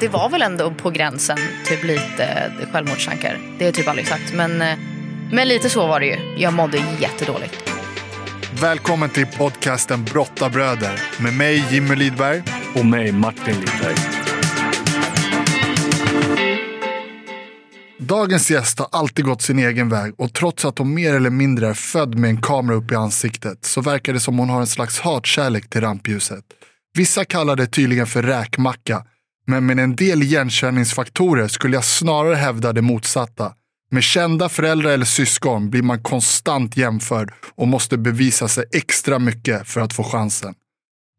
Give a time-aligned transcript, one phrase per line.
[0.00, 3.38] det var väl ändå på gränsen typ lite självmordstankar.
[3.58, 4.34] Det jag typ aldrig sagt.
[4.34, 4.78] Men, eh,
[5.32, 6.16] men lite så var det ju.
[6.38, 7.70] Jag mådde jättedåligt.
[8.60, 12.42] Välkommen till podcasten Brottabröder med mig Jimmy Lidberg.
[12.74, 13.94] Och mig, Martin Lidberg.
[17.98, 21.68] Dagens gäst har alltid gått sin egen väg och trots att hon mer eller mindre
[21.68, 24.66] är född med en kamera upp i ansiktet så verkar det som hon har en
[24.66, 26.44] slags hatkärlek till rampljuset.
[26.94, 29.04] Vissa kallar det tydligen för räkmacka,
[29.50, 33.52] men med en del igenkänningsfaktorer skulle jag snarare hävda det motsatta.
[33.90, 39.68] Med kända föräldrar eller syskon blir man konstant jämförd och måste bevisa sig extra mycket
[39.68, 40.54] för att få chansen.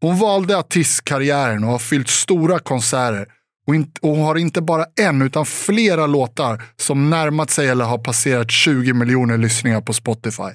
[0.02, 3.28] Hon valde artistkarriären och har fyllt stora konserter
[3.68, 7.86] och, inte, och hon har inte bara en utan flera låtar som närmat sig eller
[7.86, 10.52] har passerat 20 miljoner lyssningar på Spotify.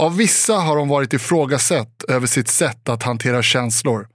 [0.00, 4.08] Av vissa har hon varit ifrågasatt över sitt sätt att hantera känslor.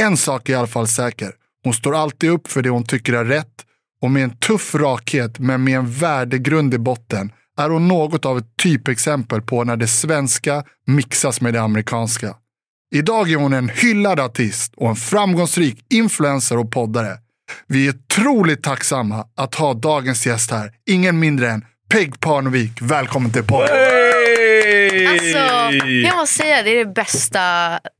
[0.00, 1.32] En sak är i alla fall säker.
[1.64, 3.66] Hon står alltid upp för det hon tycker är rätt
[4.02, 8.38] och med en tuff rakhet men med en värdegrund i botten är hon något av
[8.38, 12.36] ett typexempel på när det svenska mixas med det amerikanska.
[12.94, 17.18] Idag är hon en hyllad artist och en framgångsrik influencer och poddare.
[17.66, 20.72] Vi är otroligt tacksamma att ha dagens gäst här.
[20.86, 22.72] Ingen mindre än Peg Parnevik.
[22.80, 23.99] Välkommen till podden.
[25.06, 25.38] Alltså,
[25.88, 27.40] jag måste säga det är det bästa,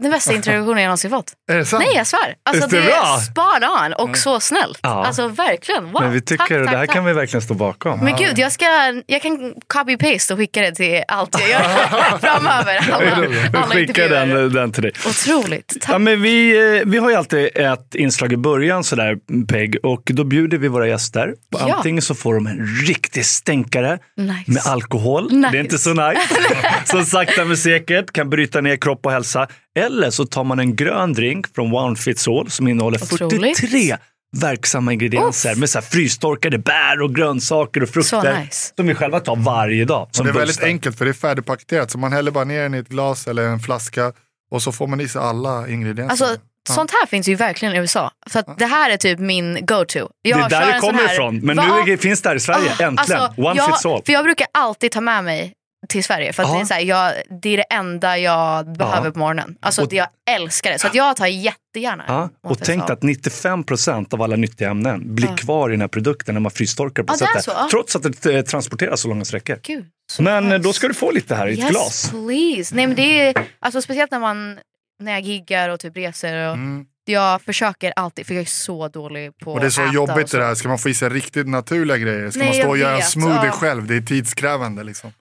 [0.03, 1.33] den bästa introduktionen jag någonsin fått.
[1.53, 1.85] Är det sant?
[1.87, 2.35] Nej jag svär.
[2.45, 3.17] Alltså, Visst det är bra?
[3.19, 4.79] spot on och så snällt.
[4.83, 5.07] Ja.
[5.07, 5.93] Alltså verkligen.
[5.93, 6.03] Wow.
[6.03, 6.95] Men vi tycker tack, det tack, här tack.
[6.95, 8.01] kan vi verkligen stå bakom.
[8.05, 8.65] Men gud, jag, ska,
[9.07, 11.61] jag kan copy-paste och skicka det till allt jag gör
[12.21, 12.91] framöver.
[12.93, 14.93] Alla, Vi alla skickar den, den till dig.
[15.07, 15.77] Otroligt.
[15.81, 15.95] Tack.
[15.95, 19.17] Ja, men vi, eh, vi har ju alltid ett inslag i början sådär,
[19.49, 21.35] Peg, och då bjuder vi våra gäster.
[21.51, 21.75] Ja.
[21.77, 24.45] Antingen så får de en riktig stänkare Nice.
[24.47, 25.33] med alkohol.
[25.33, 25.49] Nice.
[25.53, 26.21] Det är inte så nice.
[26.91, 29.49] som sakta men säkert kan bryta ner kropp och hälsa.
[29.79, 33.59] Eller så tar man en grön drink från One Fits All som innehåller Otroligt.
[33.61, 33.97] 43
[34.37, 38.39] verksamma ingredienser med så här frystorkade bär och grönsaker och frukter.
[38.41, 38.73] nice.
[38.77, 40.09] Som vi själva tar varje dag.
[40.13, 40.67] Det är väldigt boostar.
[40.67, 41.91] enkelt för det är färdigpaketerat.
[41.91, 44.13] Så man häller bara ner den i ett glas eller en flaska
[44.51, 46.11] och så får man i sig alla ingredienser.
[46.27, 48.11] Alltså, sånt här finns ju verkligen i USA.
[48.31, 49.99] Så att det här är typ min go-to.
[50.23, 51.39] Jag Det är där det kommer här- ifrån.
[51.41, 51.83] Men Va?
[51.87, 52.71] nu finns det här i Sverige.
[52.79, 52.99] Ah, Äntligen.
[52.99, 54.03] alltså, One jag, fits all.
[54.07, 55.53] För jag brukar alltid ta med mig
[55.89, 56.55] till Sverige för att Ja.
[56.55, 59.57] det, är så här, jag, det är det enda jag behöver på morgonen.
[59.61, 60.79] Alltså, Och- jag älskar det.
[60.79, 62.91] Så att jag tar jättegärna Ja, och tänk All.
[62.93, 66.51] att 95 procent av alla nyttiga ämnen blir kvar i den här produkten när man
[66.51, 67.45] frystorkar på Ja, sättet.
[67.45, 67.69] så, ja.
[67.71, 69.59] Trots att det eh, transporteras så långa sträckor.
[69.63, 70.59] Gud, så Men eh, nice.
[70.59, 72.11] då ska du få lite här i ett yes, glas.
[72.11, 72.75] please.
[72.75, 74.59] Nej, men det är, alltså, speciellt när, man,
[75.03, 76.49] när jag giggar och typ reser.
[76.49, 76.87] Och, Mm.
[77.05, 79.95] Jag försöker alltid, för jag är så dålig på Och det är så att äta
[79.95, 80.37] jobbigt så.
[80.37, 80.55] det där.
[80.55, 82.31] Ska man få i sig riktigt naturliga grejer?
[82.31, 83.51] Ska Nej, man stå och göra en smoothie Ja.
[83.53, 83.87] själv?
[83.87, 85.13] Det är tidskrävande liksom.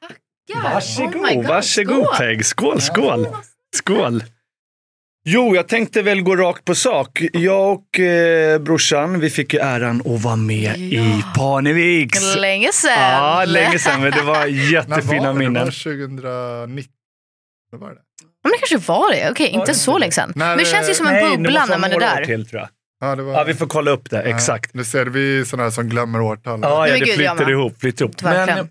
[0.50, 0.74] Yeah.
[0.74, 2.16] Varsågod, Oh God, varsågod skål.
[2.18, 2.46] Peg.
[2.46, 3.28] Skål, skål.
[3.76, 4.24] Skål.
[5.26, 7.22] Jo, jag tänkte väl gå rakt på sak.
[7.34, 12.36] Jag och eh, brorsan, vi fick ju äran att vara med i Parneviks.
[12.36, 12.94] Länge sedan.
[13.00, 15.34] Ja, länge sedan, men det var jättefina var det?
[15.34, 15.66] Det minnen.
[15.66, 16.94] var 2019.
[17.72, 17.96] När var det?
[18.44, 19.32] Men det kanske var det.
[19.32, 20.34] Okej, inte så länge sedan.
[20.36, 22.26] Men det känns ju som en Nej, det bubbla när man är där.
[22.26, 22.70] Till, tror jag.
[23.02, 23.34] Ja, det var...
[23.34, 24.74] Ja, vi får kolla upp det, Ja, exakt.
[24.74, 26.60] Nu ser vi sådana här som glömmer årtal.
[26.64, 27.80] Ja, ja det flyter ihop.
[27.80, 28.22] Flyter ihop.
[28.22, 28.70] Men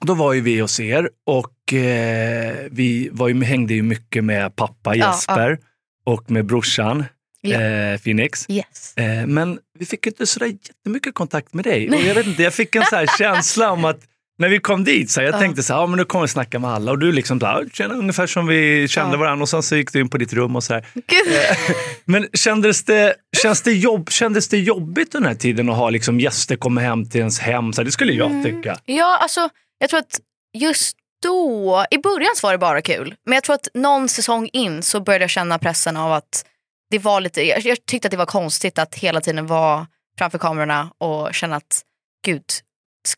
[0.00, 4.56] då var ju vi hos er och eh, vi var ju, hängde ju mycket med
[4.56, 5.58] pappa Ja, Jesper
[6.04, 7.04] och med brorsan
[7.42, 7.60] Ja.
[7.60, 8.46] eh, Phoenix.
[8.48, 8.96] Yes.
[8.96, 11.88] Eh, men vi fick inte sådär jättemycket kontakt med dig.
[11.90, 14.00] Och jag vet inte, jag fick en så här känsla om att
[14.38, 15.38] när vi kom dit, så här, jag Ja.
[15.38, 17.46] tänkte så här, ja, men nu kommer vi snacka med alla och du liksom så
[17.46, 19.18] här, känner ungefär som vi kände Ja.
[19.20, 20.86] varandra och sen så gick du in på ditt rum och så här.
[20.94, 21.34] Gud.
[22.04, 26.20] Men kändes det, känns det, jobb, kändes det jobbigt den här tiden att ha liksom
[26.20, 27.72] gäster komma hem till ens hem?
[27.72, 28.44] Så här, det skulle jag Mm.
[28.44, 28.76] tycka.
[28.84, 29.48] Ja, alltså
[29.80, 30.20] jag tror att
[30.52, 33.14] just då, i början så var det bara kul.
[33.24, 36.44] Men jag tror att någon säsong in så började jag känna pressen av att
[36.90, 39.86] det var lite, jag, jag tyckte att det var konstigt att hela tiden vara
[40.18, 41.82] framför kamerorna och känna att
[42.24, 42.44] gud,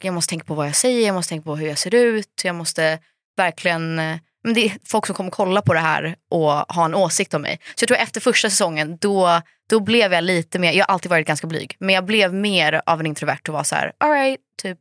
[0.00, 2.40] jag måste tänka på vad jag säger, jag måste tänka på hur jag ser ut,
[2.44, 2.98] jag måste
[3.36, 6.94] verkligen eh, men det är folk som kommer kolla på det här och ha en
[6.94, 7.60] åsikt om mig.
[7.74, 11.10] Så jag tror efter första säsongen då, då blev jag lite mer, jag har alltid
[11.10, 14.40] varit ganska blyg, men jag blev mer av en introvert och var så här, alright,
[14.62, 14.78] typ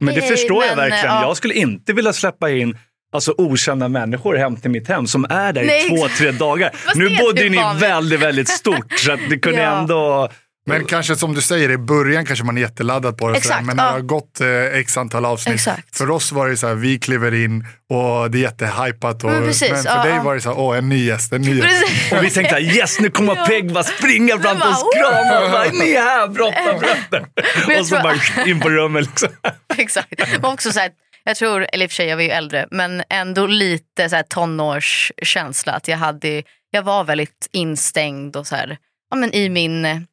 [0.00, 1.14] men det förstår jag men, verkligen.
[1.14, 1.22] ja.
[1.22, 2.78] Jag skulle inte vilja släppa in
[3.12, 6.70] alltså, okända människor hem till mitt hem som är där Nej, i två, tre dagar.
[6.94, 9.78] Nu bodde ni väldigt, väldigt stort så att det kunde Ja.
[9.78, 10.28] ändå...
[10.66, 13.36] Men kanske som du säger, i början kanske man är jätteladdad på det.
[13.36, 13.88] Exakt, sådär, men när ja.
[13.88, 15.54] det har gått eh, x antal avsnitt.
[15.54, 15.96] Exakt.
[15.96, 19.24] För oss var det så här, vi kliver in och det är jättehypat.
[19.24, 20.22] Och, Men precis, men för ja, dig ja.
[20.22, 22.12] var det så här, åh en ny gäst, en ny gäst.
[22.12, 23.46] Och vi tänkte yes, nu kommer Ja.
[23.46, 27.80] Peg bara springa fram till oss, krama och bara, ni är här, brotta, brotta.
[27.80, 29.28] Och så bara in på rummet liksom.
[29.76, 30.38] Exakt.
[30.42, 30.90] Och också så här,
[31.24, 34.16] jag tror, eller i och för sig jag var ju äldre, men ändå lite så
[34.16, 35.72] här tonårskänsla.
[35.72, 38.76] Att jag, hade, jag var väldigt instängd och så här,
[39.10, 40.06] ja, men i min,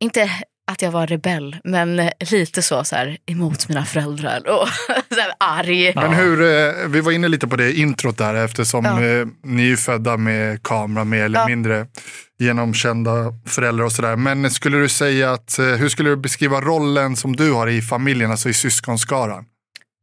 [0.00, 0.30] inte
[0.70, 4.68] att jag var rebell, men lite så, så här, emot mina föräldrar och
[5.14, 5.92] så här, arg.
[5.94, 9.02] Men hur, eh, vi var inne lite på det introt där eftersom Ja.
[9.02, 11.46] eh, ni är födda med kamera mer eller Ja.
[11.46, 11.86] mindre
[12.38, 13.12] genomkända
[13.46, 14.16] föräldrar och sådär.
[14.16, 17.82] Men skulle du säga att, eh, hur skulle du beskriva rollen som du har i
[17.82, 19.44] familjen, alltså i syskonskaran?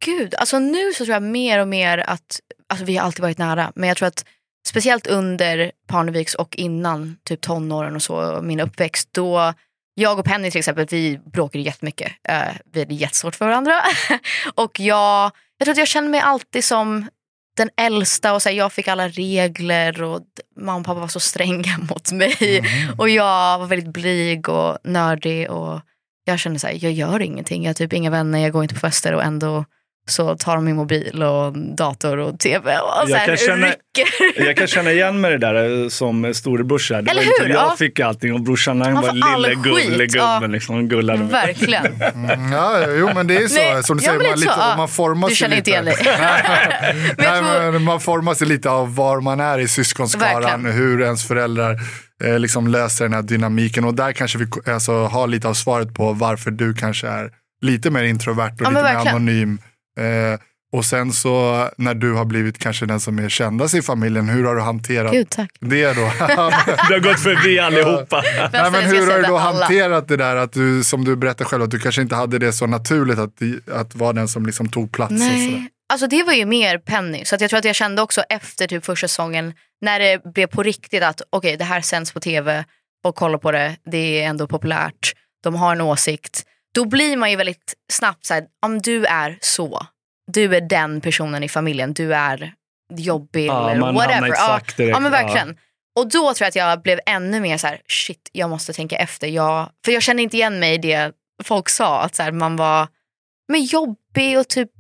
[0.06, 2.40] Gud, alltså nu så tror jag mer och mer att,
[2.70, 4.26] alltså vi har alltid varit nära, men jag tror att
[4.68, 9.54] speciellt under Parneviks och innan typ tonåren och så, min uppväxt, då
[9.96, 12.12] jag och Penny till exempel, vi bråkade jättemycket.
[12.30, 13.74] Uh, vi hade jättesvårt för varandra.
[14.56, 17.08] och jag, jag tror att jag känner mig alltid som
[17.58, 20.22] den äldsta och så här, jag fick alla regler och
[20.60, 22.64] mamma och pappa var så stränga mot mig.
[22.98, 25.82] Och jag var väldigt blyg och nördig och
[26.26, 27.64] jag kände så här, jag gör ingenting.
[27.64, 29.66] Jag har typ inga vänner, jag går inte på fester och ändå
[30.10, 34.46] så tar de min mobil och dator och tv och Jag kan känna- rycker.
[34.48, 37.02] Jag kan känna igen mig det där eh, som storebrorsa.
[37.02, 37.50] Det Eller var hur?
[37.54, 37.76] Jag Ja.
[37.80, 40.42] fick allting och brorsan han var lille gullegubben.
[40.42, 40.48] ja.
[40.48, 41.28] Liksom, gullade med.
[41.32, 41.86] Verkligen.
[42.14, 44.88] Mm, ja, jo men det är så, Nej, som du säger, man, lite så, man
[44.88, 45.72] formas Du känner lite.
[45.72, 45.96] inte igen dig.
[47.18, 50.66] Nej, men man formas ju lite av var man är i syskonskaran, Verkligen.
[50.78, 51.80] hur ens föräldrar
[52.24, 53.84] eh, liksom löser den här dynamiken.
[53.86, 57.30] Och där kanske vi alltså, har lite av svaret på varför du kanske är
[57.62, 59.16] lite mer introvert och Ja, lite mer verkligen.
[59.16, 59.60] anonym.
[60.00, 60.40] Eh,
[60.74, 64.44] och sen så när du har blivit kanske den som är kändast i familjen, hur
[64.44, 65.52] har du hanterat Gud tack.
[65.60, 66.02] det då?
[66.88, 68.24] Du har gått förbi allihopa.
[68.54, 69.60] Nej, men hur har du då alla.
[69.60, 72.54] hanterat det där att du, som du berättar själv, att du kanske inte hade det
[72.54, 73.42] så naturligt att,
[73.72, 75.12] att vara den som liksom tog plats?
[75.12, 75.32] Och sådär.
[75.32, 77.26] Nej, alltså det var ju mer Penny.
[77.26, 80.48] Så att jag tror att jag kände också efter typ första säsongen när det blev
[80.48, 82.66] på riktigt att okej det här sänds på tv
[83.04, 85.14] och kollar på det, det är ändå populärt,
[85.44, 86.44] de har en åsikt.
[86.74, 89.88] Då blir man ju väldigt snabbt såhär, om du är så,
[90.32, 92.54] du är den personen i familjen, du är
[92.96, 94.28] jobbig Ja, eller man whatever.
[94.28, 95.22] ett Ja, direkt, ja men ja.
[95.22, 95.58] verkligen.
[96.00, 98.96] Och då tror jag att jag blev ännu mer så här: shit jag måste tänka
[98.96, 99.28] efter.
[99.28, 101.12] Jag, för jag kände inte igen mig i det
[101.44, 102.88] folk sa, att så här, man var
[103.48, 104.72] men jobbig och typ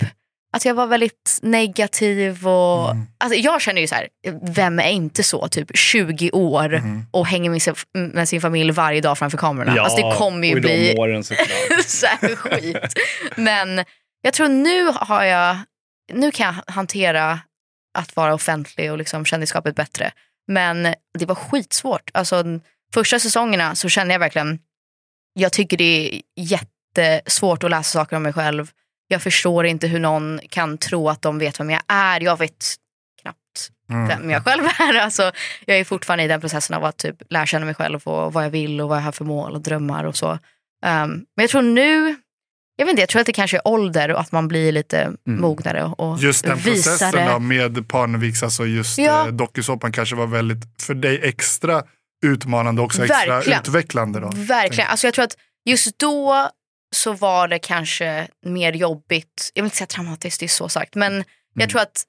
[0.53, 2.47] att jag var väldigt negativ.
[2.47, 3.07] Och, Mm.
[3.17, 4.07] alltså, jag känner ju så här,
[4.41, 7.05] vem är inte så, typ 20 år Mm.
[7.11, 9.81] och hänger med sin, med sin familj varje dag framför kamerorna.
[9.81, 11.23] alltså, det kommer ju och bli åren
[11.85, 12.93] så här skit.
[13.35, 13.83] Men
[14.21, 15.57] jag tror nu har jag,
[16.13, 17.39] nu kan jag hantera
[17.97, 20.11] att vara offentlig och liksom kändisskapet bättre.
[20.47, 20.83] Men
[21.19, 22.09] det var skitsvårt.
[22.13, 22.43] Alltså,
[22.93, 24.59] första säsongerna så kände jag verkligen,
[25.33, 25.83] jag tycker det
[26.15, 28.71] är jättesvårt att läsa saker om mig själv.
[29.13, 32.21] Jag förstår inte hur någon kan tro att de vet vem jag är.
[32.21, 32.75] Jag vet
[33.21, 33.39] knappt
[33.89, 34.07] Mm.
[34.07, 34.99] vem jag själv är.
[34.99, 35.31] Alltså,
[35.65, 38.45] jag är fortfarande i den processen av att typ lära känna mig själv och vad
[38.45, 40.31] jag vill och vad jag har för mål och drömmar och så.
[40.31, 40.39] Um,
[40.85, 42.15] men jag tror nu,
[42.75, 45.11] jag vet inte, jag tror att det kanske är ålder och att man blir lite
[45.27, 49.27] mognare och Just den visar processen då med Parneviks, alltså just Ja.
[49.27, 51.83] eh, dokusåpan kanske var väldigt, för dig extra
[52.25, 53.59] utmanande och också extra Verkligen.
[53.59, 54.31] utvecklande då.
[54.35, 54.89] Verkligen.
[54.89, 56.49] Alltså jag tror att just då
[56.93, 59.51] så var det kanske mer jobbigt.
[59.53, 60.95] Jag vill inte säga traumatiskt, det är så sagt.
[60.95, 61.25] Men Mm.
[61.61, 62.03] jag tror att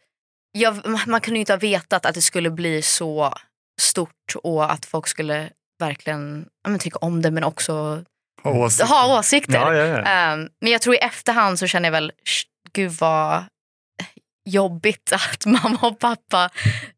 [0.52, 3.34] jag, man kunde ju inte ha vetat att det skulle bli så
[3.80, 5.50] stort och att folk skulle
[5.80, 8.04] verkligen men, tycka om det men också
[8.42, 8.86] Ha åsikter.
[8.86, 9.54] ha åsikter.
[9.54, 10.02] Ja, ja, ja.
[10.02, 13.44] Ehm, men jag tror i efterhand så känner jag väl, "Sh, gud vad
[14.50, 16.44] jobbigt att mamma och pappa,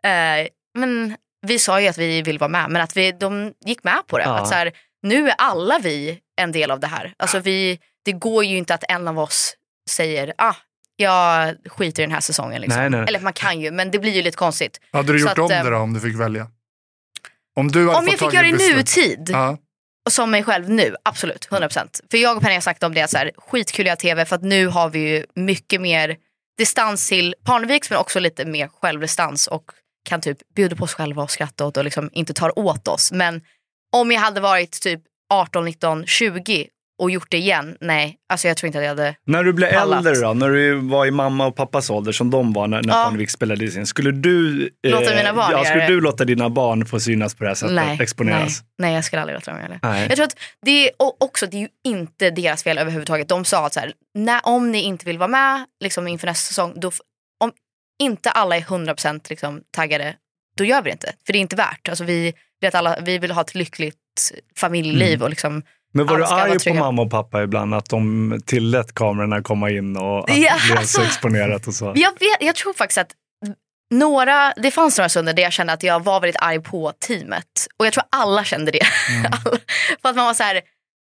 [0.07, 0.49] eh,
[0.79, 1.17] men
[1.47, 4.19] vi sa ju att vi vill vara med, men att vi, de gick med på
[4.19, 4.25] det.
[4.27, 4.73] Att så här,
[5.03, 7.15] nu är alla vi en del av det här.
[7.17, 9.55] Alltså vi, det går ju inte att en av oss
[9.91, 10.55] säger, ah,
[10.97, 12.61] jag skiter i den här säsongen.
[12.61, 12.81] Liksom.
[12.81, 13.05] Nej, nej.
[13.09, 14.81] Eller man kan ju, men det blir ju lite konstigt.
[14.93, 16.47] Hade du gjort att, om eh, det då om du fick välja?
[17.57, 19.59] Om du hade Om jag fick göra det i nutid, Ja.
[20.07, 22.01] och som mig själv nu, absolut, 100%.
[22.11, 24.43] För jag och Penny har sagt om det, så här, skitkul göra tv för att
[24.43, 26.17] nu har vi ju mycket mer
[26.59, 29.65] distans till Parneviks men också lite mer självdistans och
[30.09, 33.13] kan typ bjuda på oss själva och skratta åt och liksom inte tar åt oss.
[33.13, 33.43] Men
[33.93, 35.01] om jag hade varit typ
[35.35, 36.67] 18, 19, 20
[36.99, 39.73] och gjort det igen, nej, alltså jag tror inte att jag hade När du blev
[39.73, 40.07] pallat.
[40.07, 42.95] äldre då, när du var i mamma och pappas ålder som de var när, när
[42.95, 43.05] Ja.
[43.05, 46.87] Parnevik spelade in, skulle du, eh, Låta mina barn ja, skulle du låta dina barn
[46.87, 48.63] få synas på det här sättet, Nej, nej, exponeras?
[48.79, 49.79] nej, jag skulle aldrig låta dem göra det.
[49.83, 50.07] Nej.
[50.09, 53.29] Jag tror att det är och också, det är ju inte deras fel överhuvudtaget.
[53.29, 56.49] De sa att så här, när, om ni inte vill vara med liksom inför nästa
[56.49, 56.91] säsong, då,
[57.45, 57.53] om
[58.03, 60.15] inte alla är 100% liksom taggade,
[60.59, 61.13] då gör vi det inte.
[61.27, 61.89] För det är inte värt.
[61.89, 63.97] Alltså vi, vet alla, vi vill ha ett lyckligt
[64.57, 65.63] familjeliv och liksom
[65.95, 69.97] Men var du arg på mamma och pappa ibland att de tillät kamerorna komma in
[69.97, 71.03] och att Ja, det blev så alltså.
[71.03, 71.85] exponerat och så?
[71.97, 73.11] Jag, vet, jag tror faktiskt att
[73.95, 77.45] några, det fanns några stunder där jag kände att jag var väldigt arg på teamet.
[77.77, 78.81] Och jag tror alla kände det.
[79.27, 79.59] Alla-
[80.03, 80.61] För att man var så här,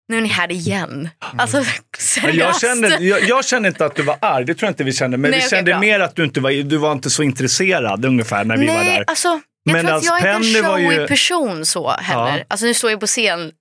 [0.09, 1.09] nu är ni här igen.
[1.39, 1.67] Alltså Men
[1.99, 2.39] seriöst.
[2.39, 4.93] Jag kände, jag, jag kände inte att du var arg, det tror jag inte vi
[4.93, 5.17] kände.
[5.17, 5.81] Men Nej, vi okej, kände bra.
[5.81, 8.95] mer att du inte var, du var inte så intresserad ungefär när vi var Nej,
[8.99, 9.05] där.
[9.07, 12.39] alltså jag Men tror att jag är inte en showig ju- person så heller.
[12.39, 12.45] Ja.
[12.49, 13.53] Alltså nu står jag på scen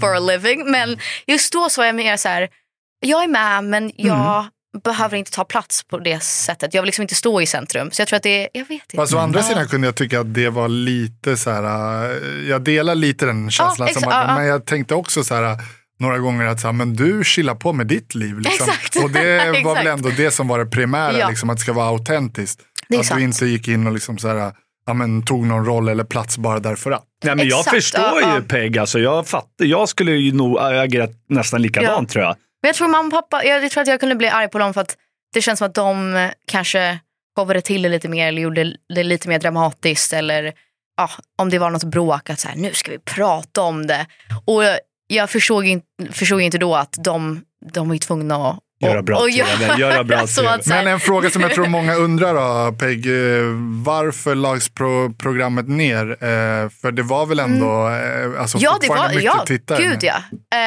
[0.00, 0.70] for a living.
[0.70, 2.48] Men just då så var jag mer så här,
[3.00, 4.38] jag är med men jag
[4.74, 4.82] Mm.
[4.84, 6.74] behöver inte ta plats på det sättet.
[6.74, 7.90] Jag vill liksom inte stå i centrum.
[7.90, 8.96] Så jag tror att det är, jag vet inte.
[8.96, 11.64] Fast å andra sidan kunde jag tycka att det var lite så här,
[12.10, 14.34] äh, jag delar lite den känslan Ja, som ja, ja.
[14.34, 15.56] men jag tänkte också så här
[16.00, 18.38] några gånger att så här, men du chillar på med ditt liv.
[18.38, 18.68] Liksom.
[18.68, 18.96] Exakt.
[18.96, 21.28] Och det var väl ändå det som var det primära, Ja.
[21.28, 22.60] liksom, att det ska vara autentiskt.
[22.98, 23.18] Att sant.
[23.18, 24.52] du inte gick in och liksom så här,
[24.86, 27.04] ja, men, tog någon roll eller plats bara därför att.
[27.24, 28.42] Nej, men jag Exakt, förstår ja, ju ja.
[28.48, 28.78] Peg.
[28.78, 32.36] Alltså, jag, fattar, jag skulle ju nog agera nästan likadant tror jag.
[32.62, 34.58] Men jag tror mamma och pappa, jag, jag tror att jag kunde bli arg på
[34.58, 34.96] dem för att
[35.34, 36.98] det känns som att de kanske
[37.36, 40.12] showade till det lite mer eller gjorde det lite mer dramatiskt.
[40.12, 40.52] Eller
[40.96, 44.06] ja, om det var något bråk, att så här, nu ska vi prata om det.
[44.44, 48.58] Och jag, jag förstod, inte, förstod inte då att de, de var ju tvungna att
[48.82, 50.62] Göra bra och, och TV, göra bra så TV.
[50.66, 53.42] Men en fråga som jag tror många undrar då, Peg, eh,
[53.84, 56.10] varför lags pro programmet ner?
[56.10, 59.82] Eh, för det var väl ändå eh, alltså Ja, det var, mycket ja tittare.
[59.82, 60.14] gud ja.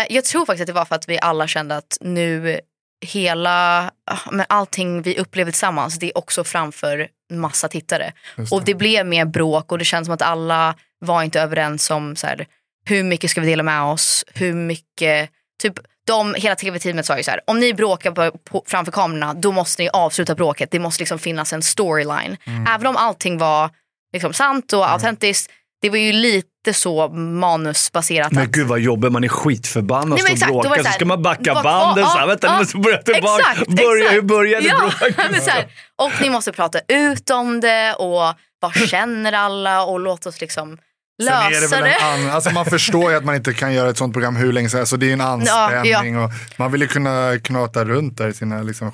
[0.09, 2.59] Jag tror faktiskt att det var för att vi alla kände att nu
[3.05, 8.13] hela, ah, men allting vi upplevde tillsammans, det är också framför massa tittare.
[8.37, 11.91] Just Och det blev mer bråk och det känns som att alla var inte överens
[11.91, 12.45] om så här,
[12.85, 15.29] hur mycket ska vi dela med oss, hur mycket,
[15.61, 15.73] typ
[16.07, 19.51] de, hela tv-teamet sa ju så här, om ni bråkar på, på, framför kamerorna då
[19.51, 22.37] måste ni avsluta bråket, det måste liksom finnas en storyline.
[22.43, 22.67] Mm.
[22.67, 23.69] Även om allting var
[24.13, 28.31] liksom sant och autentiskt, det var ju lite så manusbaserat.
[28.31, 30.83] Men gud vad jobbigt, man är skitförbannad Nej, och och exakt, då bråkar.
[30.83, 33.43] Så så ska man backa så här, ja, vänta, nu måste börja tillbaka.
[33.51, 34.15] exakt, börja, exakt.
[34.15, 35.67] Hur började ja, bråket?
[35.95, 40.77] Och ni måste prata ut om det och vad känner alla och låt oss liksom
[41.23, 41.95] Sen är det lösa väl det.
[41.95, 44.53] en an, alltså man förstår ju att man inte kan göra ett sånt program hur
[44.53, 44.89] länge som helst.
[44.89, 46.17] Så det är en anspänning.
[46.19, 48.93] Och man vill ju kunna knata runt där i sina liksom eh,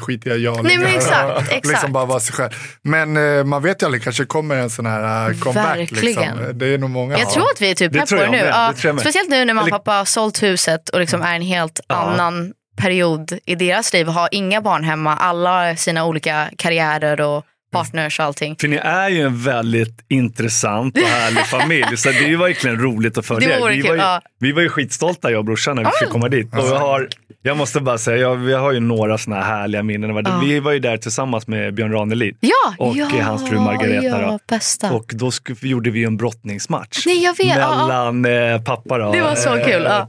[0.00, 0.84] skitiga jalingar.
[0.84, 1.66] Nej, exakt, exakt.
[1.66, 2.50] Liksom bara vara sig själv.
[2.82, 5.78] Men eh, man vet ju aldrig, kanske kommer en sån här eh, comeback.
[5.78, 6.36] Verkligen.
[6.36, 6.58] Liksom.
[6.58, 7.18] Det är nog många.
[7.18, 8.38] Jag tror att vi är typ pepp på det nu.
[8.38, 11.42] Ja, det speciellt nu när mamma och pappa har sålt huset och liksom är en
[11.42, 11.94] helt Ja.
[11.96, 14.06] annan period i deras liv.
[14.06, 18.56] Har inga barn hemma, alla har sina olika karriärer och partners och allting.
[18.60, 21.96] För ni är ju en väldigt intressant och härlig familj.
[21.96, 23.56] Så det är ju verkligen roligt att följa Det er.
[23.58, 24.20] vi, var ju, ja.
[24.40, 26.52] vi var ju skitstolta jag och brorsan när vi fick komma dit.
[26.52, 27.08] Och jag, har,
[27.42, 30.16] jag måste bara säga, jag, vi har ju några såna här härliga minnen.
[30.24, 30.40] Ja.
[30.44, 32.36] Vi var ju där tillsammans med Björn Ranelid.
[32.40, 34.38] Ja, Och ja, hans fru Margareta Ja, då.
[34.48, 34.92] bästa.
[34.92, 37.06] Och då sk- gjorde vi en brottningsmatch.
[37.06, 37.46] Nej, jag vet.
[37.46, 37.86] Ja, ja.
[37.86, 38.24] mellan
[38.54, 40.08] eh, pappa då, Det var så eh, kul, ja.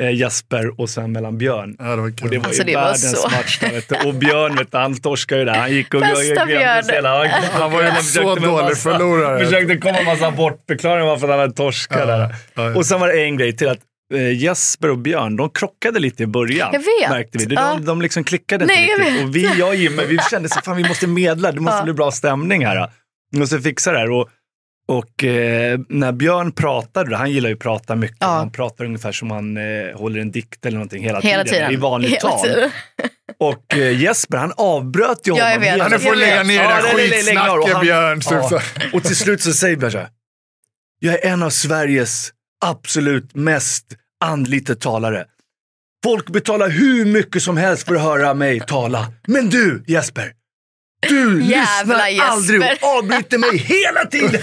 [0.00, 1.76] Eh, Jesper och sen mellan Björn.
[1.78, 2.24] Ja, det var kul.
[2.24, 3.58] Och det var Alltså, ju det var världens så- match.
[3.58, 4.08] Där, vet du.
[4.08, 5.54] Och Björn, vet du, han torskade ju där.
[5.54, 6.28] Han gick och glömde sig
[6.90, 9.44] hela- Han, var ju han Så försökte med dålig massa- förlorare.
[9.44, 12.18] Försökte komma med massa bortförklaringar varför han hade torskat Ja, där.
[12.54, 12.76] ja, ja.
[12.76, 13.78] Och sen var det en grej till att
[14.14, 16.70] eh, Jesper och Björn, de krockade lite i början.
[16.72, 17.10] Jag vet.
[17.10, 17.44] Märkte vi.
[17.44, 17.78] De, Ja.
[17.82, 19.24] de liksom klickade inte Nej, riktigt.
[19.24, 21.52] Och vi, jag och Jimmy, vi kände så fan vi måste medla.
[21.52, 21.84] Det måste Ja.
[21.84, 22.90] bli bra stämning här.
[23.32, 24.10] Vi måste fixa det här.
[24.10, 24.28] Och,
[24.90, 28.16] och eh, när Björn pratade, han gillar ju att prata mycket.
[28.20, 28.26] Ja.
[28.26, 29.62] Han pratar ungefär som han eh,
[29.98, 31.72] håller en dikt eller någonting hela, Hela tiden.
[31.72, 32.42] i vanligt Hela tal.
[32.46, 32.70] tiden.
[33.38, 35.78] Och eh, Jesper han avbröt ju Ja, jag honom.
[35.78, 36.18] Ja, nu får tiden.
[36.18, 36.92] lägga ner det Ja, där.
[36.92, 38.20] Och skitsnacket han- Björn.
[38.30, 38.48] Ja.
[38.48, 38.60] så.
[38.96, 40.08] Och till slut så säger Björn så här.
[40.98, 42.30] Jag är en av Sveriges
[42.64, 43.84] absolut mest
[44.24, 45.24] anlitade talare.
[46.04, 49.12] Folk betalar hur mycket som helst för att höra mig tala.
[49.26, 50.32] Men du Jesper,
[51.08, 52.78] du Jävla lyssnar aldrig Jesper.
[52.88, 54.40] och avbryter mig hela tiden.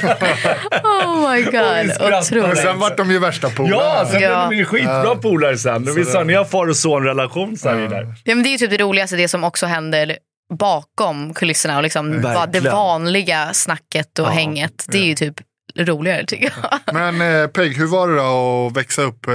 [0.84, 2.12] Oh my god.
[2.52, 3.76] Och sen vart de ju värsta polarna.
[3.84, 4.48] ja, sen Ja.
[4.48, 5.90] blev vi skitbra polare sen.
[5.90, 8.16] Och vi sa, ni har far och son-relation sa vi där.
[8.24, 10.18] Ja, men det är ju typ det roligaste, det som också händer
[10.54, 14.86] bakom kulisserna och liksom va- det vanliga snacket och Ja, hänget.
[14.88, 15.36] Det är ju typ
[15.78, 16.80] roligare tycker jag.
[16.94, 19.34] Men eh, Peg, hur var det då att växa upp eh,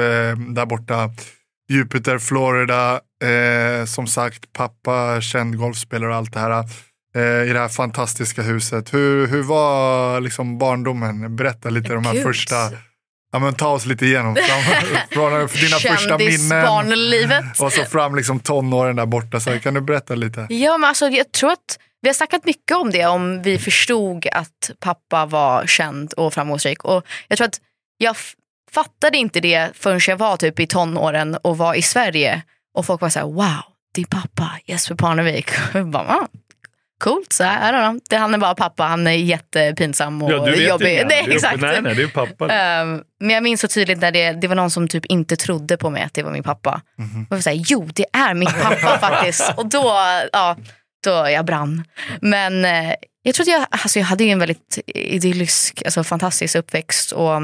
[0.54, 1.10] där borta?
[1.70, 3.00] Jupiter, Florida.
[3.24, 6.64] Eh, som sagt, pappa känd golfspelare och allt det här.
[7.14, 8.94] Eh, I det här fantastiska huset.
[8.94, 11.36] Hur, hur var liksom barndomen?
[11.36, 12.22] Berätta lite de här Gud.
[12.22, 12.54] första.
[13.32, 14.34] Ja, men ta oss lite igenom.
[14.34, 14.62] Fram,
[15.10, 16.66] från dina första minnen.
[17.58, 19.40] Och så fram liksom tonåren där borta.
[19.40, 20.46] Så kan du berätta lite?
[20.50, 24.26] Ja, men alltså, jag tror att vi har snackat mycket om det om vi förstod
[24.32, 26.84] att pappa var känd och framgångsrik.
[26.84, 27.60] Och jag tror att
[27.98, 28.16] jag
[28.70, 32.42] fattade inte det förrän jag var typ i tonåren och var i Sverige.
[32.74, 33.62] Och folk var så här, wow,
[33.94, 35.50] din pappa Jesper Parnevik.
[35.50, 36.28] Och jag bara, ah,
[37.02, 38.00] Coolt, så här, I don't know.
[38.10, 40.98] det, han är bara pappa, han är jättepinsam och Ja, du vet jobbig.
[40.98, 41.34] ju Nej, det.
[41.34, 41.60] exakt.
[41.60, 42.48] Nej, nej, det är pappa.
[42.52, 45.76] Ehm, men jag minns så tydligt när det, det var någon som typ inte trodde
[45.76, 46.80] på mig att det var min pappa.
[46.98, 47.26] Mhm.
[47.30, 49.52] Och jag var jo det är min pappa faktiskt.
[49.56, 49.94] Och då,
[50.32, 50.56] ja,
[51.04, 51.84] då jag brann.
[52.20, 56.54] Men eh, jag tror att jag, alltså jag hade ju en väldigt idyllisk, alltså fantastisk
[56.56, 57.12] uppväxt.
[57.12, 57.42] Och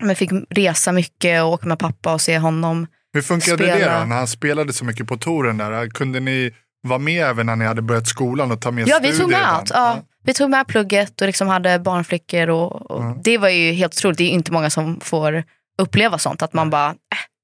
[0.00, 2.86] men fick resa mycket och åka med pappa och se honom.
[3.12, 3.98] Hur funkade det Spela.
[3.98, 5.90] då när han spelade så mycket på touren där?
[5.90, 9.18] Kunde ni vara med även när ni hade börjat skolan och ta med Ja, vi
[9.18, 9.70] tog med allt.
[9.74, 10.02] Ja.
[10.24, 12.48] Vi tog med plugget och liksom hade barnflickor.
[12.50, 13.16] Och, och Ja.
[13.24, 14.18] Det var ju helt otroligt.
[14.18, 15.44] Det är inte många som får
[15.82, 16.42] uppleva sånt.
[16.42, 16.94] Att man bara, äh,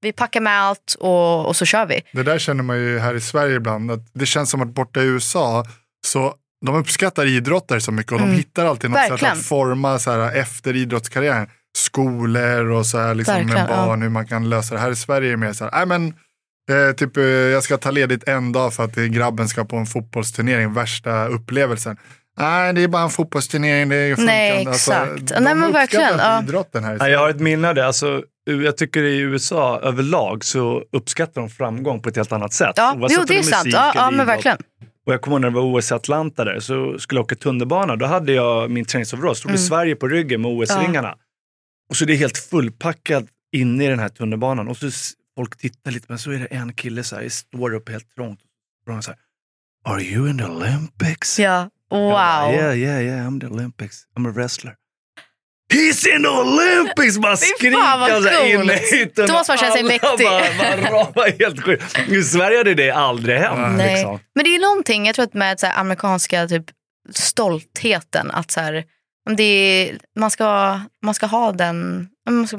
[0.02, 2.00] vi packar med allt och, och så kör vi.
[2.12, 3.90] Det där känner man ju här i Sverige ibland.
[3.90, 5.64] Att det känns som att borta i USA
[6.06, 6.34] så
[6.66, 9.10] de uppskattar idrottare så mycket och de hittar alltid något sätt Mm.
[9.12, 9.32] Verkligen.
[9.38, 11.48] att forma så här, efter idrottskarriären.
[11.76, 14.80] Skolor och så här, liksom, Verkligen, med barn, hur man kan lösa det.
[14.80, 16.14] Här i Sverige är det mer så här, nej men
[16.70, 19.86] eh, typ, eh, jag ska ta ledigt en dag för att grabben ska på en
[19.86, 21.96] fotbollsturnering, värsta upplevelsen.
[22.38, 23.88] Nej, det är bara en fotbollsturnering.
[23.88, 24.70] Det funkar Nej, inte.
[24.70, 25.26] exakt.
[25.26, 26.42] de Nej, men verkligen, ja.
[26.42, 27.86] idrotten här Ja, jag har ett minne av det.
[27.86, 32.72] Alltså, jag tycker i USA överlag så uppskattar de framgång på ett helt annat sätt.
[32.76, 33.68] Ja, Oavsett jo, det är sant.
[33.72, 34.58] Ja, ja men verkligen.
[35.06, 37.34] Och jag kommer ihåg när det var OS i Atlanta där, så skulle jag åka
[37.34, 37.96] tunnelbana.
[37.96, 41.14] Då hade jag min träningsoverall, stod det Sverige på ryggen med OS-ringarna.
[41.90, 44.68] Och så är det helt fullpackat inne i den här tunnelbanan.
[44.68, 44.90] Och så
[45.36, 48.40] folk tittar lite, men så är det en kille så här, står upp helt trångt.
[48.88, 49.20] Och så här,
[49.86, 51.38] Are you in the Olympics?
[51.38, 52.10] Ja, wow.
[52.10, 53.96] bara, yeah, yeah, yeah, I'm the Olympics.
[54.16, 54.74] I'm a wrestler.
[55.72, 57.18] He's in the Olympics!
[57.18, 59.10] Bara han så här inne i.
[59.14, 60.26] Då måste man känna sig mäktig.
[60.26, 61.98] Bara, bara, bara, helt sjukt.
[62.08, 63.76] I Sverige hade det aldrig hänt.
[63.76, 63.94] Nej.
[63.94, 64.20] Liksom.
[64.34, 66.64] Men det är någonting, jag tror att med så här, amerikanska typ,
[67.14, 68.84] stoltheten, att så här,
[69.30, 72.56] om det är, man, ska, man ska ha den, man ska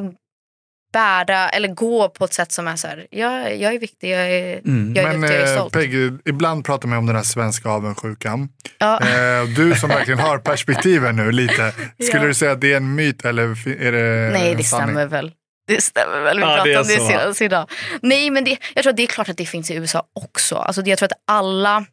[0.95, 4.29] bära eller gå på ett sätt som är så här, jag, jag är viktig, jag
[4.31, 4.93] är, Mm.
[4.95, 5.73] jag är Men duktig, jag är eh, stolt.
[5.73, 8.49] Peggy, ibland pratar man om den här svenska avundsjukan.
[8.77, 8.99] Ja.
[9.01, 11.73] Eh, du som verkligen har perspektiven nu lite.
[12.01, 12.27] Skulle Ja.
[12.27, 13.43] du säga att det är en myt eller
[13.83, 14.87] är det Nej, det sanning?
[14.87, 15.31] stämmer väl.
[15.67, 16.37] Det stämmer väl.
[16.37, 17.07] Vi Ja, pratade om det så.
[17.07, 17.69] senast idag.
[18.01, 20.55] Nej, men det, jag tror att det är klart att det finns i USA också.
[20.55, 21.85] Alltså, jag tror att alla...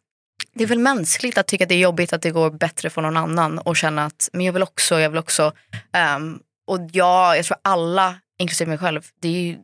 [0.54, 3.02] Det är väl mänskligt att tycka att det är jobbigt att det går bättre för
[3.02, 5.52] någon annan och känna att men jag vill också, jag vill också.
[5.92, 9.56] Ehm, och ja, jag tror alla, inklusive mig själv, det är ju,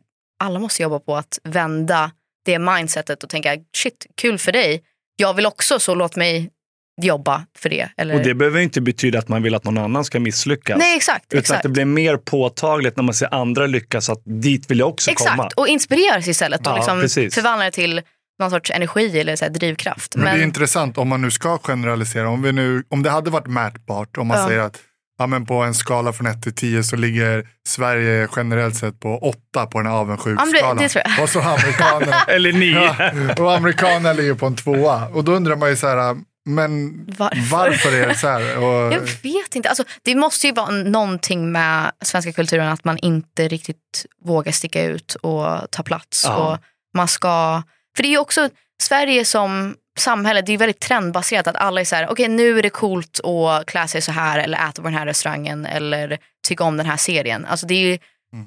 [0.43, 2.11] alla måste jobba på att vända
[2.45, 4.83] det mindsetet och tänka shit, kul för dig.
[5.15, 6.49] Jag vill också, så låt mig
[7.01, 7.89] jobba för det.
[7.97, 8.15] Eller...
[8.15, 10.77] Och det behöver inte betyda att man vill att någon annan ska misslyckas.
[10.79, 11.25] Nej, exakt.
[11.27, 11.57] Utan exakt.
[11.57, 15.11] att det blir mer påtagligt när man ser andra lyckas, att dit vill jag också
[15.11, 15.49] Exakt, komma.
[15.55, 17.35] och inspireras istället och Ja, liksom precis.
[17.35, 18.01] förvandla det till
[18.39, 20.15] någon sorts energi eller så här drivkraft.
[20.15, 22.29] Men, Men, det är intressant om man nu ska generalisera.
[22.29, 24.47] Om, vi nu, om det hade varit mätbart, om man Ja.
[24.47, 24.79] säger att
[25.19, 29.17] ja, men på en skala från 1 till 10 så ligger Sverige generellt sett på
[29.17, 29.93] 8 på den här
[31.05, 31.23] jag.
[31.23, 32.95] Och så amerikanerna, Eller nio.
[33.37, 35.07] ja, och amerikanerna ligger på en tvåa.
[35.07, 37.57] Och då undrar man ju så här, men Varför?
[37.57, 38.57] varför är det så här?
[38.57, 39.69] Och, jag vet inte.
[39.69, 44.83] Alltså, det måste ju vara någonting med svenska kulturen att man inte riktigt vågar sticka
[44.83, 46.23] ut och ta plats.
[46.27, 46.35] Ja.
[46.35, 46.57] Och
[46.93, 47.63] man ska,
[47.95, 48.49] för det är ju också
[48.81, 52.63] Sverige som samhälle, det är väldigt trendbaserat att alla är så här, okej nu är
[52.63, 56.63] det coolt att klä sig så här eller äta på den här restaurangen eller tycka
[56.63, 57.45] om den här serien.
[57.45, 57.97] Alltså det är ju,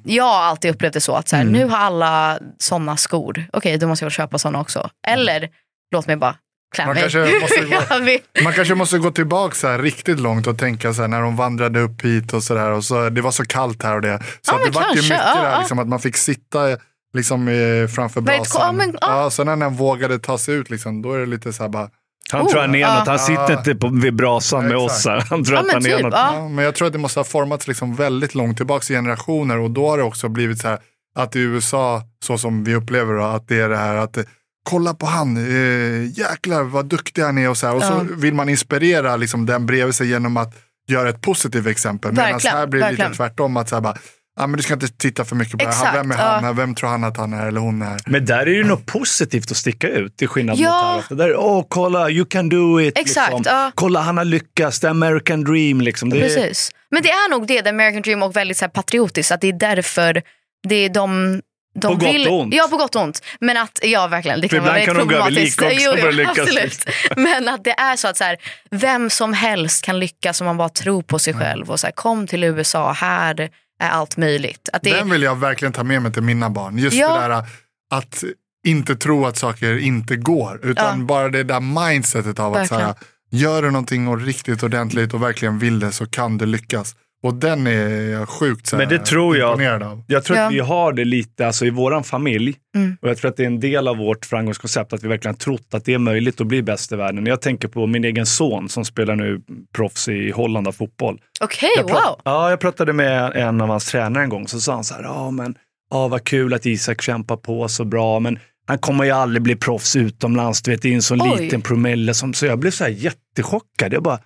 [0.05, 3.79] Jag har alltid upplevt det så att så här, nu har alla såna skor, okej
[3.79, 4.91] då måste jag köpa såna också.
[5.07, 5.49] Eller
[5.95, 6.37] låt mig bara
[6.75, 7.03] klä Man mig.
[7.03, 8.19] kanske måste gå-.
[8.45, 11.37] Man kanske måste gå tillbaka så här riktigt långt och tänka så här när de
[11.37, 14.19] vandrade upp hit och så där och så det var så kallt här och det.
[14.43, 16.77] Så Ja, det var ju mycket ja, där liksom att man fick sitta
[17.13, 18.63] liksom eh, framför brasan.
[18.67, 19.23] ja, men, ja.
[19.23, 21.71] ja, sen när den vågade ta sig ut liksom, då är det lite så här
[21.71, 21.89] bara,
[22.33, 22.99] Han Oh, tror han är ja.
[22.99, 23.09] något.
[23.09, 24.93] Han sitter inte på, vid brasan med Exakt.
[24.93, 25.21] oss här.
[25.31, 26.13] Han tror Ja, han är typ, något.
[26.15, 26.35] ja.
[26.35, 29.59] ja, men jag tror att det måste ha formats liksom väldigt långt tillbaka i generationer
[29.59, 30.79] och då har det också blivit så här
[31.15, 34.25] att i USA, så som vi upplever då, att det är det här att eh,
[34.65, 37.75] kolla på han, eh, jäklar vad duktig han är och så här.
[37.77, 40.55] Och så vill man inspirera liksom, den bredvid sig genom att
[40.89, 42.13] göra ett positivt exempel.
[42.13, 43.11] Medan här blir det verkligen.
[43.11, 43.97] lite tvärtom, att så här bara,
[44.41, 45.71] ah, men du ska inte titta för mycket på det här.
[45.73, 46.41] Exakt, Vem är ja.
[46.43, 46.57] han?
[46.57, 48.01] Vem tror han att han är eller hon är?
[48.07, 50.95] Men där är det ju något positivt att sticka ut till skillnad Ja.
[50.97, 51.29] mot här.
[51.29, 52.99] Där, åh kolla, you can do it.
[52.99, 53.57] Exakt, liksom.
[53.57, 53.73] ja.
[53.75, 54.81] Kolla, han har lyckats.
[54.81, 55.81] The American dream.
[55.81, 56.11] Liksom.
[56.11, 56.71] Det är, Precis.
[56.91, 59.33] Men det är nog det, the American dream och väldigt så här, patriotiskt.
[59.33, 60.23] Att det är därför
[60.69, 61.41] det är de,
[61.75, 62.55] de På gott vill, och ont.
[62.55, 63.23] Ja, på gott och ont.
[63.41, 65.89] Men att, ja verkligen, det kan vara ibland väldigt kan de gå över lik problematiskt.
[65.89, 66.39] också för att lyckas.
[66.39, 66.85] absolut.
[67.17, 68.37] Men att det är så att så här,
[68.71, 71.71] vem som helst kan lyckas om man bara tror på sig själv.
[71.71, 74.69] Och så här, kom till USA, här är allt möjligt.
[74.73, 76.79] Att det, Den vill jag verkligen ta med mig till mina barn.
[76.79, 77.15] Just Ja.
[77.15, 77.45] det där uh,
[77.91, 78.25] att
[78.67, 80.61] inte tro att saker inte går.
[80.63, 81.05] Utan Ja.
[81.07, 83.05] bara det där mindsetet av att så här, Verkligen.
[83.31, 86.97] gör du någonting och riktigt ordentligt och verkligen vill det så kan det lyckas.
[87.23, 89.51] Och den är jag sjukt så här, Men det tror jag.
[89.53, 90.03] imponerad av.
[90.07, 90.47] Jag tror Ja.
[90.47, 92.55] att vi har det lite alltså, i våran familj.
[92.77, 92.97] Mm.
[93.03, 95.39] Och jag tror att det är en del av vårt framgångskoncept att vi verkligen har
[95.39, 97.27] trott att det är möjligt att bli bäst i världen.
[97.27, 99.41] Jag tänker på min egen son som spelar nu
[99.77, 101.21] proffs i Holland av fotboll.
[101.41, 102.21] Okej, Jag pra- wow.
[102.25, 104.49] Ja, jag pratade med en av hans tränare en gång.
[104.49, 105.55] Så sa han så här, ja men
[105.91, 108.21] ja, vad kul att Isak kämpar på så bra.
[108.21, 110.63] Men han kommer ju aldrig bli proffs utomlands.
[110.63, 111.37] Du vet, det är en sån Oj.
[111.43, 112.15] liten promille.
[112.15, 113.93] Som, så jag blev så här jättechockad.
[113.93, 114.19] Jag bara,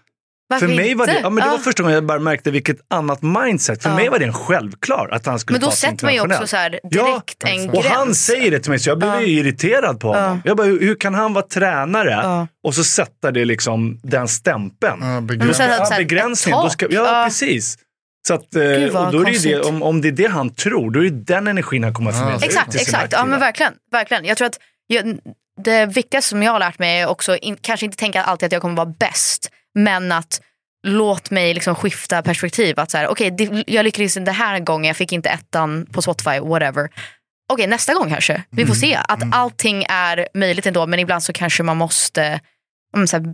[0.49, 1.63] Varför för mig var det, ja, men det var Ja.
[1.63, 3.83] första gången jag bara märkte vilket annat mindset.
[3.83, 3.97] För Ja.
[3.97, 6.21] mig var det en självklar att han skulle Men då ta sig sätter man ju
[6.21, 6.51] också internationellt.
[6.51, 7.77] så här, Ja, direkt en exakt.
[7.77, 7.95] Och gräns.
[7.97, 9.21] han säger det till mig så jag blev Ja.
[9.21, 10.23] ju irriterad på honom.
[10.25, 10.39] Ja.
[10.45, 12.47] Jag bara, hur, hur kan han vara tränare Ja.
[12.65, 14.99] och så sätta det liksom den stämpeln?
[15.01, 16.53] Ja, Men Ja, begränsning.
[16.55, 17.25] Då ska, ja, Ja.
[17.27, 17.79] precis.
[18.29, 20.91] Så att, eh, Gud, och då är det om, om det är det han tror,
[20.91, 23.13] då är det den energin han kommer att förmedla ut Exakt, exakt.
[23.13, 24.25] Ja, men verkligen, verkligen.
[24.25, 25.19] Jag tror att jag,
[25.65, 28.53] det viktigaste som jag har lärt mig är också in, kanske inte tänka alltid att
[28.53, 30.41] jag kommer vara bäst, men att
[30.87, 32.81] låt mig liksom skifta perspektiv.
[32.81, 35.87] Att så här, okej, det- jag lyckades inte den här gången, jag fick inte ettan
[35.93, 36.89] på Spotify, whatever.
[37.53, 38.43] Okej, nästa gång kanske.
[38.51, 38.69] Vi Mm.
[38.69, 38.95] får se.
[39.09, 42.41] Att allting är möjligt ändå, men ibland så kanske man måste
[42.97, 43.27] mm, så här,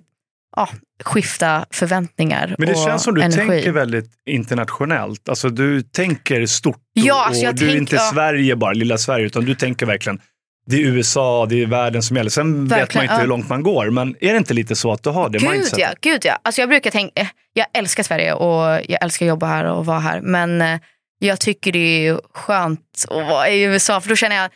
[0.56, 0.68] ja,
[1.04, 3.46] skifta förväntningar Men det och känns som du energi.
[3.48, 5.28] tänker väldigt internationellt.
[5.28, 8.10] Alltså du tänker stort och, Ja, alltså och jag du är tänk- inte ja.
[8.12, 10.20] Sverige bara, lilla Sverige, utan du tänker verkligen
[10.66, 12.30] det är USA, det är världen som gäller.
[12.30, 13.20] Sen vet man Verkligen, inte ja.
[13.20, 15.50] hur långt man går, men är det inte lite så att du har det Gud
[15.50, 15.78] mindsetet?
[15.78, 16.38] ja, gud ja.
[16.42, 19.86] Alltså jag brukar tänka, eh, jag älskar Sverige och jag älskar att jobba här och
[19.86, 20.20] vara här.
[20.20, 20.80] Men eh,
[21.18, 24.50] jag tycker det är skönt att vara i USA för då känner jag,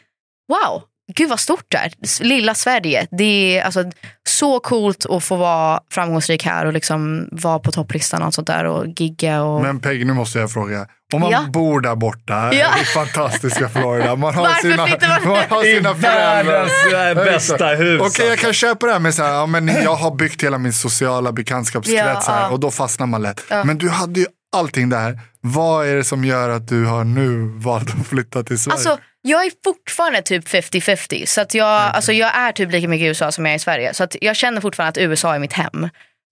[0.49, 0.83] wow,
[1.15, 1.93] gud vad stort det är.
[2.25, 3.07] Lilla Sverige.
[3.11, 3.85] Det är alltså,
[4.29, 8.65] så coolt att få vara framgångsrik här och liksom vara på topplistan och sånt där
[8.65, 9.43] och gigga.
[9.43, 9.63] Och...
[9.63, 10.87] Men Peg, nu måste jag fråga.
[11.15, 11.45] Om man Ja.
[11.53, 12.69] bor där borta Ja.
[12.83, 14.17] i fantastiska Florida.
[14.17, 16.45] Man har Varför sina, man- man har I sina föräldrar.
[16.45, 18.01] världens eh, bästa hus.
[18.01, 18.45] Okej, jag alltså.
[18.45, 21.33] kan köpa det här med så här, ja, men jag har byggt hela min sociala
[21.33, 22.49] bekantskapskrets Ja, här ja.
[22.49, 23.45] och då fastnar man lätt.
[23.51, 23.65] Ja.
[23.65, 25.21] Men du hade ju allting där.
[25.41, 28.75] Vad är det som gör att du har nu valt att flytta till Sverige?
[28.75, 31.27] Alltså, jag är fortfarande typ 50-50.
[31.27, 33.59] Så att jag, alltså, jag är typ lika mycket i USA som jag är i
[33.59, 33.95] Sverige.
[33.95, 35.89] Så att jag känner fortfarande att USA är mitt hem.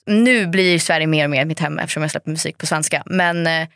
[0.07, 3.03] Nu blir Sverige mer och mer mitt hem eftersom jag släpper musik på svenska.
[3.07, 3.69] Men eh,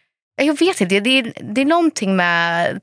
[0.43, 2.81] jag vet inte, det är, det är någonting med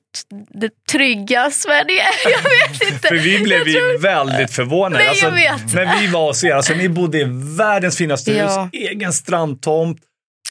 [0.62, 2.04] det trygga Sverige.
[2.24, 3.08] Jag vet inte.
[3.08, 4.98] För vi blev tror- väldigt förvånade.
[5.04, 5.10] Nej,
[5.48, 5.76] alltså.
[5.76, 7.26] När vi var hos er, alltså, ni bodde i
[7.58, 8.70] världens finaste hus, Ja.
[8.74, 9.98] egen strandtomt.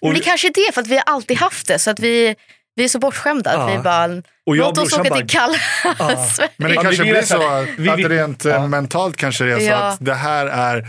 [0.03, 1.79] Och, Men det kanske är det, för att vi har alltid haft det.
[1.79, 2.35] Så att vi,
[2.75, 3.51] vi är så bortskämda.
[3.51, 3.77] Att Ja.
[3.77, 4.05] vi bara,
[4.47, 5.55] och jag och låt oss åka bara, till kalla
[6.35, 6.51] Sverige.
[6.57, 8.67] Men det Ja, kanske blir så att- rent ja.
[8.67, 9.77] mentalt kanske det är så Ja.
[9.77, 10.87] att det här är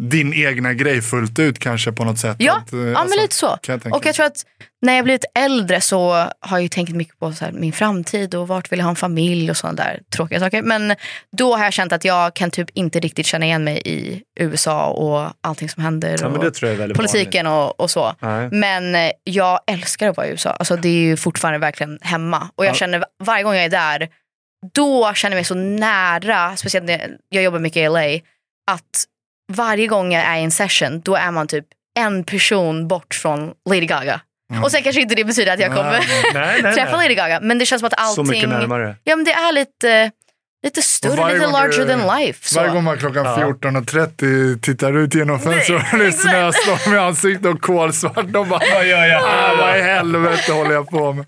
[0.00, 2.36] din egna grej fullt ut kanske på något sätt.
[2.38, 3.58] Ja, att, eh, ja alltså, men lite så.
[3.66, 4.42] jag och jag tror att
[4.82, 8.34] när jag blivit äldre så har jag ju tänkt mycket på så här, min framtid
[8.34, 10.62] och vart vill jag ha en familj och sådana där tråkiga saker.
[10.62, 10.94] Men
[11.36, 14.86] då har jag känt att jag kan typ inte riktigt känna igen mig i USA
[14.86, 16.16] och allting som händer.
[16.20, 18.14] ja, men och det tror jag är väldigt politiken och, och så.
[18.20, 18.48] Nej.
[18.52, 20.50] Men eh, jag älskar att vara i USA.
[20.50, 22.48] Alltså, det är ju fortfarande verkligen hemma.
[22.56, 22.74] Och jag Ja.
[22.74, 24.08] känner varje gång jag är där,
[24.74, 28.00] då känner jag mig så nära, speciellt när jag jobbar mycket i LA,
[28.70, 29.04] att
[29.52, 31.64] varje gång jag är i en session, då är man typ
[31.98, 34.20] en person bort från Lady Gaga.
[34.64, 36.00] Och sen kanske inte det betyder att jag kommer Nej,
[36.34, 37.04] Nej, nej, träffa nej.
[37.08, 38.96] Lady Gaga, men det känns som att Så mycket allting, närmare.
[39.04, 40.10] ja men det är lite,
[40.64, 42.48] lite större, lite larger du- than life.
[42.48, 42.60] Så.
[42.60, 43.36] Varje gång man klockan Ja.
[43.36, 48.26] 14.30 tittar ut genom fönstret och det är snöstorm i ansiktet och kolsvart.
[48.28, 49.56] De bara, Vad gör jag ah, här?
[49.56, 51.26] vad i helvete håller jag på med?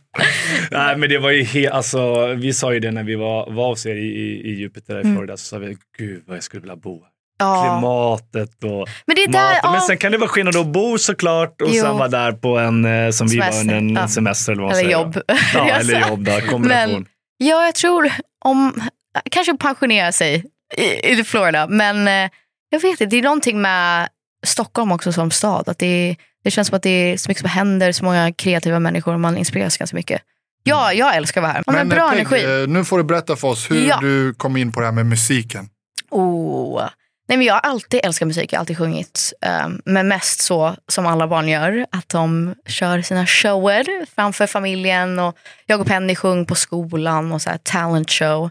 [0.70, 3.68] Nej, men det var ju helt, alltså, vi sa ju det när vi var, var
[3.68, 6.60] hos er i, i, i Jupiter i Florida, så sa vi, gud vad jag skulle
[6.60, 7.10] vilja bo här.
[7.40, 7.52] Mm.
[7.54, 7.62] ja.
[7.62, 9.60] Klimatet och Men det är där, maten.
[9.70, 9.86] Men ja.
[9.86, 11.82] sen kan det vara skillnad att bo såklart och Jo.
[11.82, 14.08] sen vara där på en, eh, som vi var Semester, en ja.
[14.08, 15.18] semester eller vad man Eller jobb.
[15.54, 16.92] Ja, eller jobb då, kombination.
[16.94, 17.06] Men-
[17.40, 18.12] Ja, jag tror
[18.44, 18.82] om,
[19.30, 20.44] kanske pensionera sig
[20.76, 21.66] i, i Florida.
[21.66, 22.30] Men eh,
[22.70, 24.08] jag vet inte, det är någonting med
[24.46, 25.68] Stockholm också som stad.
[25.68, 28.78] Att det, det känns som att det är så mycket som händer, så många kreativa
[28.80, 30.22] människor och man inspireras ganska mycket.
[30.62, 31.62] Ja, jag älskar att vara här.
[31.66, 32.66] Man har Men bra eh, Peg, energi.
[32.72, 33.98] nu får du berätta för oss hur Ja.
[34.00, 35.68] du kom in på det här med musiken.
[36.10, 36.82] Oh.
[37.28, 39.32] Nej, men jag har alltid älskat musik, jag har alltid sjungit.
[39.64, 45.18] Um, men mest så som alla barn gör, att de kör sina shower framför familjen.
[45.18, 45.36] Och
[45.66, 48.50] jag och Penny sjöng på skolan och så här talent show.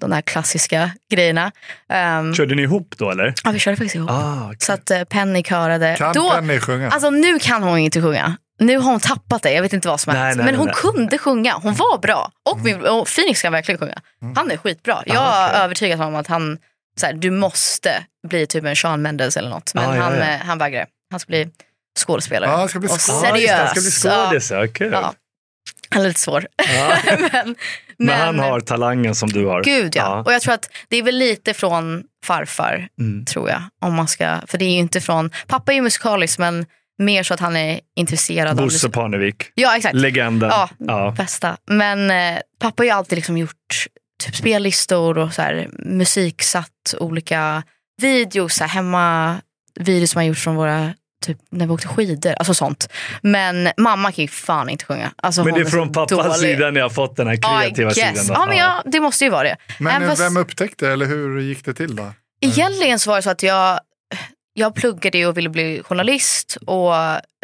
[0.00, 1.52] De där klassiska grejerna.
[2.18, 3.34] Um, Körde ni ihop då eller?
[3.44, 4.10] ja, vi körde faktiskt ihop.
[4.10, 4.56] Ah, okay.
[4.58, 5.96] Så att uh, Penny körade.
[5.98, 6.90] Kan Då, Penny sjunga?
[6.90, 8.36] Alltså nu kan hon inte sjunga.
[8.58, 10.36] Nu har hon tappat det, jag vet inte vad som har hänt.
[10.36, 10.74] Men nej, hon nej.
[10.74, 12.30] kunde sjunga, hon var bra.
[12.50, 13.98] Och, min, och Phoenix kan verkligen sjunga.
[14.36, 15.02] Han är skitbra.
[15.06, 15.58] Jag Ah, okej.
[15.60, 16.58] är övertygad om att han,
[17.00, 19.74] så här, du måste bli typ en Sean Mendes eller något.
[19.74, 20.20] Men Ah, ja, han, ja.
[20.24, 20.86] eh, han vägrar.
[21.10, 21.48] Han ska bli
[21.98, 22.50] skådespelare.
[22.50, 23.10] Ja, han ska bli och skådis.
[23.10, 23.70] Ah, det, han seriös.
[23.70, 24.66] ska bli skådis, ja.
[24.74, 24.92] kul.
[24.92, 25.14] Ja.
[25.90, 26.46] Han är lite svår.
[26.74, 26.96] Ja.
[27.32, 27.56] men,
[27.98, 29.62] Men han har talangen som du har.
[29.64, 30.02] Gud ja.
[30.02, 30.22] Ja.
[30.22, 33.24] Och jag tror att det är väl lite från farfar, Mm.
[33.24, 33.62] tror jag.
[33.80, 36.66] Om man ska, för det är ju inte från, pappa är ju musikalisk men
[36.98, 38.88] mer så att han är intresserad av Bosse.
[38.90, 39.94] Parnevik, Ja exakt.
[39.94, 40.48] legenden.
[40.50, 41.14] Ja, Ja.
[41.16, 41.56] bästa.
[41.66, 43.86] Men eh, pappa har ju alltid liksom gjort
[44.24, 47.62] typ spellistor och så här, musiksatt olika
[48.02, 49.36] videos, så här, hemma
[49.80, 52.88] videos som han gjort från våra Typ när vi åkte skidor, alltså sånt.
[53.22, 55.12] Men mamma kan ju fan inte sjunga.
[55.16, 56.34] Alltså, Men det är från pappas dålig.
[56.56, 58.14] sida ni har fått den här kreativa I sidan.
[58.14, 58.28] guess.
[58.28, 58.34] då.
[58.34, 59.56] Ja, men ja, det måste ju vara det.
[59.78, 62.12] Men Även eh, fast- vem upptäckte eller hur gick det till då?
[62.40, 63.80] Egentligen så var det så att jag,
[64.54, 66.92] jag pluggade och ville bli journalist och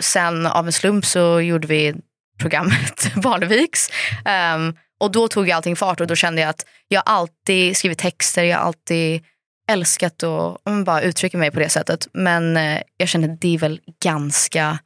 [0.02, 1.94] sen av en slump så gjorde vi
[2.40, 3.88] programmet Barneviks.
[4.24, 7.98] Ehm, och då tog ju allting fart och då kände jag att jag alltid skrivit
[7.98, 9.22] texter, jag har alltid
[9.68, 12.08] älskat att mm, bara uttrycka mig på det sättet.
[12.12, 14.78] Men eh, jag kände att det är väl ganska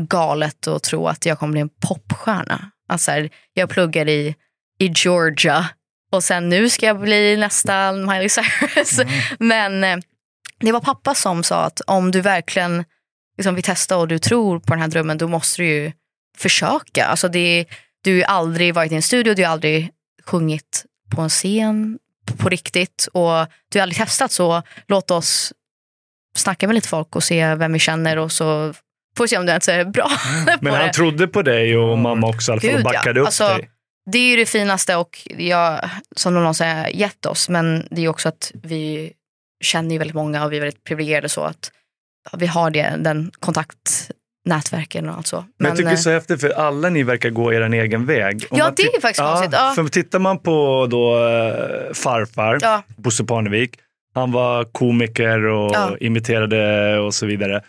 [0.00, 2.70] galet att tro att jag kommer bli en popstjärna.
[2.88, 4.34] Alltså här, jag pluggar i,
[4.78, 5.68] i Georgia
[6.12, 9.00] och sen nu ska jag bli nästa Miley Cyrus.
[9.38, 9.96] Men eh,
[10.60, 12.84] det var pappa som sa att om du verkligen
[13.36, 15.92] liksom, vill testa och du tror på den här drömmen då måste du ju
[16.38, 17.04] försöka.
[17.04, 17.66] Alltså det,
[18.04, 19.90] du har aldrig varit i en studio, du har aldrig
[20.26, 21.98] sjungit på en scen
[22.38, 25.52] på riktigt och du har aldrig testat så låt oss
[26.36, 28.74] snacka med lite folk och se vem vi känner och så
[29.16, 30.10] får vi se om du ens är bra
[30.60, 30.92] Men han det.
[30.92, 32.92] trodde på dig och mamma också i alla fall och Gud, ja.
[32.92, 33.70] backade upp Alltså, dig.
[34.10, 38.08] Det är ju det finaste och jag, som någon har gett oss men det är
[38.08, 39.12] också att vi
[39.64, 41.72] känner ju väldigt många och vi är väldigt privilegierade så att
[42.32, 43.30] vi har det, den
[44.48, 45.44] kontaktnätverken och allt så.
[45.58, 48.06] Men jag tycker det är eh, så häftigt för alla ni verkar gå er egen
[48.06, 48.46] väg.
[48.50, 49.72] Om Ja, det är faktiskt konstigt, ja.
[49.76, 52.82] För tittar man på då eh, farfar, Ja.
[52.96, 53.70] Bosse Parnevik,
[54.14, 55.96] han var komiker och Ja.
[56.00, 57.60] imiterade och så vidare.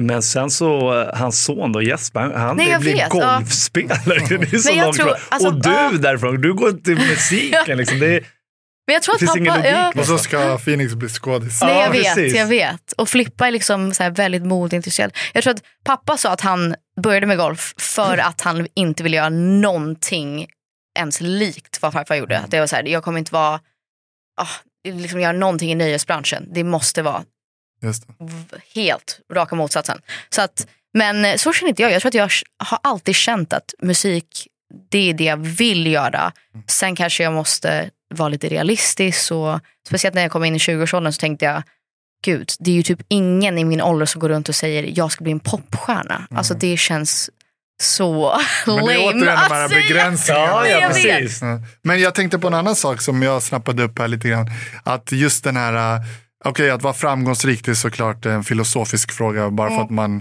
[0.00, 3.36] Men sen så, eh, hans son då Jesper, han Nej, blir vet, ja.
[3.38, 3.98] golfspelare.
[4.28, 5.90] Det är så Men långt tror- alltså, och du ja.
[5.98, 7.78] därifrån, du går till musiken.
[7.78, 7.98] liksom.
[7.98, 8.24] det är,
[8.88, 9.38] Men jag tror Det att finns pappa...
[9.38, 11.62] ingen logik ja, Och så ska Phoenix bli skådis.
[11.62, 12.34] Nej, Ja, jag vet, precis.
[12.36, 12.92] jag vet.
[12.92, 15.16] Och Flippa är liksom så här väldigt modeintresserad.
[15.34, 18.26] Jag tror att pappa sa att han började med golf för Mm.
[18.26, 20.46] att han inte ville göra någonting
[20.98, 22.38] ens likt vad farfar gjorde.
[22.38, 23.60] Att det var så här, jag kommer inte vara,
[24.40, 24.48] ah,
[24.88, 26.48] liksom göra någonting i nöjesbranschen.
[26.52, 27.24] Det måste vara
[27.82, 28.14] Just det.
[28.24, 29.98] v- helt raka motsatsen.
[30.30, 31.92] Så att, men så känner inte jag.
[31.92, 32.30] Jag tror att jag
[32.64, 34.46] har alltid känt att musik,
[34.90, 36.32] det är det jag vill göra.
[36.66, 39.32] Sen kanske jag måste vara lite realistisk.
[39.32, 41.62] Och, speciellt när jag kom in i 20-årsåldern så tänkte jag,
[42.24, 45.12] gud, det är ju typ ingen i min ålder som går runt och säger jag
[45.12, 46.26] ska bli en popstjärna.
[46.30, 47.30] Alltså det känns
[47.82, 48.92] så Men det lame.
[48.92, 50.68] är återigen de här begränsningarna.
[50.68, 51.02] ja, vet.
[51.02, 51.42] precis.
[51.42, 51.60] Ja.
[51.82, 54.46] Men jag tänkte på en annan sak som jag snappade upp här lite grann.
[54.84, 56.02] Att just den här, äh,
[56.44, 59.50] okej att vara framgångsrik det är såklart en filosofisk fråga.
[59.50, 60.16] Bara för att man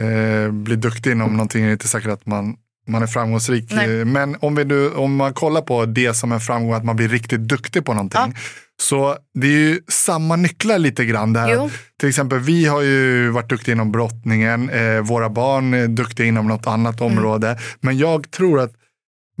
[0.00, 2.56] eh, blir duktig inom någonting är det inte säkert att man,
[2.88, 3.72] man är framgångsrik.
[3.72, 3.98] Nej.
[4.00, 6.96] Eh, Men om, vi nu, om man kollar på det som en framgång, att man
[6.96, 8.34] blir riktigt duktig på någonting.
[8.82, 11.32] Så det är ju samma nycklar lite grann.
[11.32, 11.54] Det här.
[11.54, 11.70] Jo.
[12.00, 16.46] Till exempel vi har ju varit duktiga inom brottningen, eh, våra barn är duktiga inom
[16.48, 17.12] något annat Mm.
[17.12, 17.58] område.
[17.80, 18.72] Men jag tror att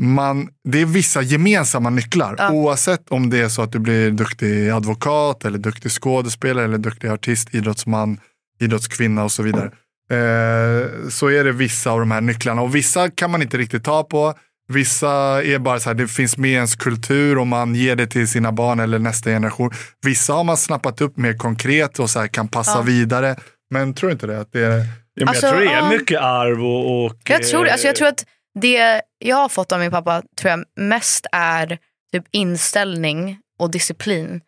[0.00, 2.34] man, det är vissa gemensamma nycklar.
[2.38, 2.50] Ja.
[2.52, 7.08] Oavsett om det är så att du blir duktig advokat, eller duktig skådespelare, eller duktig
[7.08, 8.20] artist, idrottsman,
[8.60, 9.70] idrottskvinna och så vidare.
[10.10, 12.62] Eh, så är det vissa av de här nycklarna.
[12.62, 14.34] Och vissa kan man inte riktigt ta på.
[14.72, 15.08] Vissa
[15.44, 18.28] är bara så här, det finns med i ens kultur och man ger det till
[18.28, 19.70] sina barn eller nästa generation.
[20.06, 22.82] Vissa har man snappat upp mer konkret och så här, kan passa Ja.
[22.82, 23.36] vidare.
[23.70, 24.78] Men tror inte det att det är...
[24.78, 24.84] Ja,
[25.24, 25.88] men Alltså, jag tror det är ja.
[25.88, 27.04] mycket arv och...
[27.04, 27.72] och Jag tror, det.
[27.72, 28.24] alltså jag eh, tror att
[28.60, 31.78] det jag har fått av min pappa tror jag mest är
[32.12, 34.40] typ inställning och disciplin.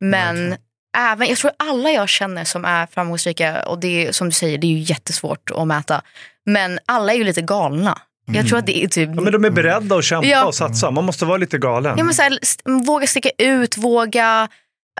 [0.00, 0.56] Men.
[0.94, 4.58] Även, jag tror alla jag känner som är framgångsrika, och det är som du säger,
[4.58, 6.02] det är ju jättesvårt att mäta.
[6.46, 7.98] Men alla är ju lite galna.
[8.26, 9.10] Jag tror att det är typ...
[9.14, 10.44] Ja, men de är beredda att kämpa Ja.
[10.44, 10.90] och satsa.
[10.90, 11.94] Man måste vara lite galen.
[11.98, 12.38] Ja, men så här,
[12.86, 14.48] våga sticka ut, våga...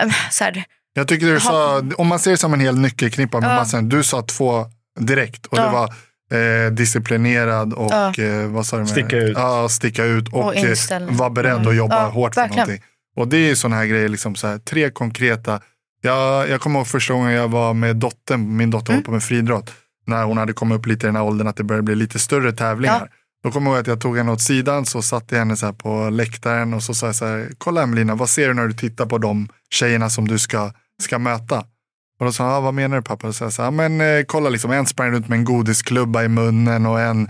[0.00, 3.40] ähm, Så här, Jag tycker du sa, om man ser det som en hel nyckelknippa
[3.40, 3.54] med Ja.
[3.54, 4.66] massor, du sa två
[5.00, 5.70] direkt och det Ja.
[5.72, 5.94] var
[6.38, 8.14] eh, disciplinerad och Ja.
[8.24, 8.88] eh, vad sa du mer?
[8.90, 9.36] Sticka ut.
[9.38, 10.76] Ja, sticka ut och, Och eh,
[11.08, 11.68] vara beredd Mm.
[11.68, 12.66] att jobba Ja, hårt för verkligen.
[12.68, 12.84] någonting.
[13.16, 15.60] Och det är sådana här grejer, liksom så här, tre konkreta.
[16.04, 18.96] Jag, jag kommer ihåg första gången jag var med dottern, min dotter Mm.
[18.96, 19.70] håller på med friidrott,
[20.06, 22.18] när hon hade kommit upp lite i den här åldern att det började bli lite
[22.18, 23.00] större tävlingar.
[23.00, 23.16] Ja.
[23.44, 25.72] Då kommer jag ihåg att jag tog henne åt sidan, så satte jag henne så
[25.72, 28.72] på läktaren och så sa jag så här, kolla Emelina, vad ser du när du
[28.74, 31.58] tittar på de tjejerna som du ska, ska möta?
[32.18, 33.26] Och då sa han, ah, vad menar du pappa?
[33.28, 36.28] Och så sa, "Ja, men eh, kolla liksom, en sprang runt med en godisklubba i
[36.28, 37.22] munnen och en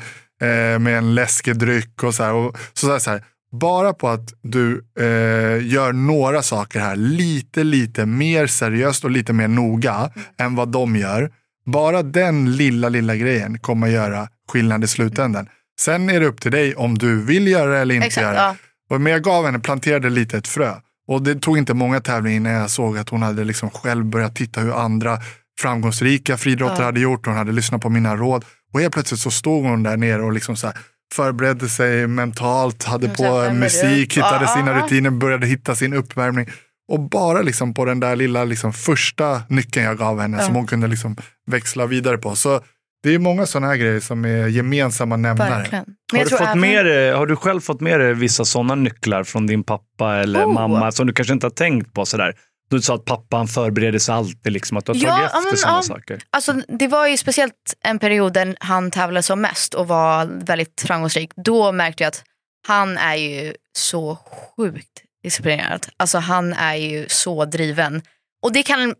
[0.42, 2.32] eh, med en läskedryck och så här.
[2.32, 3.24] Och så sa jag så här,
[3.60, 9.32] bara på att du eh, gör några saker här lite, lite mer seriöst och lite
[9.32, 11.30] mer noga än vad de gör.
[11.66, 15.48] Bara den lilla, lilla grejen kommer göra skillnad i slutändan.
[15.80, 18.32] Sen är det upp till dig om du vill göra det eller inte exakt, göra
[18.34, 18.38] det.
[18.40, 18.56] ja.
[18.90, 20.74] Och men jag gav henne, planterade lite ett frö.
[21.08, 24.36] Och det tog inte många tävlingar innan jag såg att hon hade liksom själv börjat
[24.36, 25.18] titta hur andra
[25.60, 26.84] framgångsrika friidrottare Ja.
[26.84, 27.26] hade gjort.
[27.26, 28.44] Hon hade lyssnat på mina råd.
[28.72, 30.76] Och helt plötsligt så stod hon där nere och liksom så här
[31.16, 36.46] förberedde sig mentalt, hade på värmer musik, hittade sina rutiner, började hitta sin uppvärmning.
[36.88, 40.44] Och bara liksom på den där lilla liksom första nyckeln jag gav henne Ja.
[40.44, 41.16] som hon kunde liksom
[41.50, 42.36] växla vidare på.
[42.36, 42.60] Så
[43.02, 45.84] det är många sådana här grejer som är gemensamma nämnare.
[46.12, 49.24] Har du, fått även- med dig, har du själv fått med dig vissa sådana nycklar
[49.24, 50.52] från din pappa eller Oh.
[50.54, 52.06] mamma som du kanske inte har tänkt på?
[52.06, 52.34] Sådär?
[52.70, 55.56] Du sa att pappan förbereder sig alltid, liksom, att du har Ja, tagit efter men,
[55.56, 55.82] sådana ja.
[55.82, 56.22] saker.
[56.30, 60.80] Alltså, det var ju speciellt en period där han tävlade som mest och var väldigt
[60.86, 61.30] framgångsrik.
[61.36, 62.24] Då märkte jag att
[62.66, 64.18] han är ju så
[64.56, 65.86] sjukt disciplinerad.
[65.96, 68.02] Alltså han är ju så driven.
[68.42, 68.94] Och det kan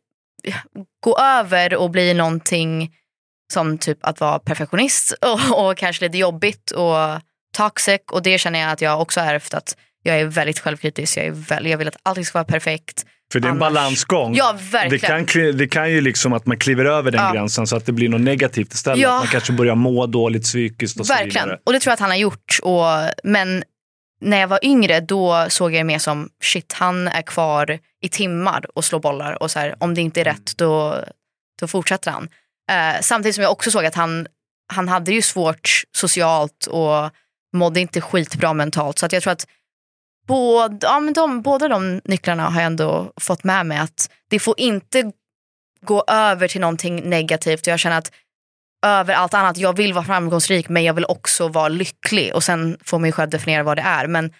[1.00, 2.94] gå över och bli någonting
[3.52, 6.96] som typ att vara perfektionist och, och kanske lite jobbigt och
[7.56, 8.00] toxic.
[8.10, 11.16] Och det känner jag att jag också ärvt att jag är väldigt självkritisk.
[11.16, 13.06] Jag, är väl, jag vill att allting ska vara perfekt.
[13.32, 14.34] För det är en Annars- balansgång.
[14.34, 14.90] Ja, verkligen.
[15.24, 17.32] Det kan, det kan ju liksom att man kliver över den Ja.
[17.32, 18.98] gränsen så att det blir något negativt istället.
[19.00, 19.14] Ja.
[19.14, 21.44] Att man kanske börjar må dåligt psykiskt och så Verkligen.
[21.46, 21.60] vidare.
[21.64, 22.58] Och det tror jag att han har gjort.
[22.62, 22.84] Och,
[23.24, 23.64] men
[24.20, 28.08] när jag var yngre då såg jag det mer som shit han är kvar i
[28.08, 29.42] timmar och slår bollar.
[29.42, 31.04] Och så här, om det inte är rätt då,
[31.60, 32.28] då fortsätter han.
[32.70, 34.26] Eh, samtidigt som jag också såg att han,
[34.72, 37.10] han hade ju svårt socialt och
[37.56, 38.98] mådde inte skitbra mentalt.
[38.98, 39.46] Så att jag tror att
[40.26, 43.78] både, ja, men de, båda de nycklarna har jag ändå fått med mig.
[43.78, 45.12] Att det får inte
[45.86, 47.66] gå över till någonting negativt.
[47.66, 48.12] Jag känner att
[48.86, 52.34] över allt annat, jag vill vara framgångsrik men jag vill också vara lycklig.
[52.34, 54.06] Och sen får man ju själv definiera vad det är.
[54.06, 54.32] Men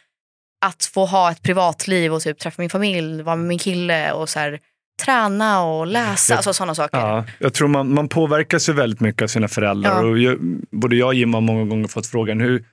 [0.67, 4.29] att få ha ett privatliv och typ träffa min familj, vara med min kille och
[4.29, 4.59] så här,
[5.05, 6.99] träna och läsa, Jag- alltså sådana saker.
[6.99, 10.03] Ja, jag tror man, man påverkas ju väldigt mycket av sina föräldrar.
[10.03, 10.09] Ja.
[10.09, 10.39] Och jag,
[10.71, 12.65] både jag och Jim har många gånger fått frågan hur,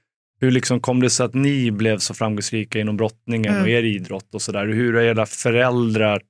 [0.41, 3.61] hur liksom kom det sig att ni blev så framgångsrika inom brottningen Mm.
[3.63, 4.67] och er idrott och sådär.
[4.67, 6.21] Hur har era föräldrar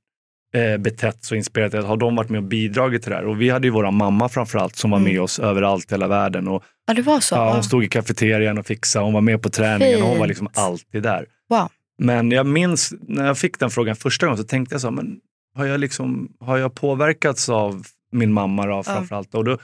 [0.53, 1.81] eh, betett sig och inspirerat er?
[1.81, 3.25] Har de varit med och bidragit till det här?
[3.25, 5.11] Och vi hade ju våra mamma framförallt som var Mm.
[5.13, 6.47] med oss överallt i hela världen.
[6.47, 7.35] Och, Ja, det var så.
[7.35, 7.53] ja, Ja.
[7.53, 10.29] hon stod i kafeterian och fixade, hon var med på träningen och hon var Fint.
[10.29, 11.25] liksom alltid där.
[11.49, 11.69] Wow.
[11.97, 14.95] Men jag minns när jag fick den frågan första gången så tänkte jag så här,
[14.95, 15.19] men
[15.55, 19.35] har jag, liksom, har jag påverkats av min mamma då, framförallt?
[19.35, 19.57] Och då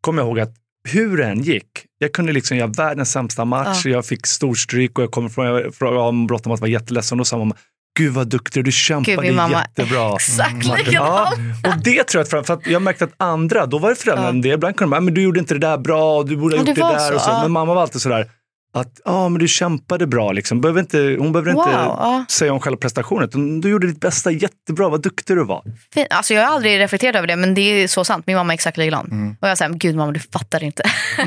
[0.00, 0.54] kom jag ihåg att
[0.88, 1.66] hur det än gick,
[1.98, 5.74] jag kunde liksom göra världens sämsta match, jag fick storstryk och jag kom från, jag
[5.74, 7.56] frågade om att vara jätteledsen och sa mamma,
[7.98, 10.14] gud vad duktig du kämpade Gud, mamma jättebra.
[10.14, 11.38] Exakt Martin, likadant.
[11.62, 14.40] ja, och det tror jag, för, att jag märkte att andra, då var det föräldrarna
[14.48, 14.54] Ja.
[14.54, 16.76] ibland kunde de men du gjorde inte det där bra, du borde ha Ja, gjort
[16.76, 17.18] det det, där.
[17.18, 17.30] så.
[17.30, 17.42] ja.
[17.42, 18.26] Men mamma var alltid sådär,
[18.74, 20.32] att ja, men du kämpade bra.
[20.32, 20.60] Liksom.
[20.60, 22.24] Behöver inte, hon behöver inte Wow, ja.
[22.28, 23.60] säga om själva prestationen.
[23.60, 25.62] Du gjorde ditt bästa jättebra, vad duktig du var.
[25.94, 28.26] Fin- Alltså, jag har aldrig reflekterat över det men det är så sant.
[28.26, 29.36] Min mamma är exakt likadan.
[29.40, 30.82] Och jag säger, gud mamma du fattar inte.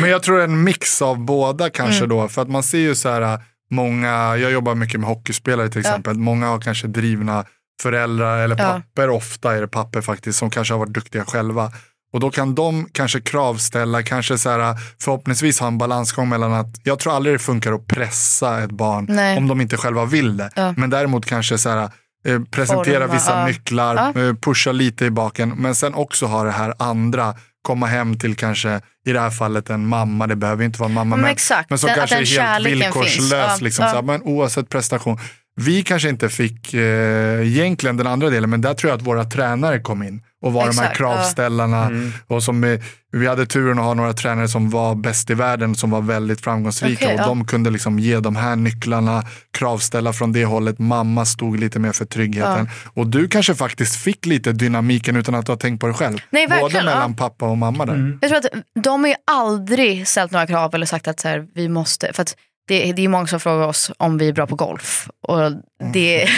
[0.00, 2.08] Men jag tror en mix av båda kanske Mm.
[2.08, 2.28] då.
[2.28, 3.38] För att man ser ju så här äh,
[3.70, 6.14] många, jag jobbar mycket med hockeyspelare till exempel.
[6.18, 7.44] Många har kanske drivna
[7.82, 8.64] föräldrar eller Ja.
[8.94, 11.72] papper, ofta är det papper faktiskt, som kanske har varit duktiga själva.
[12.12, 16.66] Och då kan de kanske kravställa, kanske så här, förhoppningsvis ha en balansgång mellan att,
[16.84, 19.36] jag tror aldrig det funkar att pressa ett barn Nej.
[19.38, 20.50] om de inte själva vill det.
[20.56, 20.74] Ja.
[20.76, 21.90] Men däremot kanske så här,
[22.26, 23.46] eh, presentera Forma, vissa ja.
[23.46, 28.18] nycklar, eh, pusha lite i baken, men sen också ha det här andra, komma hem
[28.18, 31.20] till kanske, i det här fallet en mamma, det behöver inte vara en mamma, Men
[31.22, 33.30] men, exakt, men som den- kanske är helt villkorslös.
[33.32, 33.90] Ja, Liksom, ja.
[33.90, 35.18] Så här, men oavsett prestation.
[35.56, 39.24] Vi kanske inte fick eh, egentligen den andra delen, men där tror jag att våra
[39.24, 41.90] tränare kom in och var de här Exakt, kravställarna.
[42.26, 42.78] Och som,
[43.12, 46.40] vi hade turen att ha några tränare som var bäst i världen, som var väldigt
[46.40, 47.26] framgångsrika Okej, och ja.
[47.26, 50.78] de kunde liksom ge de här nycklarna, kravställa från det hållet.
[50.78, 52.68] Mamma stod lite mer för tryggheten.
[52.94, 56.18] Och du kanske faktiskt fick lite dynamiken utan att du har tänkt på det själv.
[56.30, 57.16] Nej, Både mellan ja.
[57.18, 58.18] pappa och mamma där.
[58.20, 61.46] Jag tror att de har ju aldrig ställt några krav eller sagt att så här,
[61.54, 62.36] vi måste, för att
[62.70, 65.08] det, det är många som frågar oss om vi är bra på golf.
[65.28, 65.52] Och
[65.92, 66.28] det,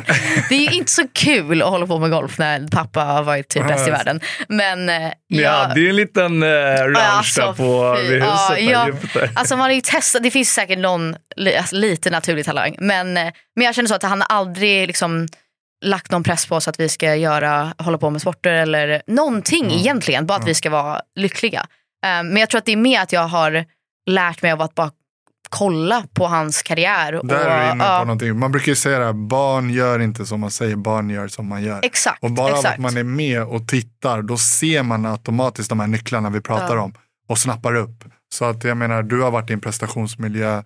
[0.48, 3.48] det är ju inte så kul att hålla på med golf när pappa har varit
[3.48, 4.20] typ bäst i världen.
[4.48, 8.60] Men eh, jag, hade ju en liten eh, ranch alltså, där på fy- vid huset.
[8.70, 9.28] ja, ja.
[9.34, 11.16] Alltså man har testat, det finns säkert någon
[11.58, 12.76] alltså, lite naturlig talang.
[12.78, 15.28] Men, eh, men jag känner så att han aldrig liksom
[15.84, 19.64] lagt någon press på oss att vi ska göra, hålla på med sporter eller någonting
[19.64, 19.78] Mm.
[19.78, 20.26] egentligen.
[20.26, 21.60] Bara att vi ska vara lyckliga.
[22.06, 23.64] Eh, men jag tror att det är mer att jag har
[24.10, 24.90] lärt mig av att bara
[25.50, 27.14] kolla på hans karriär.
[27.14, 28.38] Och, Där är du inne ja, på någonting.
[28.38, 31.46] Man brukar ju säga det här, barn gör inte som man säger, barn gör som
[31.48, 31.80] man gör.
[31.82, 32.24] Exakt.
[32.24, 32.74] Och bara av exakt.
[32.74, 36.76] att man är med och tittar, då ser man automatiskt de här nycklarna vi pratar
[36.76, 36.82] Ja.
[36.82, 36.94] om
[37.28, 38.04] och snappar upp.
[38.34, 40.62] Så att jag menar, du har varit i en prestationsmiljö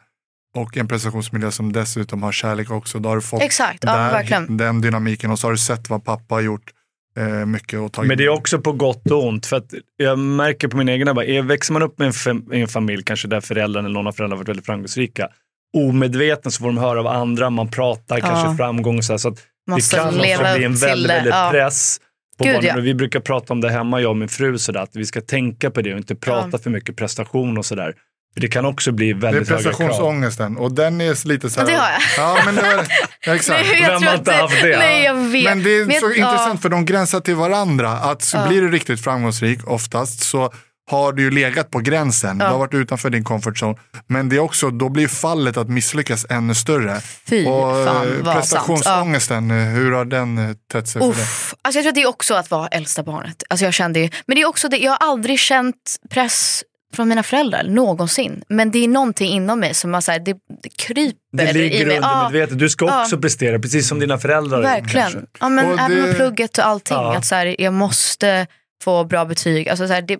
[0.56, 2.98] och en prestationsmiljö som dessutom har kärlek också.
[2.98, 6.04] Då har du fått Exakt, ja, där, den dynamiken och så har du sett vad
[6.04, 6.70] pappa har gjort
[7.18, 9.46] eh, mycket och tagit Men det är också på gott och ont.
[9.46, 12.68] För att jag märker på min egen är- växer man upp med en, i en
[12.68, 15.28] familj, kanske där föräldrarna eller någon av föräldrarna varit väldigt framgångsrika,
[15.76, 19.38] omedveten så får de höra av andra, man pratar kanske framgång så, här, så att
[19.70, 20.32] Måste det kan också bli
[20.64, 21.48] en väldigt, väldigt ja.
[21.52, 22.00] press
[22.38, 22.76] på Gud, ja.
[22.76, 25.20] Vi brukar prata om det hemma, jag och min fru, så där, att vi ska
[25.20, 26.58] tänka på det och inte prata Ja.
[26.58, 27.94] för mycket prestation och sådär.
[28.36, 29.72] Det kan också bli Det är väldigt höga krav.
[29.72, 31.68] prestationsångesten och den är lite så här.
[31.68, 32.00] Ja, det har jag.
[32.38, 32.86] Ja, men det var,
[33.26, 33.66] ja, exakt.
[33.70, 34.78] Nej, jag Vem tror har inte haft det?
[34.78, 35.44] Nej, jag vet.
[35.44, 37.90] Men det är Men så jag- intressant för de gränsar till varandra.
[37.90, 40.52] Att så blir du riktigt framgångsrik oftast så
[40.90, 42.38] har du ju legat på gränsen.
[42.38, 43.74] Du har varit utanför din comfort zone.
[44.06, 47.00] Men det är också, då blir fallet att misslyckas ännu större.
[47.28, 48.36] Fy och fan, eh, vad sant.
[48.40, 51.22] prestationsångesten, eh, hur har den eh, tett sig för dig?
[51.22, 51.54] Uff.
[51.62, 53.42] Alltså jag tror att det är också att vara äldsta barnet.
[53.50, 56.62] Alltså jag kände ju, men det är också det, jag har aldrig känt press
[56.94, 58.42] från mina föräldrar någonsin.
[58.48, 60.32] Men det är någonting inom mig som har, så här, det,
[60.62, 61.98] det kryper Det i ligger mig.
[62.02, 62.58] Ja, undermedvetet.
[62.58, 63.02] Du ska Ja.
[63.02, 64.62] också prestera, precis som dina föräldrar.
[64.62, 65.10] verkligen.
[65.10, 65.20] kanske.
[65.40, 66.96] Ja, men Och även det- med plugget och allting.
[66.96, 67.16] Ja.
[67.16, 68.46] Att så här, jag måste
[68.84, 69.68] få bra betyg.
[69.68, 70.18] Alltså så här, det,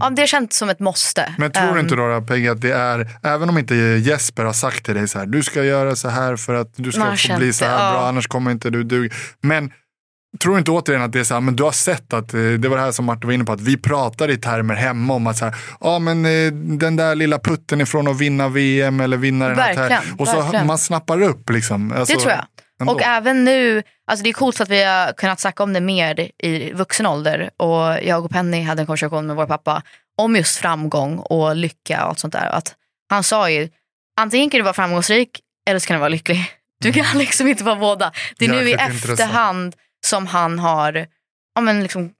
[0.00, 1.34] ja, det känns som ett måste.
[1.38, 4.44] Men tror du Ehm, inte då, då Peggy, att det är, även om inte Jesper
[4.44, 7.00] har sagt till dig så här, du ska göra så här för att du ska
[7.00, 7.92] Man få bli så här ja.
[7.92, 9.14] bra, annars kommer inte du duga.
[9.40, 9.70] Men
[10.40, 12.68] tror inte återigen att det är så här, men du har sett att, eh, det
[12.68, 15.26] var det här som Martin var inne på, att vi pratar i termer hemma om
[15.26, 19.16] att så här, ja men eh, den där lilla putten ifrån att vinna VM eller
[19.16, 20.66] vinna den här täv- Och så verkligen.
[20.66, 21.92] man snappar upp liksom.
[21.92, 22.44] Alltså, Det tror jag.
[22.80, 22.92] ändå.
[22.92, 26.30] Och även nu, alltså det är coolt att vi har kunnat snacka om det mer
[26.42, 27.50] i vuxen ålder.
[27.56, 29.82] Och jag och Penny hade en konversation med vår pappa
[30.18, 32.48] om just framgång och lycka och allt sånt där.
[32.52, 32.74] Att
[33.10, 33.68] han sa ju,
[34.20, 36.44] antingen kan du vara framgångsrik eller så kan du vara lycklig.
[36.80, 38.12] Du kan liksom inte vara båda.
[38.38, 39.76] Det är nu i Jäkligt intressant.
[40.06, 41.06] Som han har
[41.54, 42.12] ja, men liksom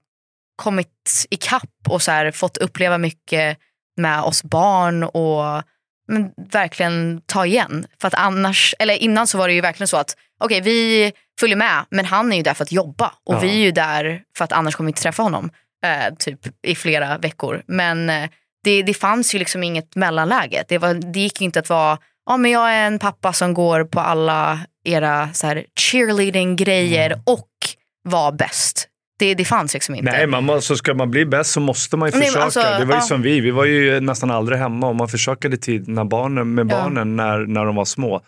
[0.62, 3.58] kommit ikapp och så här, fått uppleva mycket
[3.96, 5.62] med oss barn och
[6.08, 7.86] men, verkligen ta igen.
[8.00, 11.56] För att annars, eller innan så var det ju verkligen så att okej vi följer
[11.56, 13.38] med men han är ju där för att jobba och Ja.
[13.38, 15.50] vi är ju där för att annars kommer vi inte träffa honom
[15.84, 17.62] eh, typ i flera veckor.
[17.66, 18.30] Men eh,
[18.64, 20.64] det, det fanns ju liksom inget mellanläge.
[20.68, 23.84] Det, var, det gick inte att vara, ja men jag är en pappa som går
[23.84, 27.20] på alla era så här, cheerleading grejer Mm.
[27.26, 27.48] och
[28.06, 28.88] var bäst.
[29.18, 30.10] Det, det fanns liksom inte.
[30.12, 32.44] Nej, man, må- så ska man bli bäst så måste man ju Nej, försöka.
[32.44, 33.00] alltså, det var ju ja.
[33.00, 36.70] som vi, vi var ju nästan aldrig hemma och man försökade tid när barnen, med
[36.70, 36.76] Ja.
[36.82, 38.20] barnen när, när de var små.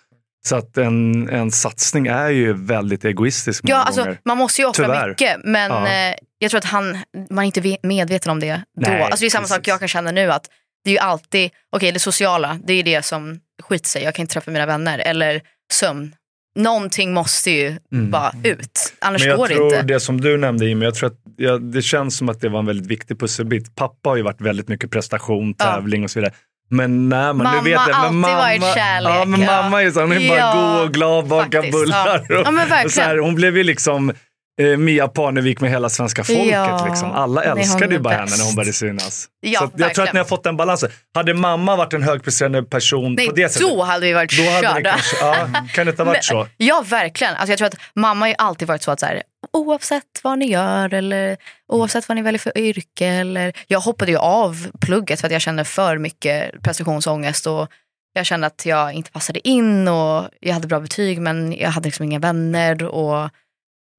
[0.46, 4.18] Så att en, en satsning är ju väldigt egoistisk Ja, alltså, gånger.
[4.24, 5.08] man måste ju offra Tyvärr.
[5.08, 5.86] mycket men Ja.
[5.88, 6.98] eh, jag tror att han,
[7.30, 8.90] man är inte ve- medveten om det då.
[8.90, 9.68] Nej, alltså, det är samma sak precis.
[9.68, 10.46] jag kan känna nu att
[10.84, 14.02] det är ju alltid, okej det sociala, det är ju det som skiter sig.
[14.02, 15.40] Jag kan inte träffa mina vänner eller
[15.72, 16.14] sömn.
[16.58, 19.28] Någonting måste ju bara ut, annars Mm.
[19.28, 19.82] Men jag går det tror inte.
[19.94, 22.58] det som du nämnde Jimmy, jag tror att ja, det känns som att det var
[22.58, 23.74] en väldigt viktig pusselbit.
[23.74, 25.64] Pappa har ju varit väldigt mycket prestation, Ja.
[25.64, 26.34] tävling och så vidare.
[26.70, 29.62] Men när man, Mamma du vet det, har men alltid varit kärlek, Ja, men ja.
[29.62, 32.26] mamma är så, hon är bara Ja, god och glad, bakar bullar.
[32.28, 32.38] ja.
[32.40, 34.12] Och, Ja, men och så här, hon blev ju liksom
[34.58, 36.46] eh, Mia Parnevik med hela svenska folket.
[36.46, 37.12] Ja, liksom.
[37.12, 39.26] Alla älskade ju bara henne när hon började synas.
[39.40, 40.90] Ja, så jag tror att ni har fått den balansen.
[41.14, 44.50] Hade mamma varit en högpresterande person Nej, på det sättet, då hade vi varit då
[44.50, 44.90] hade körda.
[44.90, 45.34] kanske, ja,
[45.74, 46.46] kan det inte ha varit så?
[46.56, 47.34] Ja, verkligen.
[47.34, 50.38] Alltså, jag tror att mamma har ju alltid varit så att så här, oavsett vad
[50.38, 51.36] ni gör eller
[51.72, 53.06] oavsett vad ni väljer för yrke.
[53.06, 57.46] Eller, jag hoppade ju av plugget för att jag kände för mycket prestationsångest.
[57.46, 57.68] Och
[58.12, 61.88] jag kände att jag inte passade in och jag hade bra betyg men jag hade
[61.88, 62.84] liksom inga vänner.
[62.84, 63.30] Och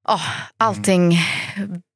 [0.10, 0.22] ah,
[0.57, 1.20] Allting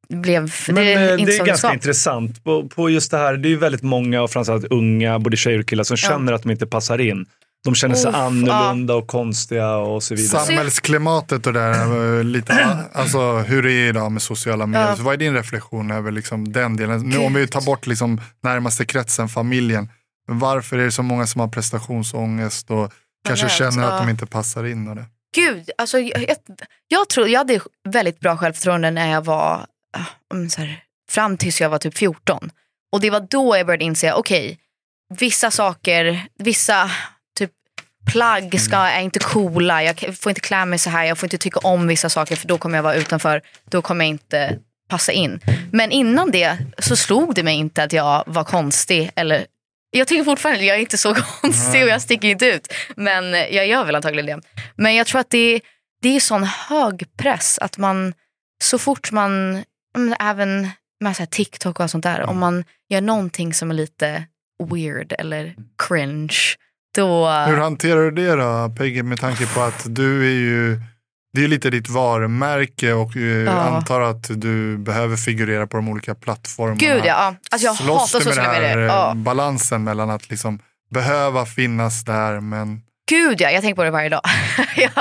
[0.09, 0.53] blev...
[0.67, 1.73] Men det eh, är det inte är det ganska ska.
[1.73, 2.43] intressant.
[2.43, 5.59] På, på just det här, det är ju väldigt många och framförallt unga, både tjejer
[5.59, 6.09] och killar, som Ja.
[6.09, 7.25] känner att de inte passar in.
[7.65, 10.45] De känner sig Uff, annorlunda och konstiga och så vidare.
[10.45, 14.87] Samhällsklimatet och det där, eh, lite, alltså hur det är idag med sociala medier.
[14.89, 14.95] Ja.
[14.95, 17.01] Så vad är din reflektion över liksom den delen?
[17.09, 19.89] Nu om vi tar bort liksom närmaste kretsen, familjen.
[20.27, 22.93] Varför är det så många som har prestationsångest och
[23.27, 23.99] kanske vet, känner att ja.
[23.99, 24.87] de inte passar in?
[24.87, 25.05] Och det?
[25.33, 26.35] Gud, alltså, jag,
[26.87, 29.65] jag, tror jag hade väldigt bra självförtroende när jag var
[29.97, 32.51] ah, mm, så här, fram tills jag var typ 14.
[32.91, 34.59] Och det var då jag började inse, okej,
[35.19, 36.91] vissa saker, vissa
[37.37, 37.51] typ
[38.11, 41.37] plagg ska, är inte coola, jag får inte klä mig så här, jag får inte
[41.37, 45.11] tycka om vissa saker för då kommer jag vara utanför, då kommer jag inte passa
[45.11, 45.39] in.
[45.71, 49.45] Men innan det så slog det mig inte att jag var konstig eller
[49.93, 52.73] jag tycker fortfarande jag är inte så konstig och jag sticker inte ut.
[52.95, 54.47] Men jag gör väl antagligen det.
[54.75, 55.61] Men jag tror att det,
[56.01, 58.13] det är sån hög press att man
[58.63, 59.63] så fort man,
[60.19, 60.69] även
[61.01, 64.23] med så TikTok och sånt där, om man gör någonting som är lite
[64.71, 65.55] weird eller
[65.87, 66.37] cringe,
[66.95, 67.29] då...
[67.29, 70.81] Hur hanterar du det då Peggy med tanke på att du är ju
[71.33, 73.51] det är lite ditt varumärke och eh, Ja.
[73.51, 76.75] antar att du behöver figurera på de olika plattformarna.
[76.77, 77.35] Gud ja.
[77.51, 78.77] Alltså jag Slåss hatar sociala medier.
[78.77, 79.13] eh, Ja.
[79.15, 80.59] balansen mellan att liksom
[80.89, 84.21] behöva finnas där men Gud ja, jag tänker på det varje dag.
[84.75, 84.91] jag,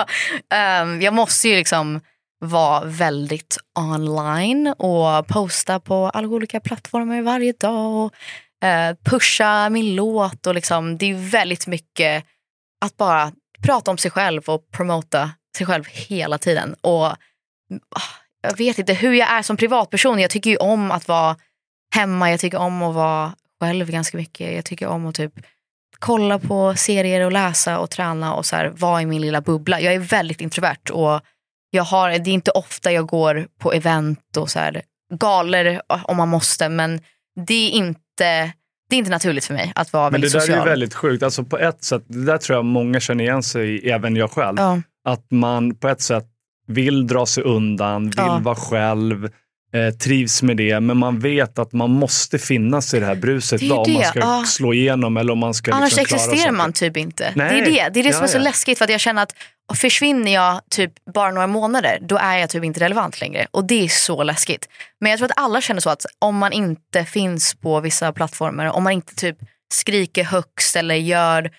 [0.55, 2.01] ehm, jag måste ju liksom
[2.41, 8.15] vara väldigt online och posta på alla olika plattformar varje dag och
[8.69, 10.47] eh, pusha min låt.
[10.47, 12.25] Och liksom, det är väldigt mycket
[12.85, 16.75] att bara prata om sig själv och promota sig själv hela tiden.
[16.81, 17.17] Och ah,
[18.43, 20.19] Jag vet inte hur jag är som privatperson.
[20.19, 21.37] Jag tycker ju om att vara
[21.95, 24.55] hemma, jag tycker om att vara själv ganska mycket.
[24.55, 25.33] Jag tycker om att typ
[25.99, 29.81] kolla på serier och läsa och träna och så här, vara i min lilla bubbla.
[29.81, 31.21] Jag är väldigt introvert och
[31.71, 34.83] jag har, det är inte ofta jag går på event och så här,
[35.15, 37.01] galer om man måste men
[37.47, 38.53] det är inte,
[38.89, 40.59] det är inte naturligt för mig att vara Men det väldigt där social.
[40.59, 41.23] är ju väldigt sjukt.
[41.23, 44.31] Alltså på ett sätt, det där tror jag många känner igen sig i, även jag
[44.31, 44.59] själv.
[44.59, 44.83] ja.
[45.05, 46.27] Att man på ett sätt
[46.67, 48.39] vill dra sig undan, vill Ja.
[48.43, 49.31] vara själv.
[49.75, 53.61] eh, trivs med det, men man vet att man måste finnas i det här bruset
[53.61, 54.45] Det då, om man ska ja.
[54.47, 57.33] slå igenom eller om man ska Annars liksom existerar man typ inte.
[57.37, 57.49] Nej.
[57.49, 59.23] Det är det, det, är det som Ja, är så läskigt för att jag känner
[59.23, 59.33] att
[59.75, 63.47] försvinner jag typ bara några månader då är jag typ inte relevant längre.
[63.51, 64.69] Och det är så läskigt.
[65.01, 68.67] Men jag tror att alla känner så att om man inte finns på vissa plattformar,
[68.67, 69.37] om man inte typ
[69.75, 71.51] skriker högst eller gör,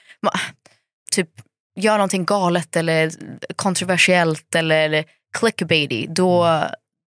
[1.12, 1.30] typ,
[1.76, 3.12] gör någonting galet eller
[3.56, 5.04] kontroversiellt eller
[5.38, 6.64] clickbaity, då,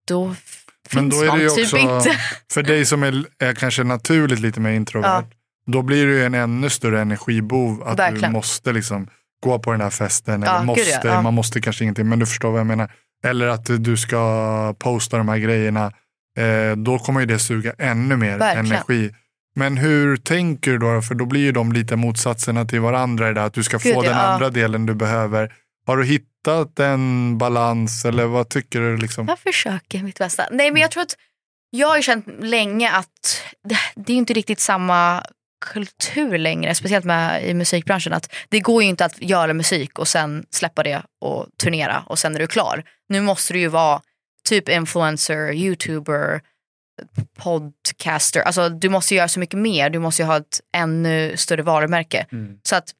[0.09, 0.37] då Men
[0.91, 2.17] finns då är man det ju typ också, inte.
[2.53, 5.25] för dig som är, är kanske naturligt lite mer introvert, Ja.
[5.67, 8.33] då blir det ju en ännu större energibov att du Verkligen.
[8.33, 9.09] måste liksom
[9.43, 10.43] gå på den här festen.
[10.43, 11.01] Ja, Eller måste.
[11.05, 11.23] Ja.
[11.23, 12.91] Man måste kanske ingenting, men du förstår vad jag menar.
[13.25, 15.93] Eller att du ska posta de här grejerna.
[16.39, 18.67] Eh, då kommer ju det suga ännu mer Verkligen.
[18.67, 19.14] energi.
[19.59, 21.02] Men hur tänker du då?
[21.02, 23.30] För då blir ju de lite motsatserna till varandra.
[23.30, 24.02] i Det, att du ska få Gud, ja.
[24.02, 25.52] den andra delen du behöver.
[25.86, 28.96] Har du hittat en balans eller vad tycker du?
[28.96, 29.28] Liksom?
[29.28, 30.46] Jag försöker mitt bästa.
[30.50, 31.16] Nej men jag tror att
[31.70, 35.22] jag har ju känt länge att det, det är inte riktigt samma
[35.64, 38.12] kultur längre, speciellt med i musikbranschen.
[38.12, 42.18] Att det går ju inte att göra musik och sen släppa det och turnera och
[42.18, 42.84] sen är du klar.
[43.09, 44.00] Nu måste du ju vara
[44.48, 46.40] typ influencer, youtuber,
[47.38, 48.40] podcaster.
[48.40, 49.90] Alltså du måste göra så mycket mer.
[49.90, 52.26] Du måste ju ha ett ännu större varumärke.
[52.32, 52.59] Mm.
[52.62, 52.94] Så att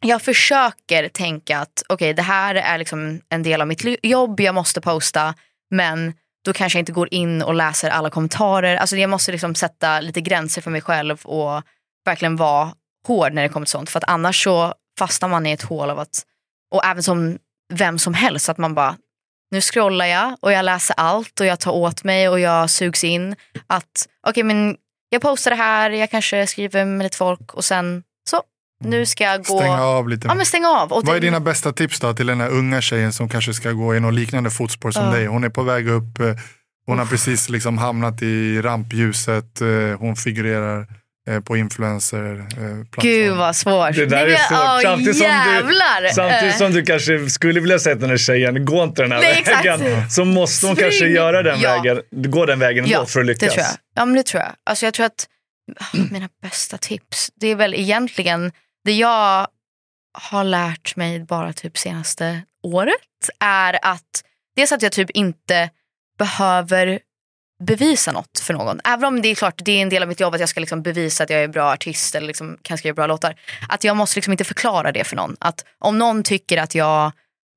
[0.00, 4.54] jag försöker tänka att okej det här är liksom en del av mitt jobb, jag
[4.54, 5.34] måste posta
[5.70, 6.14] men
[6.44, 8.76] då kanske jag inte går in och läser alla kommentarer.
[8.76, 11.62] Alltså jag måste liksom sätta lite gränser för mig själv och
[12.04, 12.72] verkligen vara
[13.06, 13.90] hård när det kommer till sånt.
[13.90, 16.22] För att annars så fastnar man i ett hål av att,
[16.70, 17.38] och även som
[17.72, 18.96] vem som helst, att man bara
[19.52, 23.04] nu scrollar jag och jag läser allt och jag tar åt mig och jag sugs
[23.04, 23.36] in.
[23.66, 24.76] Att okej men
[25.08, 28.42] jag postar det här, jag kanske skriver med lite folk och sen så,
[28.84, 29.58] nu ska jag gå.
[29.58, 30.26] Stänga av lite.
[30.28, 30.92] Ja men stäng av.
[30.92, 33.72] Och Vad är dina bästa tips då till den här unga tjejen som kanske ska
[33.72, 35.10] gå i något liknande fotspår som Ja.
[35.10, 35.26] dig?
[35.26, 36.34] Hon är på väg upp, eh,
[36.86, 40.86] hon har precis liksom hamnat i rampljuset, eh, hon figurerar
[41.44, 42.46] på influencer
[43.00, 43.94] Gud vad svårt.
[43.96, 44.58] Det där Nej, är svårt.
[44.58, 46.08] åh, Samtidigt som du- jävlar.
[46.14, 49.12] Samtidigt Eh, som du kanske skulle vilja säga till den här tjejen, gå inte den
[49.12, 49.64] här Nej, exakt.
[49.66, 50.10] vägen.
[50.10, 50.90] Så måste hon Spring.
[50.90, 51.70] kanske göra den Ja.
[51.82, 53.40] vägen, gå den vägen ändå ja, för att lyckas.
[53.40, 53.76] Det tror jag.
[53.94, 54.52] Ja men det tror jag.
[54.66, 55.26] Alltså jag tror att
[55.80, 58.52] ah, mina bästa tips, det är väl egentligen
[58.84, 59.46] det jag
[60.18, 64.22] har lärt mig bara typ senaste året är att
[64.56, 65.70] dels att jag typ inte
[66.18, 66.98] behöver
[67.66, 68.80] bevisa något för någon.
[68.84, 70.60] Även om det är klart det är en del av mitt jobb att jag ska
[70.60, 73.34] liksom bevisa att jag är en bra artist eller liksom kan skriva bra låtar.
[73.68, 75.36] Att jag måste liksom inte förklara det för någon.
[75.40, 77.12] Att om någon tycker att jag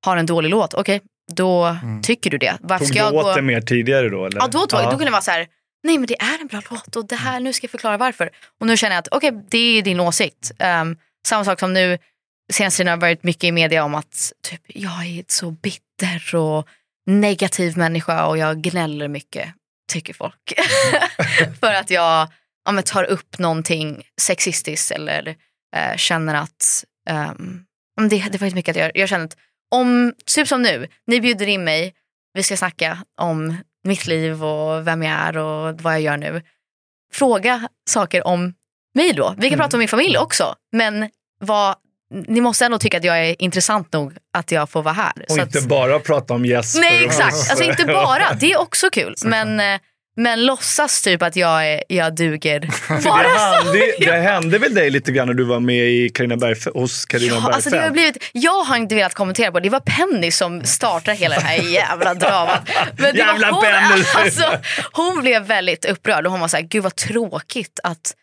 [0.05, 1.01] har en dålig låt, okej
[1.33, 2.57] då tycker du det.
[2.59, 3.35] Varför Tog du jag åt gå...
[3.35, 4.25] det mer tidigare då?
[4.25, 4.39] Eller?
[4.39, 5.47] Ja, då, tog, då kunde det vara så här,
[5.83, 8.29] nej men det är en bra låt och det här, nu ska jag förklara varför.
[8.59, 10.51] Och nu känner jag att okej, det är din åsikt.
[10.81, 10.97] Um,
[11.27, 11.97] samma sak som nu,
[12.53, 16.67] senaste tiden har varit mycket i media om att typ, jag är så bitter och
[17.05, 19.49] negativ människa och jag gnäller mycket,
[19.87, 20.53] tycker folk.
[21.59, 22.27] För att jag
[22.65, 25.35] ja, men, tar upp någonting sexistiskt eller
[25.75, 26.85] eh, känner att
[27.97, 29.37] men det, det är faktiskt mycket att jag, jag känner att
[29.71, 31.93] om, typ som nu, ni bjuder in mig,
[32.33, 36.41] vi ska snacka om mitt liv och vem jag är och vad jag gör nu.
[37.13, 38.53] Fråga saker om
[38.93, 39.35] mig då.
[39.37, 40.55] Vi kan prata om min familj också.
[40.71, 41.09] Men
[41.39, 41.75] vad,
[42.27, 45.13] ni måste ändå tycka att jag är intressant nog att jag får vara här.
[45.29, 46.81] Och Så inte att, bara prata om Jesper.
[46.81, 48.33] nej exakt, alltså inte bara.
[48.39, 49.15] Det är också kul.
[49.25, 49.79] Men, eh,
[50.17, 52.59] men låtsas typ att jag, är, jag duger.
[53.03, 56.35] Bara Det hände, det hände väl dig lite grann när du var med i Carina
[56.35, 58.19] Bergf- hos Carina Ja, alltså det har Bergfeldt?
[58.19, 59.63] blivit, jag har inte velat kommentera på det.
[59.63, 62.69] Det var Penny som startade hela det här jävla dramat.
[62.97, 64.03] Men Jävla hon, Penny.
[64.15, 64.57] Alltså,
[64.91, 68.13] hon blev väldigt upprörd och hon var så här, gud vad tråkigt att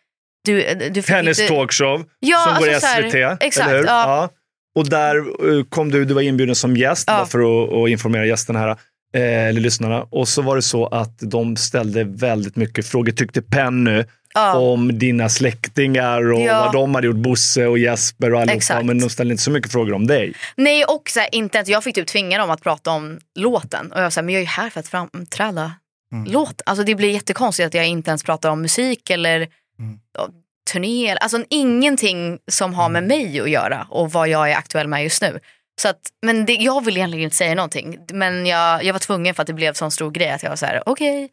[0.44, 1.52] du, du fick Hennes inte...
[1.54, 3.02] talkshow Ja, som går i alltså så här,
[3.36, 3.42] SVT.
[3.42, 3.86] exakt, eller hur?
[3.86, 4.30] ja.
[4.74, 5.16] Och där
[5.58, 7.26] eh, kom du, du var inbjuden som gäst Ja.
[7.26, 8.68] för att, att informera gästerna här.
[9.14, 10.06] eh, Eller lyssnarna.
[10.10, 14.56] Och så var det så att de ställde väldigt mycket frågor, tyckte Penny, Ja.
[14.58, 16.60] om dina släktingar och Ja.
[16.64, 18.56] vad de hade gjort, Bosse och Jesper och allihopa.
[18.56, 18.84] Exakt.
[18.86, 20.32] Men de ställde inte så mycket frågor om dig.
[20.56, 23.92] Nej och så här, inte att jag fick typ tvinga dem att prata om låten.
[23.92, 25.72] Och jag sa, men jag är ju här för att framträda
[26.26, 26.62] låt.
[26.66, 29.46] Alltså det blir jättekonstigt att jag inte ens pratar om musik eller ja,
[30.72, 31.06] turné.
[31.08, 35.02] eller- Alltså ingenting som har med mig att göra och vad jag är aktuell med
[35.02, 35.40] just nu.
[35.80, 37.98] Så att, men det, jag vill egentligen inte säga någonting.
[38.12, 40.56] Men jag, jag var tvungen för att det blev så stor grej att jag var
[40.56, 41.28] så här, okej.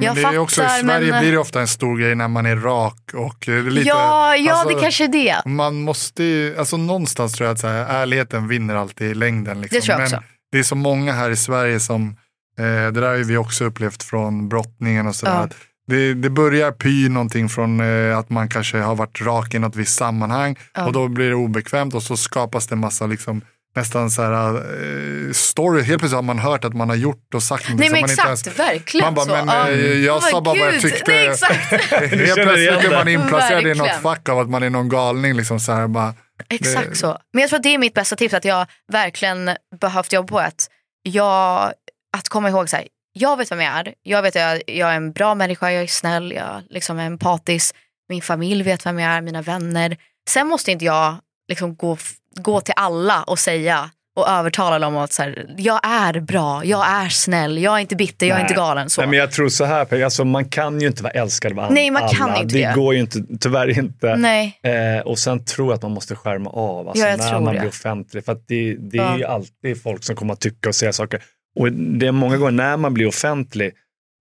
[0.00, 1.20] jag Men det fattar är också, I Sverige men...
[1.20, 4.52] blir det ofta en stor grej när man är rak och eh, lite, ja, ja
[4.52, 5.42] alltså, det kanske är det.
[5.44, 9.60] Man måste ju, alltså någonstans tror jag att så här, ärligheten vinner alltid i längden.
[9.60, 9.76] Liksom.
[9.76, 10.28] Det tror jag Men också.
[10.52, 12.16] det är så många här i Sverige som,
[12.58, 15.48] eh, det där har vi också upplevt från brottningen och sådär.
[15.50, 15.56] Ja.
[15.86, 19.76] Det, det börjar py någonting från eh, att man kanske har varit rak i något
[19.76, 20.86] visst sammanhang Ja.
[20.86, 23.40] och då blir det obekvämt och så skapas det massa liksom,
[23.76, 27.42] nästan så här, eh, story, helt plötsligt har man hört att man har gjort och
[27.42, 28.72] sagt någonting Nej men som man exakt, inte ens...
[28.74, 29.44] verkligen Man bara, så.
[29.44, 31.10] men eh, jag Man sa bara vad jag tyckte.
[31.12, 31.70] Nej, exakt.
[31.90, 33.12] Helt plötsligt är man det.
[33.12, 35.34] inplacerad i något fack av att man är någon galning.
[35.34, 36.14] Liksom, så här, bara,
[36.48, 37.18] Exakt så.
[37.32, 40.38] Men jag tror att det är mitt bästa tips, att jag verkligen behövt jobba på
[40.38, 40.68] att,
[41.02, 41.72] jag,
[42.16, 42.86] att komma ihåg så här,
[43.16, 45.82] jag vet vem jag är, jag vet att jag, jag är en bra människa, jag
[45.82, 47.74] är snäll, jag liksom är empatisk,
[48.08, 49.96] min familj vet vem jag är, mina vänner.
[50.30, 51.16] Sen måste inte jag
[51.48, 51.96] liksom gå,
[52.36, 56.86] gå till alla och säga och övertala dem att så här, jag är bra, jag
[56.88, 58.44] är snäll, jag är inte bitter, jag är Nej.
[58.50, 58.90] inte galen.
[58.90, 59.00] Så.
[59.00, 61.72] Nej, men jag tror så här, Peg, alltså, man kan ju inte vara älskad av
[61.72, 62.12] Nej, man alla.
[62.12, 62.66] kan inte det.
[62.68, 62.74] det.
[62.74, 64.16] går ju inte, tyvärr inte.
[64.16, 64.58] Nej.
[64.62, 67.60] Eh, och sen tror jag att man måste skärma av alltså, Ja, när man det.
[67.60, 68.24] blir offentlig.
[68.24, 69.18] För det, det är Ja.
[69.18, 71.22] ju alltid folk som kommer att tycka och säga saker.
[71.54, 73.72] Och det är många gånger när man blir offentlig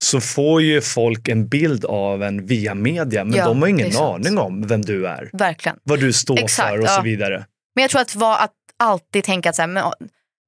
[0.04, 3.98] så får ju folk en bild av en via media, men Ja, de har ingen
[3.98, 5.78] aning om vem du är, Verkligen.
[5.84, 7.02] vad du står Exakt, för och så ja.
[7.02, 7.46] vidare.
[7.76, 9.84] Men jag tror att, vara, att alltid tänka att, så här, men,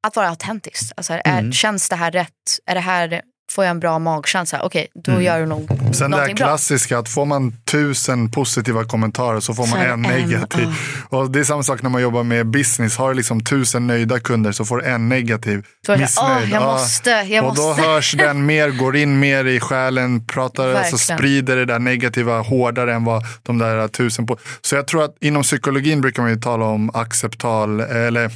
[0.08, 0.92] att vara autentisk.
[0.98, 1.52] Alltså, är, Mm.
[1.52, 2.60] Känns det här rätt?
[2.66, 3.22] Är det här,
[3.56, 4.62] får jag en bra magkänsla?
[4.64, 5.24] Okej, då Mm.
[5.24, 6.46] gör du nog Sen det här någonting bra.
[6.48, 10.68] klassiska att får man tusen positiva kommentarer så får man det en negativ.
[11.12, 11.18] ja.
[11.18, 12.98] Och det är samma sak när man jobbar med business.
[12.98, 15.66] Har du liksom tusen nöjda kunder så får du en negativ.
[15.88, 16.44] Då är det så missnöjd.
[16.44, 16.72] "Åh, jag Ja.
[16.72, 17.82] måste, jag och då måste.
[17.84, 22.94] hörs den mer, går in mer i själen, pratar, alltså sprider det där negativa hårdare
[22.94, 24.38] än vad de där tusen på.
[24.62, 28.32] Så jag tror att inom psykologin brukar man ju tala om acceptal, eller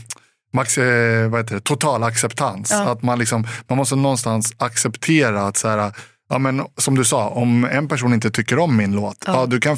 [0.53, 2.71] max, eh, vad heter det, total acceptans.
[2.71, 2.91] Ja.
[2.91, 5.91] Att man, liksom, man måste någonstans acceptera att så här,
[6.31, 9.45] Ja, men som du sa, om en person inte tycker om min låt, ja.
[9.45, 9.77] du kan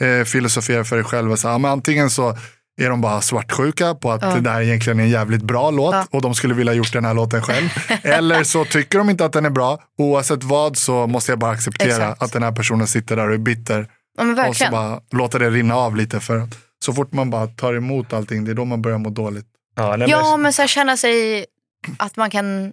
[0.00, 2.36] eh, filosofera för dig själv och säga, ja, men antingen så
[2.80, 6.06] är de bara svartsjuka på att det där egentligen är en jävligt bra låt Ja.
[6.10, 7.68] och de skulle vilja gjort den här låten själv.
[8.02, 9.78] Eller så tycker de inte att den är bra.
[9.98, 12.22] Oavsett vad så måste jag bara acceptera Exakt.
[12.22, 13.88] att den här personen sitter där och är bitter.
[14.18, 16.20] Ja, Och så bara låta det rinna av lite.
[16.20, 16.48] För
[16.84, 19.46] så fort man bara tar emot allting, det är då man börjar må dåligt.
[19.76, 21.46] Ja, nej, Ja, men, men så här, känna sig
[21.98, 22.72] att man kan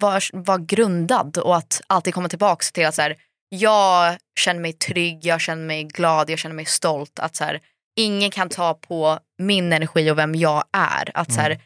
[0.00, 3.16] vara, vara grundad och att alltid komma tillbaka till att så här,
[3.48, 7.18] jag känner mig trygg, jag känner mig glad, jag känner mig stolt.
[7.18, 7.60] Att så här,
[7.96, 11.10] ingen kan ta på min energi och vem jag är.
[11.14, 11.60] Att så här,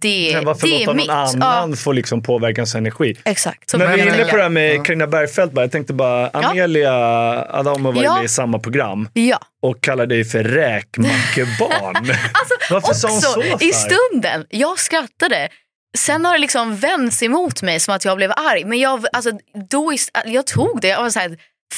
[0.00, 1.10] det, men varför det låta är någon mitt.
[1.10, 3.16] annan Ja, få liksom påverka ens energi?
[3.24, 3.70] exakt.
[3.70, 5.54] Så Men vi är inne på det här med Carina Bergfeldt.
[5.54, 5.60] Bara.
[5.64, 6.92] Jag tänkte bara, Amelia
[7.50, 8.14] Adamo var ju Ja.
[8.16, 9.38] med i samma program Ja.
[9.62, 12.06] och kallade dig för räkmackebarn.
[12.70, 13.42] Varför sa hon så?
[13.60, 15.48] i stunden, jag skrattade.
[15.98, 18.64] Sen har det liksom vänts emot mig som att jag blev arg.
[18.64, 19.30] Men jag, alltså,
[19.70, 19.92] då,
[20.26, 20.88] jag tog det.
[20.88, 21.36] Jag var så här,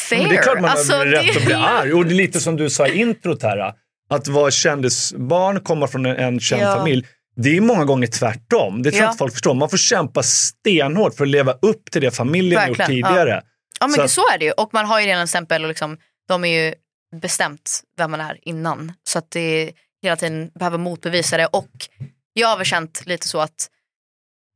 [0.08, 0.18] fair.
[0.20, 1.92] Men det är klart man alltså, har rätt det- att bli arg.
[1.92, 3.72] Och det är lite som du sa i introt här.
[4.10, 6.76] Att vara kändisbarn, komma från en, en känd Ja.
[6.76, 7.06] familj.
[7.36, 8.82] Det är många gånger tvärtom.
[8.82, 9.10] Det tror jag Ja.
[9.10, 9.54] inte folk förstår.
[9.54, 13.08] Man får kämpa stenhårt för att leva upp till det familjen gjort Verkligen, ja.
[13.08, 13.42] tidigare.
[13.80, 14.50] Ja men Så så, är det ju.
[14.52, 16.74] Och man har ju redan en stämpel och liksom, de är ju
[17.20, 18.92] bestämt vem man är innan.
[19.08, 19.72] Så att det
[20.02, 21.46] hela tiden behöver motbevisa det.
[21.46, 21.70] Och
[22.32, 23.68] jag har väl känt lite så att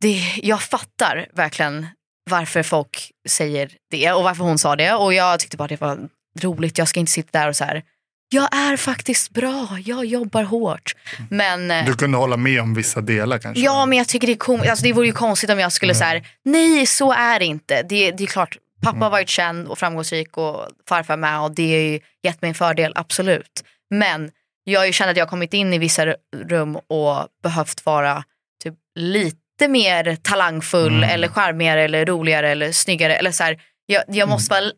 [0.00, 1.86] det, jag fattar verkligen
[2.30, 4.94] varför folk säger det och varför hon sa det.
[4.94, 6.08] Och jag tyckte bara det var
[6.40, 6.78] roligt.
[6.78, 7.82] Jag ska inte sitta där och så här.
[8.30, 10.92] Jag är faktiskt bra, jag jobbar hårt.
[11.30, 13.62] Men, eh, Du kunde hålla med om vissa delar kanske?
[13.64, 15.92] Ja, men jag tycker det är kom- alltså, det vore ju konstigt om jag skulle
[15.92, 15.98] Mm.
[15.98, 17.82] säga nej så är det inte.
[17.82, 21.70] Det, det är klart, pappa har varit känd och framgångsrik och farfar med och det
[21.72, 23.64] har ju gett mig en fördel, absolut.
[23.90, 24.30] Men
[24.64, 26.06] jag har ju känt att jag har kommit in i vissa
[26.48, 28.24] rum och behövt vara
[28.64, 31.10] typ lite mer talangfull Mm.
[31.10, 33.16] eller charmigare eller roligare eller snyggare.
[33.16, 34.70] Eller så här, jag, jag måste vara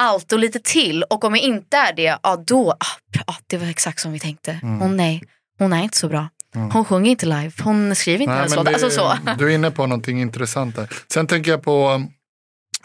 [0.00, 3.56] allt och lite till och om jag inte är det, ja då, ah, ja, det
[3.56, 4.58] var exakt som vi tänkte.
[4.62, 4.80] Mm.
[4.80, 5.22] Hon nej,
[5.58, 6.28] hon är inte så bra.
[6.72, 8.72] Hon sjunger inte live, hon skriver inte låtar.
[8.72, 9.18] Alltså så.
[9.38, 10.88] Du är inne på någonting intressant där.
[11.12, 12.04] Sen tänker jag på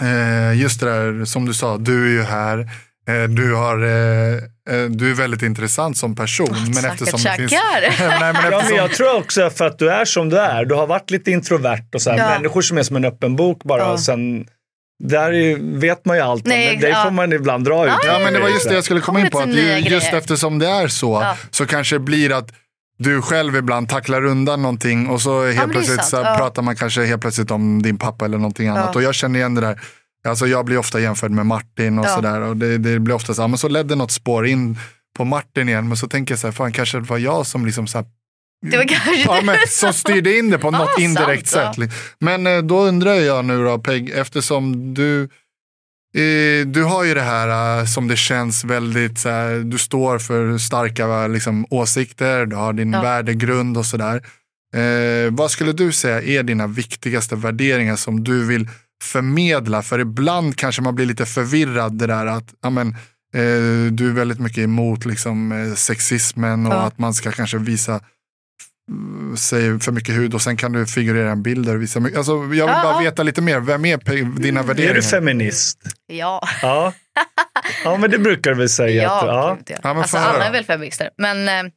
[0.01, 2.59] eh, just det där som du sa, du är ju här.
[3.07, 4.33] Eh, du, har, eh,
[4.69, 6.47] eh, du är väldigt intressant som person.
[6.65, 7.81] men tackar, eftersom det finns, tackar.
[8.09, 10.65] Nej, men Ja, men eftersom, jag tror också för att du är som du är.
[10.65, 12.29] Du har varit lite introvert och så här, Ja.
[12.29, 13.81] människor som är som en öppen bok bara.
[13.81, 13.91] Ja.
[13.91, 14.47] Och sen,
[15.03, 17.03] där är, vet man ju allt om, men det ja.
[17.03, 17.93] får man ibland dra ut.
[18.05, 19.39] Ja, men det var just det jag skulle komma in på.
[19.39, 21.37] Att ju, just eftersom det är så, Ja.
[21.51, 22.51] så kanske det blir att
[22.97, 26.35] du själv ibland tacklar undan någonting och så helt är plötsligt så ja.
[26.37, 28.89] pratar man kanske helt plötsligt om din pappa eller någonting annat.
[28.93, 28.93] Ja.
[28.93, 29.79] Och jag känner igen det där.
[30.27, 32.15] Alltså jag blir ofta jämförd med Martin och Ja.
[32.15, 32.41] sådär.
[32.41, 34.77] Och det, det blir ofta så här, men så ledde något spår in
[35.17, 35.87] på Martin igen.
[35.87, 38.07] Men så tänker jag så här, fan kanske det var jag som liksom så här,
[38.61, 41.91] Det var kanske ja, men, som styrde in det på något indirekt sant, sätt.
[42.19, 45.21] Men eh, då undrar jag nu då Peg, eftersom du
[46.15, 50.19] eh, du har ju det här eh, som det känns väldigt, så här, du står
[50.19, 53.01] för starka liksom, åsikter, du har din Ja.
[53.01, 54.15] värdegrund och sådär.
[54.75, 58.69] Eh, vad skulle du säga är dina viktigaste värderingar som du vill
[59.03, 59.81] förmedla?
[59.81, 62.87] För ibland kanske man blir lite förvirrad det där att ja, men,
[63.33, 66.81] eh, du är väldigt mycket emot liksom, sexismen och Ja.
[66.81, 68.01] att man ska kanske visa
[69.37, 72.17] säger för mycket hud och sen kan du figurera en bild där du visar mycket.
[72.17, 73.59] Alltså, jag vill Ja, bara veta lite mer.
[73.59, 73.97] Vem är
[74.39, 75.01] dina Är du värderingar?
[75.01, 75.79] feminist?
[76.07, 76.93] Ja, Ja.
[77.83, 79.03] ja, men det brukar du väl säga.
[79.03, 79.55] ja, att, ja.
[79.55, 79.77] gud, ja.
[79.83, 81.09] Ja, men Alltså alla är väl feminister.
[81.17, 81.71] Men eh,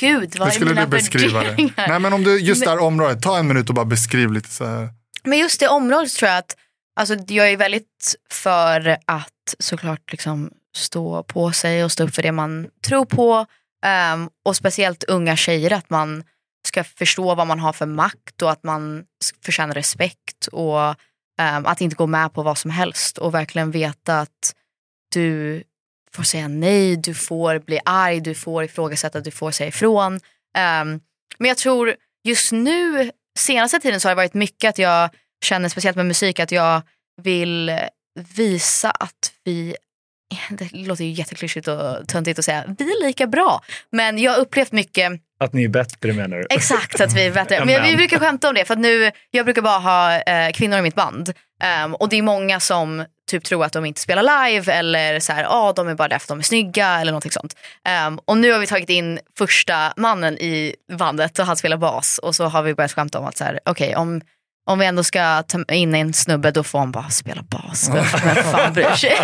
[0.00, 1.44] gud, vad Hur är skulle mina du beskriva det?
[1.48, 1.88] värderingar?
[1.88, 4.48] Nej, men om du, just det här området, ta en minut och bara beskriv lite
[4.48, 4.88] så här.
[5.24, 6.56] Men just det området tror jag att
[7.00, 12.22] alltså, jag är väldigt för att såklart liksom stå på sig och stå upp för
[12.22, 13.46] det man tror på.
[13.86, 16.24] Um, och speciellt unga tjejer, att man
[16.66, 19.04] ska förstå vad man har för makt och att man
[19.44, 20.88] förtjänar respekt och
[21.40, 24.54] um, att inte gå med på vad som helst och verkligen veta att
[25.14, 25.62] du
[26.12, 30.12] får säga nej, du får bli arg, du får ifrågasätta, du får säga ifrån.
[30.14, 31.00] Um,
[31.38, 35.10] men jag tror just nu, senaste tiden så har det varit mycket att jag
[35.44, 36.82] känner, speciellt med musik, att jag
[37.22, 37.80] vill
[38.36, 39.76] visa att vi
[40.50, 43.60] det låter ju jätteklyschigt och töntigt att säga vi är lika bra.
[43.92, 46.46] Men jag har upplevt mycket Att ni är bättre menar du?
[46.50, 47.64] Exakt att vi är bättre.
[47.64, 50.78] Men vi brukar skämta om det för att nu, jag brukar bara ha eh, kvinnor
[50.78, 51.32] i mitt band.
[51.62, 55.32] Ehm, och det är många som typ tror att de inte spelar live eller så
[55.32, 57.56] här, ah, de är bara där för att de är snygga eller någonting sånt.
[57.84, 62.18] Ehm, och nu har vi tagit in första mannen i bandet och han spelar bas
[62.18, 64.20] och så har vi börjat skämta om att så här, okej om
[64.66, 67.90] om vi ändå ska ta in en snubbe då får han bara spela bas.
[67.94, 69.16] Vem fan bryr sig?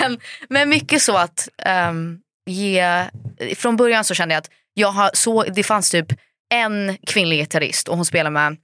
[0.00, 0.18] Men,
[0.48, 3.04] men mycket så att ehm, ge,
[3.56, 6.06] från början så kände jag att jag har så, det fanns typ
[6.54, 8.56] en kvinnlig gitarrist och hon spelar med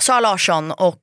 [0.00, 1.00] Sara Larsson och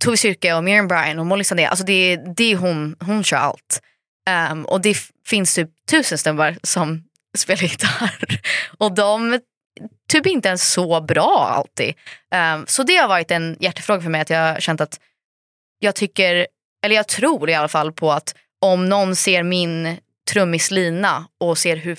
[0.00, 1.64] Tove Styrke och Miriam Bryan och Molly Sandé.
[1.64, 3.82] Alltså det, det är hon, hon kör allt.
[4.28, 4.96] Ehm, och det
[5.26, 7.02] finns typ tusen snubbar som
[7.36, 8.40] spelar gitarr.
[8.78, 9.40] Och de
[10.08, 11.94] typ inte ens så bra alltid.
[12.54, 15.00] Um, så det har varit en hjärtefråga för mig att jag har känt att
[15.78, 16.46] jag tycker,
[16.84, 19.96] eller jag tror i alla fall på att om någon ser min
[20.30, 21.98] trummis Lina och ser hur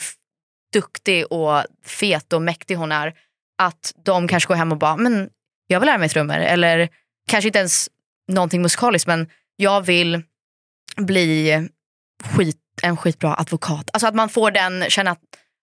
[0.74, 3.14] duktig och fet och mäktig hon är,
[3.62, 5.30] att de kanske går hem och bara, men
[5.68, 6.36] jag vill lära mig trummor.
[6.36, 6.89] Eller
[7.28, 7.89] kanske inte ens
[8.28, 10.24] någonting musikaliskt, men jag vill
[10.97, 11.70] bli
[12.24, 13.89] skit, en skitbra advokat.
[13.93, 15.20] Alltså att man får den, känna att,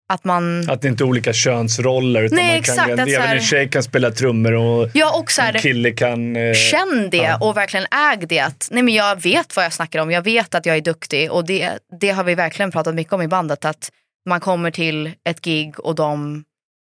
[0.08, 0.70] att man...
[0.70, 3.42] Att det inte är olika könsroller utan Nej, man exakt, kan, att även här- en
[3.42, 6.36] tjej kan spela trummor och Ja, och så här, en kille kan...
[6.36, 7.38] Eh, Känn det ja.
[7.40, 8.40] och verkligen äg det.
[8.40, 11.32] Att, nej men jag vet vad jag snackar om, jag vet att jag är duktig
[11.32, 13.64] och det, det har vi verkligen pratat mycket om i bandet.
[13.64, 13.90] Att
[14.28, 16.44] man kommer till ett gig och de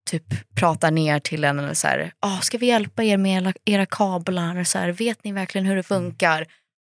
[0.09, 0.23] typ
[0.59, 3.85] pratar ner till en eller så här, ah, ska vi hjälpa er med era, era
[3.85, 4.63] kablar?
[4.63, 6.45] Så här, vet ni verkligen hur det funkar?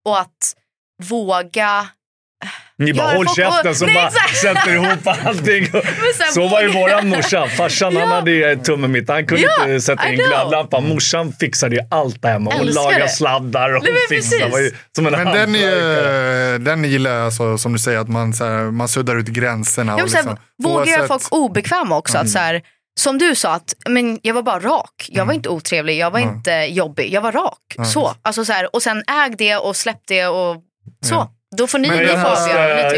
[0.05, 0.55] Och att
[1.03, 1.87] våga
[2.77, 5.65] Ni bara håll käften så Nej, bara sätter ihop allting.
[6.17, 7.47] sen Så var ju våran morsa.
[7.47, 8.15] Farsan han Ja.
[8.15, 9.09] hade ju tummen mitt.
[9.09, 10.89] Han kunde Ja, inte sätta in glödlampan.
[10.89, 12.53] Morsan fixade ju allt där hemma.
[12.57, 14.39] Hon lagade sladdar och Nej, fixade.
[14.41, 14.51] precis.
[14.53, 18.09] var ju som en Men den, är, den gillar jag, alltså, som du säger, att
[18.09, 19.91] man, så här, man suddar ut gränserna.
[19.97, 22.17] Ja, och liksom, våga göra folk obekväma också.
[22.17, 22.61] Att så här,
[22.99, 25.07] som du sa, att, men jag var bara rak.
[25.09, 27.13] Jag var inte otrevlig, jag var inte jobbig.
[27.13, 27.87] Jag var rak.
[27.93, 28.13] Så.
[28.21, 30.57] Alltså, så här, och sen äg det och släpp det och
[31.05, 31.29] så.
[31.57, 32.05] Då får ni Men vad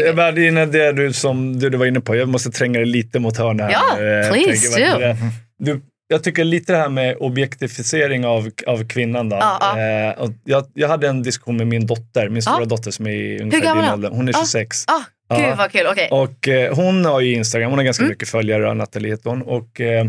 [0.00, 2.16] ni Jag var inne det du, som du, du var inne på.
[2.16, 3.66] Jag måste tränga dig lite mot hörnet.
[3.66, 4.02] här.
[4.02, 4.98] Ja, Eh, please do.
[4.98, 5.16] det?
[5.58, 9.28] Du, jag tycker lite det här med objektifiering av, av kvinnan.
[9.28, 9.36] Då.
[9.40, 9.78] Ja, ja.
[10.24, 12.64] Eh, jag, jag hade en diskussion med min dotter, min stora Ja.
[12.64, 14.10] dotter som är ungefär din ålder.
[14.10, 14.38] Hon är Ja.
[14.38, 14.84] 26.
[14.86, 14.92] Ah,
[15.28, 15.36] Ja.
[15.48, 16.08] Gud vad kul, okej.
[16.10, 18.10] Och eh, hon har ju Instagram, hon har ganska Mm.
[18.10, 19.42] mycket följare, Nathalie heter hon.
[19.42, 20.04] Och eh,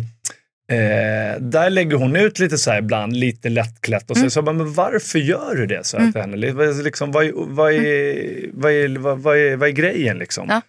[0.71, 4.09] eh, där lägger hon ut lite så här ibland, lite lättklätt.
[4.11, 4.29] Och så, Mm.
[4.29, 5.85] så bara, men varför gör du det?
[5.85, 6.37] Så här till henne.
[6.37, 10.45] Liksom, liksom, vad, är- vad, är, vad, är, vad, vad, är, vad är grejen liksom?
[10.49, 10.61] Ja.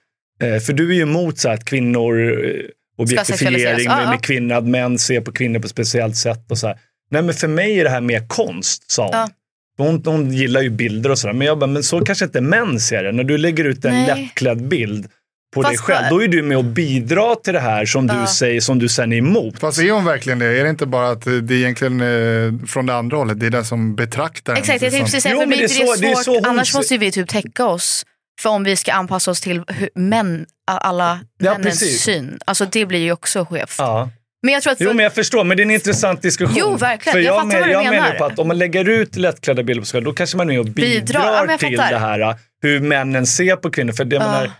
[0.46, 2.50] Eh, för du är ju emot så här, att kvinnor, eh,
[2.98, 6.50] objektifiering med, med kvinnor, att män ser på kvinnor på ett speciellt sätt.
[6.50, 6.78] Och så här.
[7.10, 9.10] Nej men för mig är det här mer konst, sa hon.
[9.12, 9.28] Ja.
[9.76, 12.80] Hon, hon gillar ju bilder och sådär, men jag bara, men så kanske inte män
[12.80, 13.12] ser det.
[13.12, 14.06] När du lägger ut en Nej.
[14.06, 15.06] lättklädd bild
[15.54, 18.06] på dig Fast själv, för- då är du med och bidrar till det här som
[18.06, 18.26] du Ja.
[18.26, 19.58] säger, som du sen är emot.
[19.60, 20.46] Fast är hon verkligen det?
[20.60, 23.50] Är det inte bara att det är egentligen eh, från det andra hållet, det är
[23.50, 25.68] den som betraktar Exakt, jag tänkte som- precis säga, Jo, för mig det är är
[25.68, 26.24] det så- det är svårt.
[26.24, 28.06] så hon Annars måste vi typ täcka oss.
[28.40, 32.00] För om vi ska anpassa oss till hur män, alla Ja, männens precis.
[32.02, 32.38] syn.
[32.46, 33.74] Alltså det blir ju också skevt.
[33.78, 34.10] Ja.
[34.42, 36.56] Men jag tror att Jo, men jag förstår, men det är en intressant diskussion.
[36.58, 37.12] Jo, verkligen.
[37.12, 38.02] För Jag jag, fattar men, vad du jag menar.
[38.06, 40.50] menar på att om man lägger ut lättklädda bilder på sig själv, då kanske man
[40.50, 41.46] är med och bidrar, Bidrar.
[41.50, 43.92] Ja, till det här, hur männen ser på kvinnor.
[43.92, 44.26] För jag Ah.
[44.26, 44.50] menar,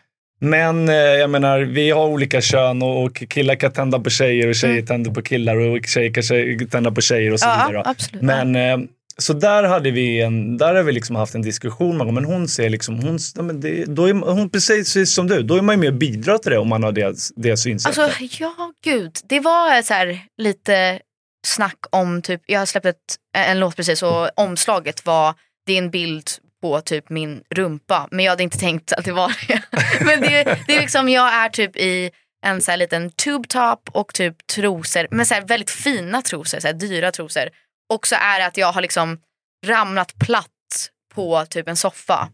[0.41, 4.49] män, eh, jag menar, vi har olika kön och, och killar kan tända på tjejer
[4.49, 7.59] och tjejer tänder på killar och tjejer kan tända på tjejer och så Mm.
[7.61, 7.82] Ja, vidare.
[7.87, 8.22] absolut.
[8.22, 8.78] Men eh,
[9.18, 12.70] så där hade vi en, där har vi liksom haft en diskussion men hon ser
[12.70, 15.89] liksom, hon, men det, då är hon precis som du, då är man ju med
[15.89, 17.99] och bidrar till det om man har det, det synsättet.
[17.99, 19.12] Alltså ja, gud.
[19.28, 21.01] Det var så här, lite
[21.47, 22.97] snack om, typ, jag har släppt ett,
[23.37, 25.35] en låt precis och omslaget var,
[25.66, 26.30] det är en bild
[26.64, 28.08] på typ min rumpa.
[28.10, 29.62] Men jag hade inte tänkt att det var det.
[30.04, 32.10] Men det, det är liksom, jag är typ i
[32.46, 36.60] en så här liten tube top och typ trosor, men så här väldigt fina trosor,
[36.60, 37.48] så här dyra trosor.
[37.92, 39.20] Och så är det att jag har liksom
[39.66, 42.28] ramlat platt på typ en soffa.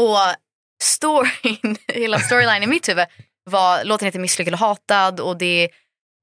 [0.00, 0.18] Och
[0.82, 3.06] storyn, hela storylinen i mitt huvud
[3.50, 5.68] var, låten heter Misslyckad och hatad och det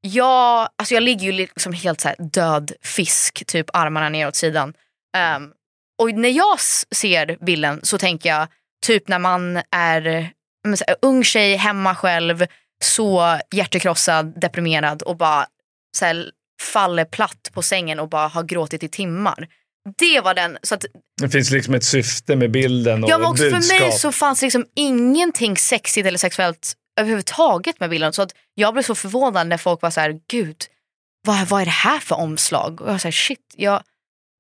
[0.01, 4.35] jag, alltså jag ligger ju liksom helt så här död fisk, typ armarna ner åt
[4.35, 4.73] sidan.
[5.37, 5.53] Um,
[5.99, 6.59] och när jag
[6.95, 8.47] ser bilden så tänker jag
[8.85, 10.01] typ när man är
[10.65, 12.45] här, ung tjej hemma själv,
[12.83, 15.45] så hjärtekrossad, deprimerad och bara
[15.97, 16.29] så här,
[16.61, 19.47] faller platt på sängen och bara har gråtit i timmar.
[19.97, 20.85] Det var den, så att
[21.21, 23.63] Det finns liksom ett syfte med bilden och Ja men också budskap.
[23.63, 28.13] för mig så fanns liksom ingenting sexigt eller sexuellt överhuvudtaget med bilden.
[28.13, 30.57] Så att jag blev så förvånad när folk var så här, gud,
[31.27, 32.81] vad, vad är det här för omslag?
[32.81, 33.83] Och jag var så här, shit, jag,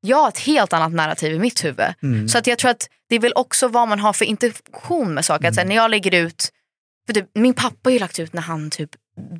[0.01, 1.93] jag har ett helt annat narrativ i mitt huvud.
[2.03, 2.27] Mm.
[2.27, 5.25] Så att jag tror att det är väl också vad man har för intention med
[5.25, 5.47] saker.
[5.47, 6.49] Att så här, när jag lägger ut,
[7.07, 8.89] för typ, min pappa har ju lagt ut när han typ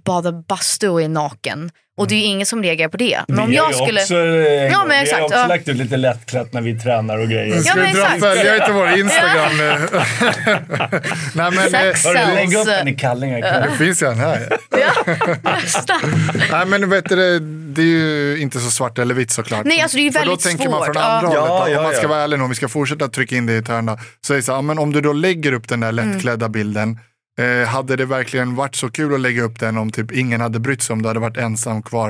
[0.06, 1.72] badar bastu och är naken.
[1.98, 3.20] Och det är ju ingen som reagerar på det.
[3.28, 4.02] Men om vi jag skulle...
[4.02, 5.48] också, eh, Ja, men Vi exakt, har också ja.
[5.48, 7.56] lagt ut lite lättklätt när vi tränar och grejer.
[7.56, 9.66] Ja, Ska men vi dra följare till vår Instagram nu?
[11.34, 11.82] Nej, men, eh.
[11.82, 13.42] Hörru, lägg upp den i kallingar.
[13.72, 14.58] det finns ju en här.
[14.70, 15.16] Ja.
[16.52, 17.40] Nej, men vet du, det,
[17.76, 19.66] det är ju inte så svart eller vitt såklart.
[19.66, 21.04] Nej, alltså det är ju För väldigt då tänker man från svårt.
[21.04, 21.48] andra Ja.
[21.48, 21.74] hållet.
[21.74, 22.08] Ja, om man ska ja.
[22.08, 23.98] vara ärlig nu, om vi ska fortsätta trycka in det i törna.
[24.22, 26.12] Så är det så, ja, men om du då lägger upp den där Mm.
[26.12, 27.00] lättklädda bilden.
[27.40, 30.60] Eh, hade det verkligen varit så kul att lägga upp den om typ ingen hade
[30.60, 32.10] brytt sig om du hade varit ensam kvar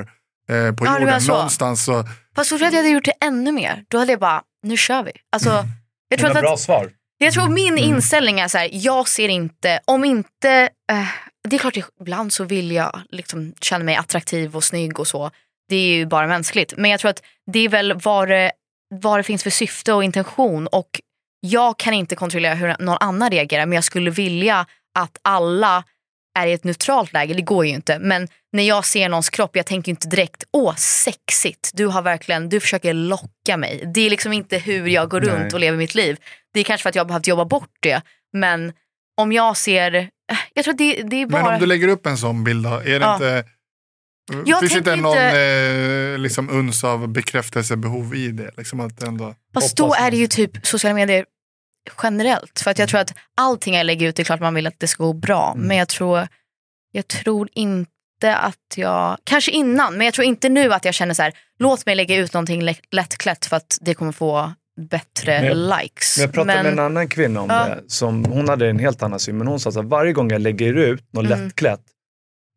[0.50, 1.22] eh, på Ja, jorden.
[1.22, 1.32] så.
[1.34, 2.04] Någonstans så,
[2.36, 3.84] Fast så tror jag att jag hade gjort det ännu mer.
[3.88, 5.12] Då hade jag bara, nu kör vi.
[5.32, 5.50] Alltså,
[6.10, 6.90] jag, tror Det var att, bra svar.
[7.18, 10.50] jag tror min inställning är så här, jag ser inte, om inte,
[10.92, 11.08] eh,
[11.48, 15.32] det är klart ibland så vill jag liksom känna mig attraktiv och snygg och så.
[15.70, 16.74] Det är ju bara mänskligt.
[16.78, 17.22] Men jag tror att
[17.52, 18.52] det är väl vad det,
[18.96, 20.68] vad det finns för syfte och intention.
[20.68, 20.90] Och
[21.42, 24.66] jag kan inte kontrollera hur någon annan reagerar men jag skulle vilja
[25.02, 25.84] att alla
[26.40, 28.00] är i ett neutralt läge, det går ju inte.
[28.00, 32.50] Men när jag ser någons kropp, jag tänker inte direkt, åh sexigt, du har verkligen,
[32.50, 33.92] du försöker locka mig.
[33.96, 35.50] Det är liksom inte hur jag går runt Nej.
[35.54, 36.18] och lever mitt liv.
[36.54, 38.02] Det är kanske för att jag har behövt jobba bort det.
[38.34, 38.74] Men
[39.22, 40.08] om jag ser, eh,
[40.54, 41.44] jag tror att det, det är bara...
[41.44, 43.14] Men om du lägger upp en sån bild då, är det Ja.
[43.14, 43.46] inte...
[44.46, 48.52] Jag finns inte någon inte- eh, liksom uns av bekräftelsebehov i det?
[48.58, 49.36] Liksom att ändå...
[49.54, 51.26] Fast då är det ju typ sociala medier
[52.04, 52.60] generellt.
[52.60, 54.80] För att jag tror att allting jag lägger ut, det är klart man vill att
[54.80, 55.52] det ska gå bra.
[55.56, 55.68] Mm.
[55.68, 56.28] Men jag tror,
[56.92, 61.14] jag tror inte att jag, kanske innan, men jag tror inte nu att jag känner
[61.14, 64.54] så här, låt mig lägga ut någonting lä- lättklätt för att det kommer få
[64.90, 66.18] bättre Men jag- likes.
[66.18, 67.66] Men jag pratade Men- med en annan kvinna om Ja.
[67.66, 67.82] det.
[67.88, 70.74] Som, hon hade en helt annan syn, men hon sa att varje gång jag lägger
[70.74, 71.44] ut något Mm.
[71.46, 71.82] lättklätt,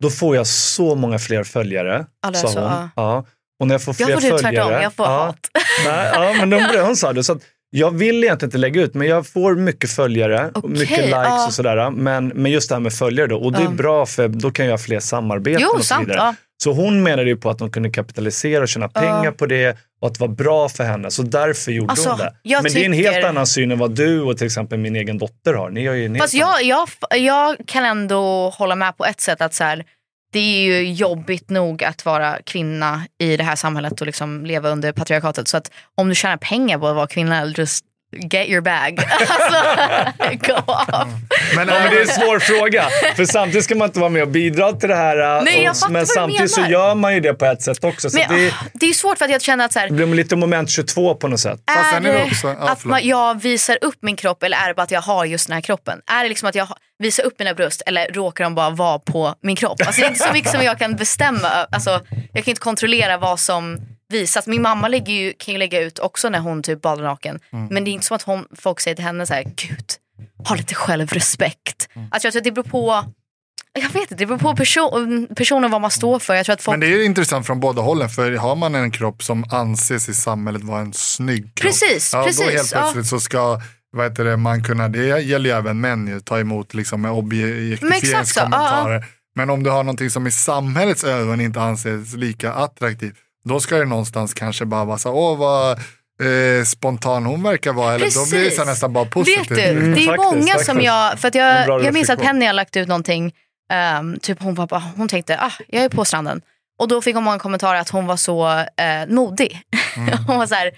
[0.02, 2.06] då får jag så många fler följare.
[2.26, 2.56] Är sa hon.
[2.62, 2.88] ja.
[2.96, 3.24] Ja.
[3.60, 4.64] Och när jag får fler jag får det följare.
[4.66, 5.48] tvärtom, jag får ja, hat.
[5.86, 7.24] Nej, ja, men de, hon sa det.
[7.24, 7.42] Så att
[7.74, 11.46] jag vill egentligen inte lägga ut, men jag får mycket följare Okej, mycket likes ja.
[11.46, 11.90] och sådär.
[11.90, 13.36] Men, men just det här med följare då.
[13.36, 13.70] Och det är Ja.
[13.70, 16.08] bra för då kan jag ha fler samarbeten Jo, och så sant.
[16.08, 16.18] vidare.
[16.18, 16.34] Ja.
[16.62, 20.08] Så hon menade ju på att hon kunde kapitalisera och tjäna pengar på det och
[20.08, 21.10] att det var bra för henne.
[21.10, 22.32] Så därför gjorde Alltså, hon det.
[22.62, 24.96] Men det är en helt tycker- annan syn än vad du och till exempel min
[24.96, 25.70] egen dotter har.
[25.70, 29.54] Ni har ju Fast jag, jag, jag kan ändå hålla med på ett sätt att
[29.54, 29.84] så här,
[30.32, 34.68] det är ju jobbigt nog att vara kvinna i det här samhället och liksom leva
[34.68, 35.48] under patriarkatet.
[35.48, 38.98] Så att om du tjänar pengar på att vara kvinna, just get your bag.
[39.28, 39.56] alltså,
[40.52, 41.08] go off.
[41.56, 42.84] Men, Ja, men det är en svår fråga.
[43.16, 45.36] För samtidigt ska man inte vara med och bidra till det här.
[45.38, 48.10] äh, Nej, jag och, men samtidigt så gör man ju det på ett sätt också.
[48.10, 49.94] Så Men, det, ah, det är svårt för att jag känner att så här, det
[49.94, 51.60] blir lite moment 22 på något sätt.
[51.94, 54.82] Är det också- ja, att man, jag visar upp min kropp eller är det bara
[54.82, 55.98] att jag har just den här kroppen?
[56.10, 59.34] Är det liksom att jag visar upp mina bröst eller råkar de bara vara på
[59.42, 59.80] min kropp?
[59.86, 61.48] Alltså, det är inte så mycket som jag kan bestämma.
[61.70, 61.90] Alltså,
[62.32, 63.78] jag kan inte kontrollera vad som
[64.12, 64.46] visas.
[64.46, 67.40] Min mamma lägger ju, kan ju lägga ut också när hon typ badar naken.
[67.52, 67.66] Mm.
[67.70, 69.84] Men det är inte som att hon, folk säger till henne så här, gud,
[70.48, 71.88] ha lite självrespekt.
[71.92, 72.08] Mm.
[72.10, 73.04] Alltså, jag tror att det beror på
[73.74, 76.34] jag vet inte, det beror på person, personen vad man står för.
[76.34, 78.08] Jag tror att folk men det är intressant från båda hållen.
[78.08, 81.70] För har man en kropp som anses i samhället vara en snygg kropp.
[81.70, 82.80] Precis, ja, Då precis, helt ja.
[82.80, 83.60] plötsligt så ska
[83.92, 87.10] vad heter det, man kunna, det gäller ju även män, ju, ta emot liksom, Men
[87.10, 89.04] objektifieringskommentarer.
[89.34, 93.76] Men om du har någonting som i samhällets ögon inte anses lika attraktivt, då ska
[93.76, 97.94] det någonstans kanske bara vara så åh vad eh, spontan hon verkar vara.
[97.94, 99.50] Eller då blir det så nästan bara positivt.
[99.50, 100.84] Vet du, Mm, det är faktiskt, många som faktiskt.
[100.84, 102.20] jag, för att jag, jag minns att.
[102.20, 103.32] Penny har lagt ut någonting,
[103.72, 106.42] ehm, typ hon, var bara, hon tänkte, ah, jag är på stranden.
[106.78, 109.62] Och då fick hon många kommentarer att hon var så eh, modig.
[110.26, 110.70] hon var så här,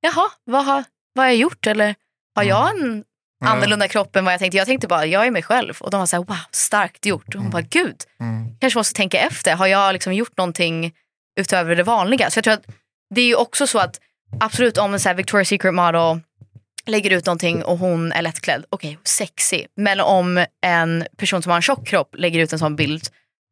[0.00, 0.84] jaha, vad har,
[1.14, 1.66] vad har jag gjort?
[1.66, 1.94] Eller
[2.36, 3.04] har jag en
[3.44, 4.56] annorlunda kropp än vad jag tänkte?
[4.58, 5.76] Jag tänkte bara, jag är mig själv.
[5.80, 7.34] Och de var så här, wow, starkt gjort.
[7.34, 8.56] Och hon bara, gud, Mm.
[8.60, 9.54] kanske måste tänka efter.
[9.56, 10.92] Har jag liksom gjort någonting
[11.40, 12.30] utöver det vanliga?
[12.30, 12.66] Så jag tror att
[13.14, 14.00] det är ju också så att
[14.40, 16.20] absolut om en så här Victoria's Secret model
[16.86, 19.64] lägger ut någonting och hon är lättklädd, okej, sexy.
[19.76, 23.02] Men om en person som har en tjock kropp lägger ut en sån bild,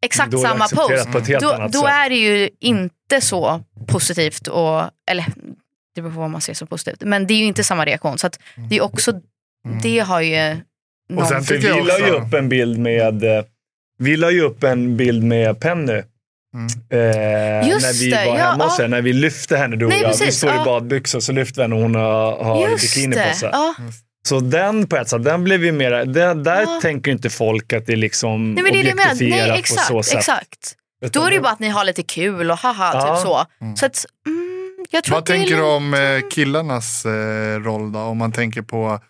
[0.05, 4.47] exakt samma pose, då, då är det ju inte så positivt.
[4.47, 5.27] Och, eller
[5.95, 7.01] det beror på vad man ser som positivt.
[7.01, 8.19] Men det är ju inte samma reaktion.
[8.19, 9.21] Så att det är också,
[9.83, 10.57] det har ju
[11.09, 11.27] någon...
[11.27, 13.45] sen vi la ju upp en bild med eh,
[13.99, 16.03] vi la ju upp en bild med Penny.
[16.93, 18.77] Eh, Just när vi det, var ja, hemma ja.
[18.83, 20.15] henne, när vi lyfte henne du och Nej, jag.
[20.27, 20.65] Vi står i ja.
[20.65, 23.29] badbyxor så lyfter vi henne och hon har, bikini det.
[23.33, 23.49] på sig.
[23.53, 23.75] Ja.
[24.29, 26.79] Så den på ett sätt, den blev ju mera, det, där Ja.
[26.83, 29.87] tänker inte folk att det är liksom Nej men det är objektifierat Nej på exakt,
[29.87, 30.19] så sätt.
[30.19, 30.77] exakt.
[31.05, 33.17] Utan Då är det ju bara att ni har lite kul och haha, Ja.
[33.17, 33.47] typ så.
[33.81, 37.99] Så att, mm, jag tror Vad tänker du lite- om eh, killarnas eh, roll då?
[37.99, 39.01] Om man tänker på,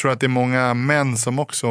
[0.00, 1.68] tror att det är många män som också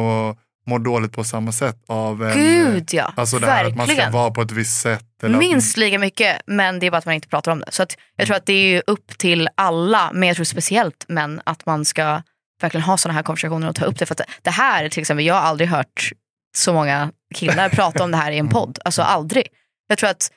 [0.66, 3.94] mår dåligt på samma sätt av en, Gud ja, Alltså det här att man ska
[3.94, 4.12] verkligen.
[4.12, 5.22] vara på ett visst sätt.
[5.22, 7.66] Eller Minst lika mycket, men det är bara att man inte pratar om det.
[7.72, 11.04] Så att jag tror att det är ju upp till alla, men jag tror speciellt
[11.08, 12.22] män, att man ska
[12.62, 14.06] verkligen ha sådana här konversationer och ta upp det.
[14.06, 16.12] För att det här till exempel, jag har aldrig hört
[16.56, 18.78] så många killar prata om det här i en podd.
[18.84, 19.46] Alltså aldrig.
[19.88, 20.30] Jag tror att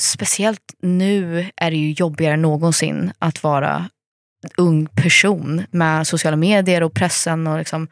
[0.00, 3.88] speciellt nu är det ju jobbigare än någonsin att vara
[4.56, 7.88] ung person med sociala medier och pressen och liksom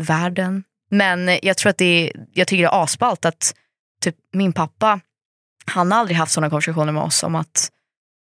[0.00, 0.64] världen.
[0.90, 3.54] Men jag tror att det är, jag tycker det är asballt att
[4.00, 5.00] typ min pappa,
[5.66, 7.70] han har aldrig haft sådana konversationer med oss om att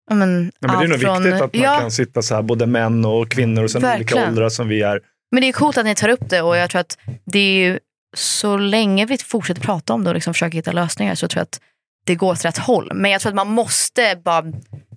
[0.10, 2.42] men, Ja, men det är nog från- viktigt att man ja, kan sitta så här,
[2.42, 4.30] både män och kvinnor och sen olika Verkligen.
[4.30, 5.02] åldrar som vi är.
[5.32, 7.54] Men det är coolt att ni tar upp det och jag tror att det är
[7.70, 7.80] ju
[8.18, 11.44] så länge vi fortsätter prata om det och liksom försöker hitta lösningar så tror jag
[11.44, 11.62] att
[12.06, 12.92] det går åt rätt håll.
[12.96, 14.44] Men jag tror att man måste bara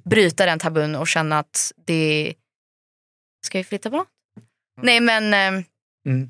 [0.04, 2.34] bryta den tabun och känna att det
[3.46, 4.08] Ska vi flytta på något?
[4.82, 5.64] Nej men, eh,
[6.06, 6.28] Mm.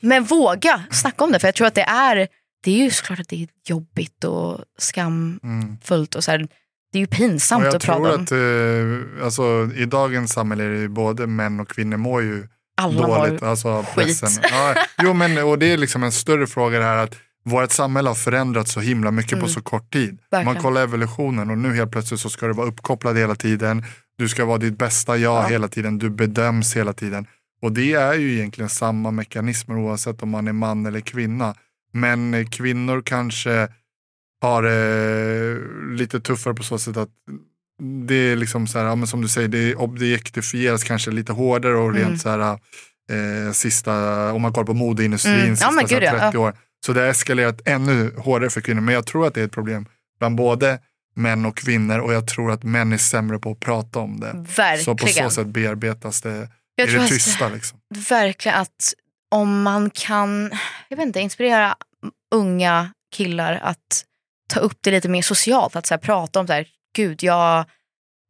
[0.00, 2.28] men våga snacka om det för jag tror att det är
[2.64, 6.38] det är ju såklart att det är jobbigt och skamfullt och så här,
[6.92, 8.22] det är ju pinsamt att prata tror om.
[8.22, 8.32] att
[9.20, 13.06] eh, alltså, i dagens samhälle är det ju både män och kvinnor mår ju Alla
[13.06, 13.40] dåligt.
[13.40, 13.94] mår Alltså, skit.
[13.94, 14.44] pressen.
[14.50, 18.08] Ja, jo, men, och det är liksom en större fråga det här att vårt samhälle
[18.10, 20.08] har förändrats så himla mycket på så kort tid.
[20.08, 20.18] Mm.
[20.30, 20.54] Verkligen.
[20.54, 23.84] Man kollar evolutionen och nu helt plötsligt så ska du vara uppkopplad hela tiden.
[24.18, 25.46] Du ska vara ditt bästa jag Ja.
[25.46, 25.98] hela tiden.
[25.98, 27.26] Du bedöms hela tiden.
[27.62, 31.54] Och det är ju egentligen samma mekanismer oavsett om man är man eller kvinna.
[31.92, 33.68] Men eh, kvinnor kanske
[34.42, 35.56] har eh,
[35.96, 37.08] lite tuffare på så sätt att
[38.06, 41.74] det är liksom så här, ja, men som du säger, det objektifieras kanske lite hårdare
[41.76, 42.18] och rent Mm.
[42.18, 42.58] så här
[43.10, 45.56] eh, sista, om man kollar på modeindustrin, Mm.
[45.56, 46.18] Sista men så här, gud, ja.
[46.18, 46.54] 30 år.
[46.86, 48.80] Så det har eskalerat ännu hårdare för kvinnor.
[48.80, 49.86] Men jag tror att det är ett problem
[50.18, 50.78] bland både
[51.14, 54.32] män och kvinnor och jag tror att män är sämre på att prata om det.
[54.84, 55.30] Så på så Verkligen.
[55.30, 56.48] sätt bearbetas det
[56.78, 57.48] Jag i tror det att- tysta.
[57.48, 57.78] Liksom.
[58.08, 58.94] verkligen att
[59.30, 60.50] om man kan
[60.88, 61.76] jag vet inte, inspirera
[62.34, 64.04] unga killar att
[64.48, 65.76] ta upp det lite mer socialt.
[65.76, 66.66] Att så här, prata om det här,
[66.96, 67.64] gud jag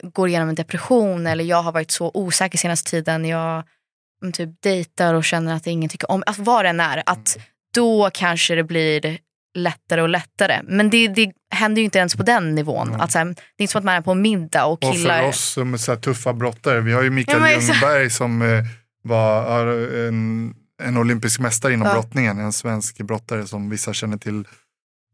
[0.02, 3.24] går igenom en depression eller jag har varit så osäker senaste tiden.
[3.24, 3.64] Jag
[4.22, 7.02] mm, typ dejtar och känner att ingen tycker om alltså, vad det än är.
[7.06, 7.38] Att
[7.74, 9.18] då kanske det blir
[9.54, 10.60] lättare och lättare.
[10.64, 12.94] Men det, det händer ju inte ens på den nivån.
[13.00, 15.20] Att, så här, det är inte som att man är på middag och Och killar...
[15.20, 17.50] för oss som är så tuffa brottare, vi har ju Mikael Ja.
[17.60, 18.64] Ljungberg som eh,
[19.02, 19.66] var
[20.08, 21.94] en, en olympisk mästare inom Ja.
[21.94, 24.40] brottningen, en svensk brottare som vissa känner till,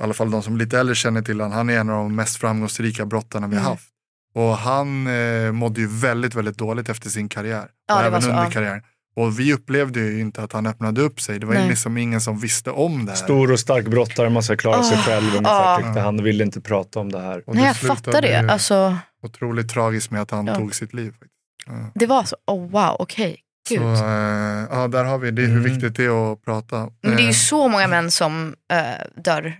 [0.01, 1.53] i alla fall de som lite äldre känner till han.
[1.53, 3.70] Han är en av de mest framgångsrika brottarna vi har Mm.
[3.72, 3.89] haft.
[4.35, 7.68] Och han eh, mådde ju väldigt, väldigt dåligt efter sin karriär.
[7.89, 8.82] Ja, och även så, under karriären.
[9.17, 11.39] Och vi upplevde ju inte att han öppnade upp sig.
[11.39, 11.69] Det var ju Nej.
[11.69, 13.17] liksom ingen som visste om det här.
[13.17, 15.81] Stor och stark brottare, man ska klara sig Åh, själv ungefär ja.
[15.85, 17.43] tyckte han ville inte prata om det här.
[17.49, 18.37] Och Nej, det jag fattar det.
[18.53, 20.55] Alltså, Otroligt tragiskt med att han Ja.
[20.55, 21.11] tog sitt liv.
[21.11, 21.31] faktiskt.
[21.67, 21.91] Ja.
[21.95, 23.41] det var så, oh wow, okej.
[23.69, 23.79] Gud.
[23.79, 25.62] Så eh, ja, där har vi det, hur Mm.
[25.73, 26.77] viktigt det är att prata.
[27.03, 29.57] Men det är ju Eh, så många män som eh, dör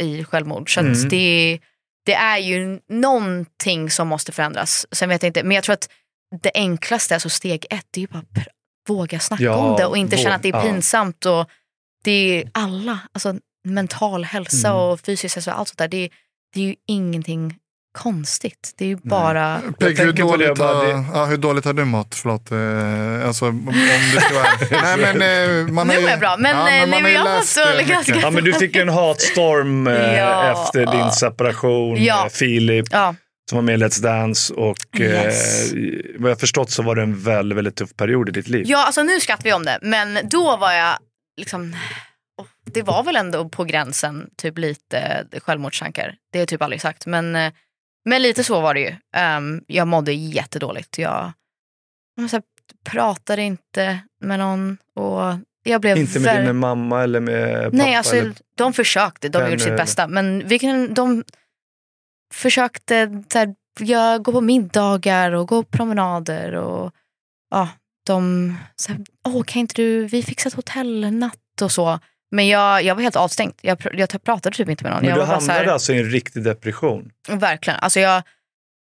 [0.00, 0.74] i självmord.
[0.74, 1.08] Så att Mm.
[1.08, 1.58] det,
[2.06, 4.86] det är ju någonting som måste förändras.
[4.92, 5.88] Sen vet jag inte, men jag tror att
[6.42, 8.22] det enklaste, alltså steg ett, det är ju bara
[8.88, 10.62] våga snacka Ja, om det och inte våg- känna att det är ja.
[10.62, 11.26] pinsamt.
[11.26, 11.48] Och
[12.04, 12.10] det
[12.42, 14.80] är alla, alltså mental hälsa Mm.
[14.80, 15.88] och fysisk hälsa och allt sånt där.
[15.88, 16.08] Det,
[16.54, 17.54] det är ju ingenting
[17.98, 18.74] konstigt.
[18.78, 19.60] Det är ju bara...
[19.78, 22.14] Peg, hur, dåligt bara har, det- ja, hur dåligt har du mått?
[22.14, 22.50] Förlåt.
[22.52, 23.72] Eh, alltså, om
[24.14, 24.46] du ska vara...
[24.96, 25.22] nej, men,
[25.66, 27.38] eh, man Nu mår jag bra, men, ja, eh, man nej, har men jag har
[27.38, 28.18] läst, eh, ganska-.
[28.22, 30.52] Ja men du fick ju en hatstorm eh, Ja.
[30.66, 32.24] efter din separation, Ja.
[32.26, 33.14] eh, Filip Ja,
[33.52, 35.72] som var med i Let's Dance och Yes.
[35.72, 35.80] eh,
[36.18, 38.64] vad jag förstått så var det en väldigt, väldigt tuff period i ditt liv.
[38.68, 40.98] Ja, alltså nu skrattar vi om det, men då var jag
[41.40, 41.76] liksom,
[42.40, 46.14] oh, det var väl ändå på gränsen, typ lite självmordstankar.
[46.32, 47.52] Det jag typ aldrig sagt, men, eh,
[48.04, 48.94] men lite så var det ju.
[49.16, 50.98] Ehm, jag mådde jättedåligt.
[50.98, 51.32] Jag,
[52.16, 52.42] jag här,
[52.90, 55.22] pratade inte med någon och
[55.62, 57.76] jag blev Inte med ver- din mamma eller med pappa?
[57.76, 58.32] Nej, alltså, eller?
[58.56, 60.06] de försökte, de gjorde sitt bästa.
[60.08, 61.24] Men vi kan, de
[62.32, 66.52] försökte så här, jag, gå på middagar och gå på promenader.
[66.54, 66.92] Och,
[67.50, 67.68] ja,
[68.06, 71.98] de så här, åh kan inte du, vi fixar ett hotellnatt och så.
[72.30, 73.52] Men jag, jag var helt avstängd.
[73.60, 75.00] Jag, pr- jag pratade typ inte med någon.
[75.00, 77.10] Men jag du så hamnade här, alltså i en riktig depression?
[77.28, 77.78] Verkligen.
[77.80, 78.22] Alltså jag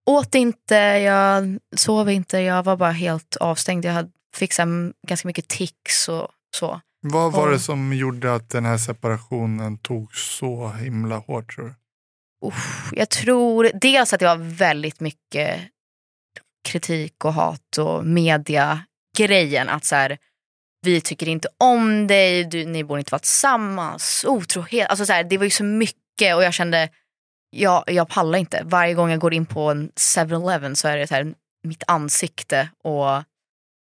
[0.10, 3.86] åt inte, jag sov inte, jag var bara helt avstängd.
[3.86, 6.82] Jag hade fixat m- ganska mycket tics och så.
[7.02, 11.66] Vad var Och- det som gjorde att den här separationen tog så himla hårt tror
[11.66, 11.74] du?
[12.46, 15.62] Uff, jag tror dels att det var väldigt mycket
[16.68, 19.70] kritik och hat och media-grejen.
[19.70, 20.18] Att så här,
[20.82, 24.90] vi tycker inte om dig, du, ni borde inte vara tillsammans, otrohet.
[24.90, 26.90] Alltså så här, det var ju så mycket och jag kände,
[27.50, 28.62] jag, jag pallar inte.
[28.66, 31.34] Varje gång jag går in på en 7-Eleven så är det så här,
[31.64, 33.24] mitt ansikte och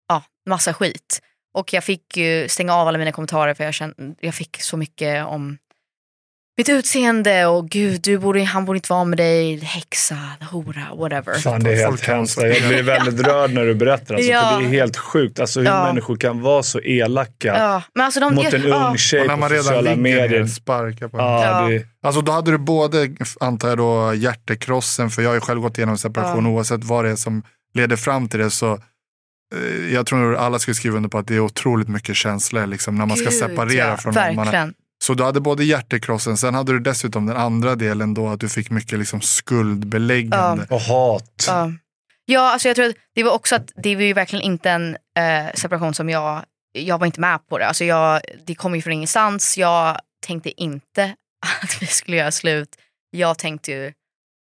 [0.07, 1.21] ja, massa skit.
[1.53, 4.77] Och jag fick ju stänga av alla mina kommentarer för jag, kände, jag fick så
[4.77, 5.57] mycket om
[6.57, 10.17] mitt utseende och gud, du borde, han borde inte vara med dig, häxa,
[10.51, 11.33] hora, whatever.
[11.39, 12.37] Fan, det är helt hemskt.
[12.41, 14.15] Jag blir väldigt rörd när du berättar.
[14.15, 14.49] Alltså, Ja.
[14.51, 15.83] för det är helt sjukt alltså, hur Ja.
[15.83, 19.47] människor kan vara så elaka Ja, men alltså de, mot en ja, ung tjej på
[19.49, 20.39] sociala medier.
[20.39, 25.29] ner, sparkar på det, Alltså då hade du både, antar jag då, hjärtekrossen, för jag
[25.29, 26.51] har ju själv gått igenom separation Ja.
[26.51, 27.43] oavsett vad det är som
[27.73, 31.35] leder fram till det så eh, jag tror alla skulle skriva under på att det
[31.35, 34.35] är otroligt mycket känslor liksom, när man ska Gud, separera ja, från någon.
[34.35, 34.73] Man Verkligen.
[35.03, 38.49] Så du hade både hjärtekrossen, sen hade du dessutom den andra delen då att du
[38.49, 40.67] fick mycket liksom skuldbeläggande.
[40.69, 41.45] och hat.
[41.47, 41.71] Ja.
[42.25, 44.97] ja, alltså jag tror att det var också att det var ju verkligen inte en
[45.17, 47.67] eh, separation som jag, jag var inte med på det.
[47.67, 49.57] Alltså jag, det kom ju från ingenstans.
[49.57, 51.03] Jag tänkte inte
[51.63, 52.69] att vi skulle göra slut.
[53.11, 53.93] Jag tänkte ju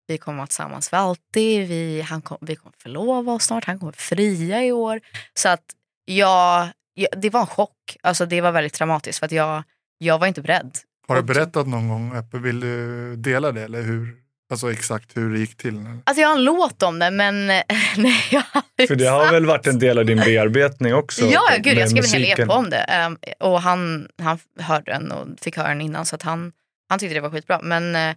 [0.08, 1.68] vi kommer vara tillsammans för alltid.
[1.68, 3.66] Vi, han kom, vi kommer förlova oss snart.
[3.66, 5.02] Han kommer fria i år.
[5.34, 5.64] Så att
[6.06, 7.98] jag, jag, det var en chock.
[8.02, 9.64] Alltså det var väldigt traumatiskt för att jag,
[9.98, 10.78] jag var inte beredd.
[11.08, 12.38] Har du berättat någon gång Eppe?
[12.38, 13.62] Vill du dela det?
[13.62, 14.16] Eller hur,
[14.52, 15.78] alltså exakt hur det gick till?
[15.78, 16.00] eller?
[16.04, 17.48] Alltså jag har en låt om det men
[17.98, 21.26] nej, jag har För det har väl varit en del av din bearbetning också?
[21.26, 22.40] Ja, ja, gud, jag skrev en hel.
[22.40, 22.78] EP om det.
[22.78, 26.52] Ehm, och han, han hörde den och fick höra den innan så att han,
[26.90, 27.60] han tyckte det var skitbra.
[27.64, 28.16] Men, eh,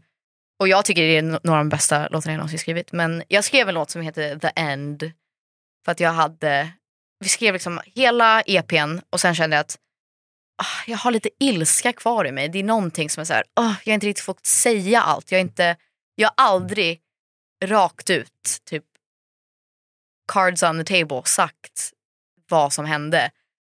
[0.60, 2.92] och jag tycker det är några av de bästa låtarna jag någonsin skrivit.
[2.92, 5.12] Men jag skrev en låt som heter The End.
[5.84, 6.70] För att jag hade,
[7.20, 9.76] vi skrev liksom hela EPn och sen kände jag att
[10.62, 12.48] Ah, jag har lite ilska kvar i mig.
[12.48, 15.30] Det är någonting som är så här, oh, jag har inte riktigt fått säga allt.
[15.32, 15.76] Jag har, inte,
[16.14, 17.00] jag har aldrig
[17.64, 18.84] rakt ut typ
[20.32, 21.92] cards on the table sagt
[22.48, 23.30] vad som hände.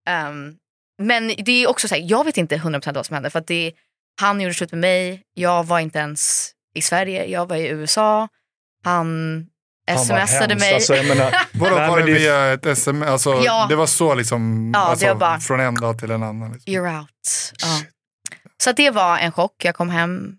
[0.09, 0.57] Um,
[1.01, 3.29] men det är också så här, jag vet inte 100% vad som hände.
[3.29, 3.73] För att det,
[4.21, 8.27] han gjorde slut med mig, jag var inte ens i Sverige, jag var i USA.
[8.83, 9.49] Han
[9.97, 10.73] smsade mig.
[10.73, 13.07] Alltså, jag menar, Vadå, var det via ett sms?
[13.07, 13.65] Alltså, Ja.
[13.69, 16.51] Det var så liksom, Ja, det alltså, var bara- från en dag till en annan.
[16.51, 16.73] Liksom.
[16.73, 17.09] You're out.
[17.61, 17.81] Ja.
[18.63, 19.65] Så att det var en chock.
[19.65, 20.35] Jag kom hem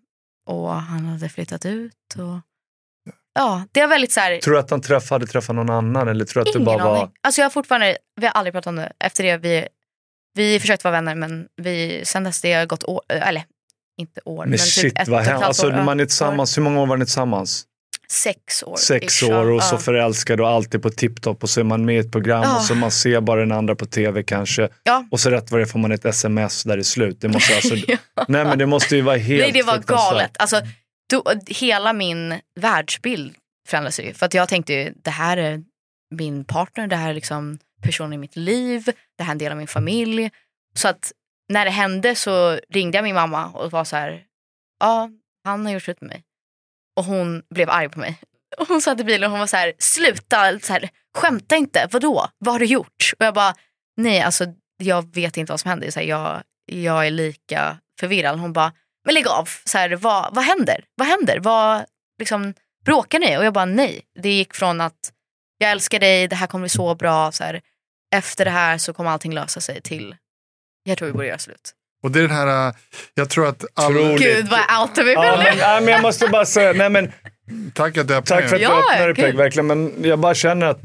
[0.46, 1.92] och han hade flyttat ut.
[2.18, 2.40] Och...
[3.34, 6.08] Ja, det var väldigt så här, tror du att han träff, hade träffat någon annan
[6.08, 6.96] eller tror du att ingen bara var...
[6.96, 7.12] aning.
[7.22, 8.92] Alltså jag har fortfarande, vi har aldrig pratat om det.
[9.04, 9.66] Efter det, vi,
[10.34, 13.44] vi försökte vara vänner men vi, sen dess det har gått år, eller
[13.98, 14.42] inte år.
[14.42, 15.44] Men men shit typ ett vad hemskt.
[15.44, 17.64] Alltså, man är tillsammans, hur många år var ni tillsammans?
[18.10, 18.76] Sex år.
[18.76, 19.60] Sex år och ja.
[19.60, 22.56] så förälskad och alltid på tipptopp och så är man med i ett program Ja.
[22.56, 24.68] och så man ser bara den andra på tv kanske.
[24.82, 25.04] Ja.
[25.10, 27.20] Och så rätt vad det får man ett sms där är slut.
[27.20, 27.74] Det måste alltså.
[28.28, 30.36] Nej men det måste ju vara helt Nej det var galet.
[30.38, 30.60] Alltså,
[31.10, 33.34] då, hela min världsbild
[33.68, 34.14] förändrades ju.
[34.14, 35.62] För att jag tänkte ju, det här är
[36.14, 39.52] min partner, det här är liksom personen i mitt liv, det här är en del
[39.52, 40.30] av min familj.
[40.74, 41.12] Så att
[41.48, 44.22] när det hände så ringde jag min mamma och var så här,
[44.80, 45.10] ja
[45.44, 46.24] han har gjort slut med mig.
[47.00, 48.18] Och hon blev arg på mig.
[48.68, 52.28] Hon satt i bilen och hon var så här, sluta, så här, skämta inte, vadå,
[52.38, 53.12] vad har du gjort?
[53.18, 53.54] Och jag bara,
[53.96, 54.46] nej alltså
[54.76, 58.38] jag vet inte vad som händer, så här, jag, jag är lika förvirrad.
[58.38, 58.72] Hon bara,
[59.04, 60.84] men lägg av, så här, vad, vad händer?
[60.94, 61.38] Vad händer?
[61.38, 61.84] Vad,
[62.18, 63.38] liksom, bråkar ni?
[63.38, 64.02] Och jag bara nej.
[64.22, 65.12] Det gick från att
[65.58, 67.60] jag älskar dig, det här kommer bli så bra, så här,
[68.14, 70.16] efter det här så kommer allting lösa sig till
[70.82, 71.74] jag tror vi borde göra slut.
[72.02, 72.74] Och det är den här, äh,
[73.14, 74.18] jag tror att Roligt.
[74.22, 75.60] Gud vad outar mig Ja, men, nu.
[75.60, 77.12] ja, men jag måste bara säga, nej men
[77.74, 78.66] tack att du öppnar Tack för att det.
[78.68, 79.14] du Ja, öppnade.
[79.14, 79.66] Peg, verkligen.
[79.66, 80.80] Men jag bara känner att,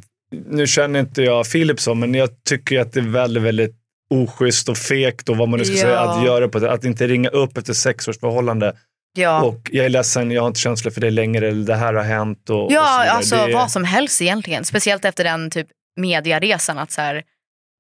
[0.50, 3.76] nu känner inte jag Filip så, men jag tycker att det är väldigt, väldigt
[4.10, 5.82] oschysst och fegt och vad man nu ska Ja.
[5.82, 6.72] säga, att göra på det.
[6.72, 8.76] Att inte ringa upp efter sex års förhållande
[9.18, 11.94] Ja, och jag är ledsen, jag har inte känslor för dig längre, eller det här
[11.94, 12.50] har hänt.
[12.50, 13.10] Och, och ja vidare.
[13.12, 14.66] alltså Det vad som helst egentligen.
[14.66, 17.24] Speciellt efter den typ mediaresan att så här,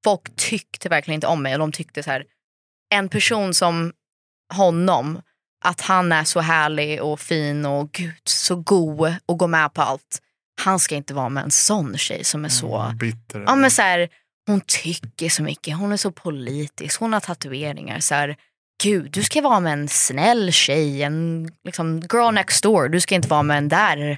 [0.04, 2.24] folk tyckte verkligen inte om mig och de tyckte så här,
[2.90, 3.94] en person som
[4.54, 5.22] honom,
[5.66, 9.82] att han är så härlig och fin och gud så god och går med på
[9.82, 10.22] allt.
[10.62, 13.44] Han ska inte vara med en sån tjej som är så Mm, bitter.
[13.48, 14.10] Ja men så här,
[14.48, 18.00] hon tycker så mycket, hon är så politisk, hon har tatueringar.
[18.00, 18.36] Så här,
[18.84, 22.90] Gud, du ska vara med en snäll tjej, en liksom, girl next door.
[22.90, 24.18] Du ska inte vara med en där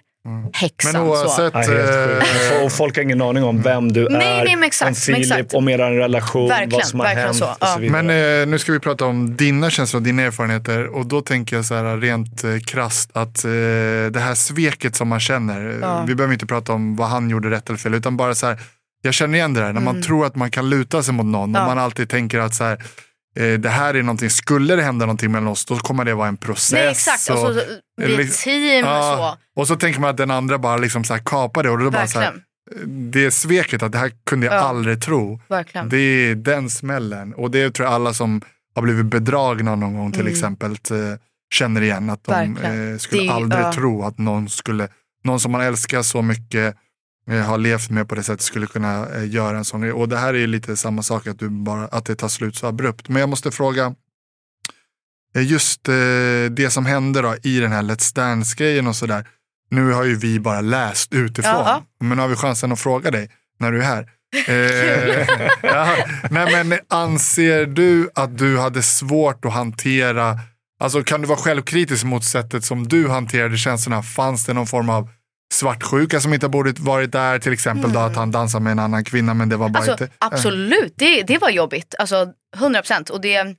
[0.54, 0.92] häxan.
[0.94, 2.54] Men oavsett, Ja, helt sjukt.
[2.60, 4.96] eh, Och folk har ingen aning om vem du Nej, är, nej, men exakt, om
[4.96, 5.54] Filip, exakt.
[5.54, 7.68] om er relation, Verkligen, vad som har hänt så, och ja.
[7.68, 7.80] så.
[7.80, 10.88] Men eh, nu ska vi prata om dina känslor och dina erfarenheter.
[10.88, 13.52] Och då tänker jag så här rent eh, krasst att eh,
[14.12, 15.78] det här sveket som man känner.
[15.82, 16.04] Ja.
[16.08, 17.94] Vi behöver inte prata om vad han gjorde rätt eller fel.
[17.94, 18.60] Utan bara så här,
[19.02, 19.74] jag känner igen det där.
[19.74, 21.50] När man tror att man kan luta sig mot någon.
[21.50, 21.56] Mm.
[21.56, 21.62] Ja.
[21.62, 22.84] Och man alltid tänker att så här,
[23.44, 26.38] det här är någonting, skulle det hända någonting mellan oss då kommer det vara en
[26.38, 26.72] process.
[26.74, 27.54] Nej exakt, och så,
[27.98, 29.62] vi är ett liksom- team och Ja, så.
[29.62, 31.70] och så tänker man att den andra bara liksom så här kapar det.
[31.70, 32.26] Och då bara så här,
[32.72, 33.12] Verkligen.
[33.12, 34.60] det sveket att det här kunde jag Ja.
[34.60, 35.42] aldrig tro.
[35.50, 35.90] verkligen.
[35.90, 37.34] Det är den smällen.
[37.34, 38.42] Och det tror jag alla som
[38.76, 40.98] har blivit bedragna någon gång till exempel eh,
[41.54, 42.10] känner igen.
[42.10, 42.92] Att de Mm.
[42.94, 43.74] Eh, skulle aldrig ja.
[43.74, 44.88] tro att någon, skulle,
[45.24, 46.80] någon som man älskar så mycket eh,
[47.28, 49.92] har levt med på det sättet skulle kunna eh, göra en sån grej.
[49.92, 52.56] Och det här är ju lite samma sak, att, du bara, att det tar slut
[52.56, 53.10] så abrupt.
[53.10, 53.96] Men jag måste fråga,
[55.36, 55.94] eh, just eh,
[56.52, 59.28] det som hände då i den här Let's Dance-grejen och sådär.
[59.70, 63.12] Nu har ju vi bara läst utifrån, Ja, men nu har vi chansen att fråga
[63.12, 64.10] dig när du är här.
[64.48, 65.28] Eh,
[65.62, 65.96] ja,
[66.32, 70.40] nej men anser du att du hade svårt att hantera,
[70.80, 74.04] alltså kan du vara självkritisk mot sättet som du hanterade känslorna?
[74.04, 75.10] Fanns det någon form av
[75.54, 77.40] svartsjuka som inte borde varit där?
[77.40, 79.92] Till exempel då att han dansade med en annan kvinna men det var bara Mm.
[79.92, 80.16] Alltså, inte...
[80.20, 81.96] absolut, det, det var jobbigt.
[82.00, 83.10] Alltså 100 procent.
[83.10, 83.56] Och det,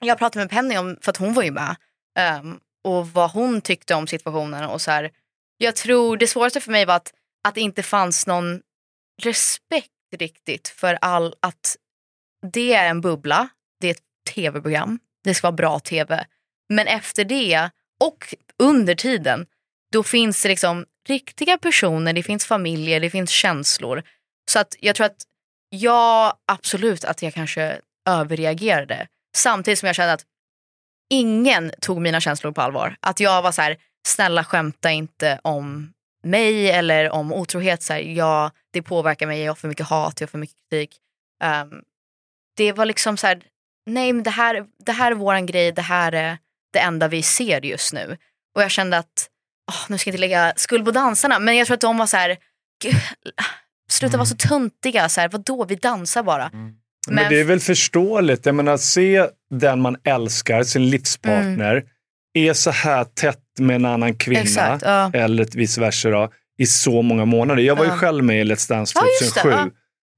[0.00, 1.76] jag pratade med Penny om, för att hon var ju med.
[2.18, 4.64] ehm, och vad hon tyckte om situationen.
[4.64, 5.10] Och så här,
[5.58, 7.12] jag tror det svåraste för mig var att,
[7.48, 8.60] att det inte fanns någon
[9.22, 11.76] respekt riktigt för all, att
[12.52, 13.48] det är en bubbla,
[13.80, 14.02] det är ett
[14.34, 16.26] tv-program, det ska vara bra tv.
[16.68, 17.70] Men efter det
[18.04, 19.46] och under tiden,
[19.92, 24.02] då finns det liksom riktiga personer, det finns familjer, det finns känslor.
[24.50, 25.22] Så att jag tror att
[25.68, 29.06] ja, absolut att jag kanske överreagerade.
[29.36, 30.24] Samtidigt som jag kände att
[31.10, 32.96] ingen tog mina känslor på allvar.
[33.00, 33.76] Att jag var så här,
[34.08, 35.92] snälla skämta inte om
[36.22, 37.82] mig eller om otrohet.
[37.82, 40.56] Så här, ja, det påverkar mig, jag har för mycket hat, jag har för mycket
[40.70, 40.96] kritik.
[41.44, 41.82] Um,
[42.56, 43.42] det var liksom så här,
[43.86, 46.38] nej men det här, det här är våran grej, det här är
[46.72, 48.16] det enda vi ser just nu.
[48.54, 49.30] Och jag kände att,
[49.72, 52.06] åh, nu ska jag inte lägga skuld på dansarna, men jag tror att de var
[52.06, 52.36] så här,
[52.82, 52.94] "Gud,
[53.90, 56.50] sluta vara så tuntiga, så här, vadå, vi dansar bara.
[57.08, 58.46] Men, det är väl förståeligt.
[58.46, 61.84] Jag menar, se den man älskar, sin livspartner,
[62.34, 64.46] är så här tätt med en annan kvinna, Mm.
[64.46, 65.10] Exakt, ja.
[65.14, 67.62] eller vice versa, då, i så många månader.
[67.62, 67.96] Jag var ju Ja.
[67.96, 69.70] själv med i Let's Dance Ja, just det, 2007.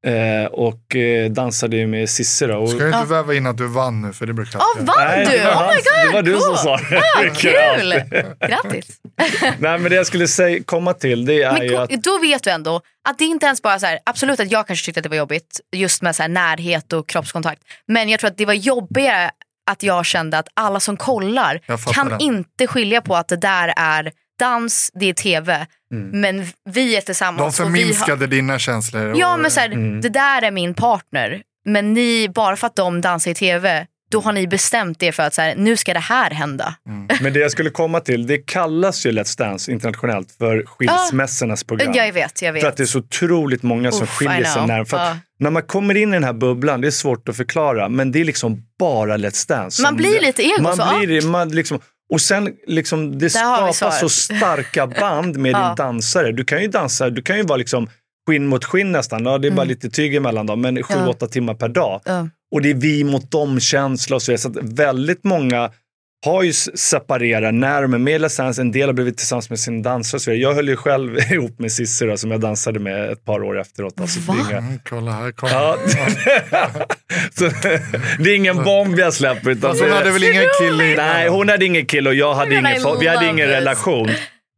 [0.07, 2.47] Eh, och eh, dansade ju med Cissi.
[2.47, 2.57] Då.
[2.57, 4.85] Och, Ska du inte väva in att du vann nu för det brukar Ja, jag-
[4.85, 5.39] vann Nej, du?
[5.39, 6.43] det var Oh my god, det var du cool.
[6.43, 6.99] som sa det.
[6.99, 7.95] Ah, kul!
[8.49, 9.01] Grattis.
[9.59, 12.43] Nej, men det jag skulle säga, komma till det är Men ju att då vet
[12.45, 15.03] du ändå att det inte ens bara så här, absolut att jag kanske tyckte att
[15.03, 17.63] det var jobbigt just med så här närhet och kroppskontakt.
[17.89, 19.31] Men jag tror att det var jobbigare
[19.71, 22.17] att jag kände att alla som kollar Jag kan det.
[22.21, 25.67] inte skilja på att det där är dans, det är tv.
[26.13, 27.61] Men vi är De tillsammans.
[27.61, 29.15] och vi har- förminskade dina känslor.
[29.17, 31.43] Ja och- men så här, det där är min partner.
[31.65, 35.23] Men ni, bara för att de dansar i tv, då har ni bestämt er för
[35.23, 36.75] att så här, nu ska det här hända.
[37.21, 41.93] Men det jag skulle komma till, det kallas ju Let's Dance internationellt för skilsmässornas program.
[41.95, 42.63] Ja, jag vet, jag vet.
[42.63, 45.17] För att det är så otroligt många som I skiljer sig när, för Ja.
[45.39, 48.21] när man kommer in i den här bubblan, det är svårt att förklara, men det
[48.21, 49.83] är liksom bara Let's Dance.
[49.83, 51.81] Man blir lite ego, Man så, blir det, man liksom,
[52.13, 53.29] och sen liksom, det Där
[53.73, 55.67] skapas så starka band med Ja.
[55.67, 56.33] din dansare.
[56.33, 57.89] Du kan ju dansa, du kan ju vara liksom
[58.29, 59.25] skinn mot skinn nästan.
[59.27, 61.05] Ja, det är bara lite tyg emellan dem, men sju, Mm.
[61.07, 61.11] Ja.
[61.11, 62.01] åtta timmar per dag.
[62.05, 62.29] Ja.
[62.55, 64.41] Och det är vi mot dem-känsla och så vidare.
[64.43, 65.71] Så att väldigt många
[66.25, 68.61] har ju separerat när de är med i Let's.
[68.61, 70.35] En del har blivit tillsammans med sin dansare.
[70.35, 73.61] Jag höll ju själv ihop med Cissi då, som jag dansade med ett par år
[73.61, 74.01] efteråt.
[74.01, 75.77] Alltså, det är inga- Mm, kolla här kommer Ja.
[77.39, 77.51] så,
[78.19, 79.51] det är ingen bomb jag släpper.
[79.51, 80.95] Utan hon hade väl ingen kille?
[80.97, 84.09] Nej, hon hade ingen kille och jag hade ingen, vi hade ingen relation.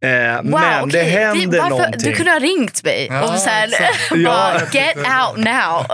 [0.04, 1.10] Eh, Wow, men det okej.
[1.10, 2.10] händer varför, någonting.
[2.10, 3.70] Du kunde ha ringt mig Ja, och så här,
[4.24, 5.86] bara, get out now.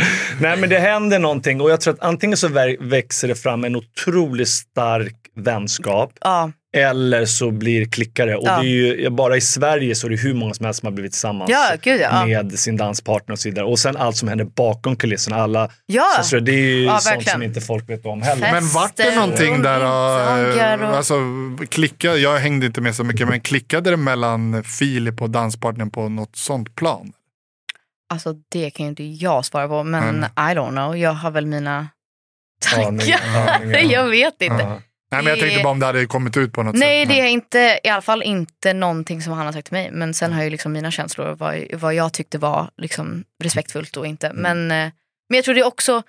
[0.40, 3.64] Nej men det händer någonting och jag tror att antingen så vä- växer det fram
[3.64, 8.36] en otroligt stark vänskap ja, eller så blir klickare.
[8.36, 8.56] Och Ja.
[8.60, 10.92] det är ju, bara i Sverige så är det hur många som helst som har
[10.92, 12.26] blivit tillsammans Ja, gud, ja.
[12.26, 13.64] med sin danspartner och så vidare.
[13.66, 15.36] Och sen allt som händer bakom kulisserna.
[15.36, 16.06] Alla, Ja.
[16.22, 17.32] så, det är ju Ja, sånt verkligen.
[17.32, 18.52] som inte folk vet om heller.
[18.52, 21.14] Men vart det någonting där, och- alltså
[21.68, 26.08] klickade, jag hängde inte med så mycket, men klickade det mellan Filip och danspartnern på
[26.08, 27.12] något sånt plan?
[28.12, 30.24] Alltså det kan ju inte jag svara på men Mm.
[30.24, 30.96] I don't know.
[30.96, 31.88] Jag har väl mina
[32.76, 33.20] Aning, tankar.
[33.60, 33.78] aningar.
[33.92, 34.82] jag vet inte.
[35.12, 37.14] Nej, men jag tänkte bara om det hade kommit ut på något Nej sätt.
[37.14, 39.90] det är inte, i alla fall inte någonting som han har sagt till mig.
[39.92, 44.06] Men sen har ju liksom mina känslor vad, vad jag tyckte var liksom respektfullt och
[44.06, 44.26] inte.
[44.28, 44.42] Mm.
[44.42, 44.92] Men, eh,
[45.28, 46.02] men jag tror det är också,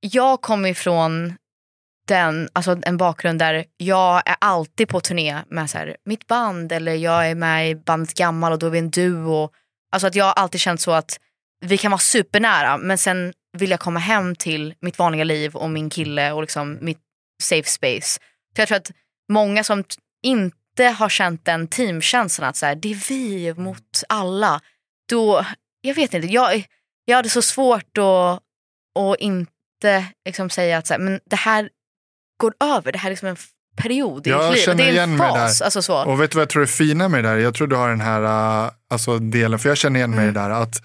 [0.00, 1.34] jag kommer ifrån
[2.06, 6.72] den, alltså en bakgrund där jag är alltid på turné med så här, mitt band
[6.72, 9.50] eller jag är med i bandet Gammal och då är vi en duo.
[9.92, 11.20] Alltså att jag har alltid känt så att
[11.60, 15.70] vi kan vara supernära men sen vill jag komma hem till mitt vanliga liv och
[15.70, 17.00] min kille och liksom mitt
[17.42, 18.20] safe space.
[18.60, 18.90] Så jag tror att
[19.32, 19.84] många som
[20.22, 24.60] inte har känt den teamkänslan att så här, det är vi mot alla.
[25.08, 25.46] Då,
[25.80, 26.64] jag vet inte, jag,
[27.04, 28.42] jag hade så svårt att,
[28.98, 31.68] att inte liksom säga att så här, men det här
[32.40, 33.36] går över, det här är liksom en
[33.76, 34.76] period i Jag ditt liv.
[34.76, 35.58] Det är en fas.
[35.58, 35.64] där.
[35.64, 36.04] Alltså så.
[36.04, 37.36] Och vet du vad jag tror är fina med det där?
[37.36, 38.22] Jag tror du har den här
[38.64, 40.82] uh, alltså delen, för jag känner igen mig i det där att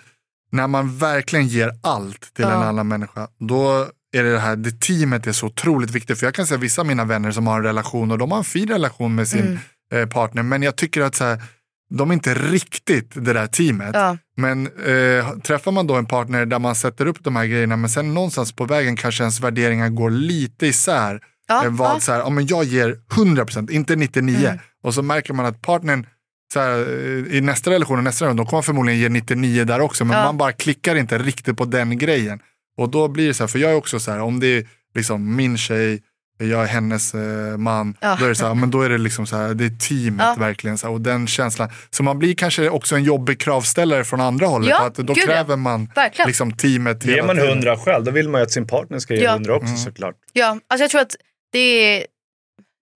[0.51, 2.63] när man verkligen ger allt till en Ja.
[2.65, 3.87] annan människa, då
[4.19, 6.19] är det det här, det teamet är så otroligt viktigt.
[6.19, 8.37] För jag kan säga vissa av mina vänner som har en relation och de har
[8.37, 9.57] en fin relation med sin Mm.
[10.03, 11.41] eh, partner, men jag tycker att så här,
[11.89, 13.91] de är inte riktigt det där teamet.
[13.93, 14.17] Ja.
[14.37, 17.89] Men eh, träffar man då en partner där man sätter upp de här grejerna, men
[17.89, 21.19] sen någonstans på vägen kanske ens värderingar går lite isär.
[21.47, 21.99] Ja, Eh, vad ja.
[21.99, 24.45] så här, ja, men jag ger 100%, inte 99%.
[24.47, 24.59] Mm.
[24.83, 26.05] Och så märker man att partnern
[26.53, 29.79] så här, eh, i nästa relation och nästa relation, då kommer förmodligen ge 99 där
[29.81, 30.05] också.
[30.05, 30.23] Men Ja.
[30.23, 32.39] man bara klickar inte riktigt på den grejen.
[32.77, 34.67] Och då blir det så här, för jag är också så här, om det är
[34.95, 36.01] liksom min tjej,
[36.37, 38.15] jag är hennes eh, man, Ja.
[38.19, 40.25] då är det så här, men då är det liksom så här, det är teamet
[40.25, 40.35] Ja.
[40.39, 40.77] verkligen.
[40.77, 41.69] Så här, och den känslan.
[41.89, 44.69] Så man blir kanske också en jobbig kravställare från andra hållet.
[44.69, 46.27] Ja, att då gud kräver man Verkligen.
[46.27, 49.23] liksom teamet Ger man hundra själv, då vill man ju att sin partner ska ge
[49.23, 49.33] Ja.
[49.33, 49.77] hundra också Mm.
[49.77, 50.15] såklart.
[50.33, 51.15] Ja, alltså jag tror att
[51.51, 52.05] det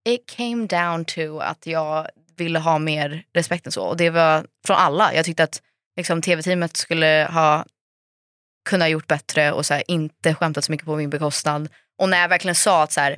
[0.08, 3.82] it came down to att jag ville ha mer respekt än så.
[3.84, 5.14] Och det var från alla.
[5.14, 5.60] Jag tyckte att
[5.96, 7.64] liksom, tv-teamet skulle ha
[8.70, 11.68] kunnat gjort bättre och så här, inte skämtat så mycket på min bekostnad.
[11.98, 13.16] Och när jag verkligen sa att så här,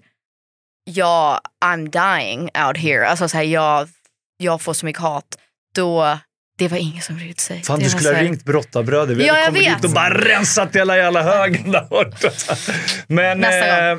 [0.85, 3.89] ja, I'm dying out here, alltså så här, jag,
[4.37, 5.39] jag får så mycket hat,
[5.75, 6.19] då
[6.59, 7.63] det var ingen som brydde sig.
[7.63, 9.15] Fan, det du skulle ha här- ringt brottarbröder.
[9.15, 9.77] Vi Ja, hade jag kommit vet.
[9.77, 12.31] dit och bara rensat hela jävla högen där borta.
[13.07, 13.99] Men, Nästa eh,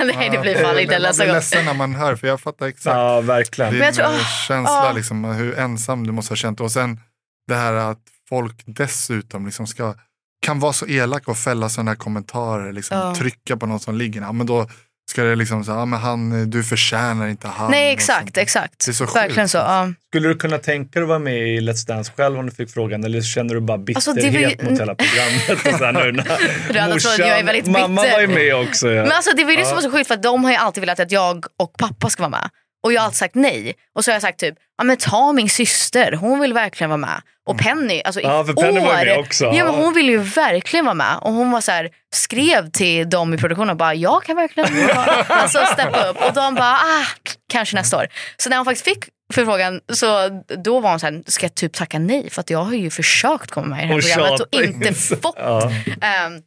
[0.16, 1.34] Nej, det blir fan inte Man nästa blir gång.
[1.36, 2.94] ledsen när man hör, för jag fattar exakt.
[2.96, 3.72] ja, verkligen.
[3.72, 4.92] Din jag tror- eh, ah, känsla, ah.
[4.92, 6.60] liksom, hur ensam du måste ha känt.
[6.60, 7.00] Och sen
[7.48, 7.98] det här att
[8.28, 9.94] folk dessutom liksom ska,
[10.42, 12.72] kan vara så elaka och fälla sådana här kommentarer.
[12.72, 13.14] Liksom, Ja.
[13.14, 14.20] Trycka på någon som ligger.
[14.20, 14.66] Ja, men då
[15.10, 17.70] ska det liksom säga, ja, men han, du förtjänar inte han.
[17.70, 18.84] Nej, exakt, exakt.
[18.86, 19.50] Det är så Verkligen sjukt.
[19.50, 19.58] så.
[19.58, 19.92] Ja.
[20.10, 22.70] Skulle du kunna tänka dig att vara med i Let's Dance själv om du fick
[22.70, 23.04] frågan?
[23.04, 25.50] Eller känner du bara Alltså, bitterhet det var ju- mot hela programmet?
[25.50, 26.24] Och så här, nu, när
[26.72, 28.88] Röda tråden, jag är väldigt mamma var ju med också.
[28.90, 29.02] Ja.
[29.02, 30.56] Men alltså det var ju det som var så sjukt för att de har ju
[30.56, 32.50] alltid velat att jag och pappa ska vara med.
[32.82, 33.74] Och jag har alltid sagt nej.
[33.94, 36.96] Och så har jag sagt typ, ja men ta min syster, hon vill verkligen vara
[36.98, 37.22] med.
[37.48, 39.44] Och Penny, alltså i Ja, för Penny år, var med också.
[39.44, 41.16] Ja men hon ville ju verkligen vara med.
[41.20, 44.86] Och hon var så här, skrev till dem i produktionen och bara, jag kan verkligen
[44.86, 46.16] vara alltså steppa upp.
[46.28, 47.06] Och de bara, ah,
[47.52, 48.06] kanske nästa år.
[48.36, 49.04] Så när hon faktiskt fick
[49.34, 50.28] förfrågan så
[50.64, 52.30] då var hon så här, ska jag typ tacka nej?
[52.30, 54.88] För att jag har ju försökt komma med i det här Och programmet och inte
[54.88, 54.94] in.
[54.94, 55.34] fått.
[55.38, 55.70] Ja.
[56.00, 56.40] Ehm,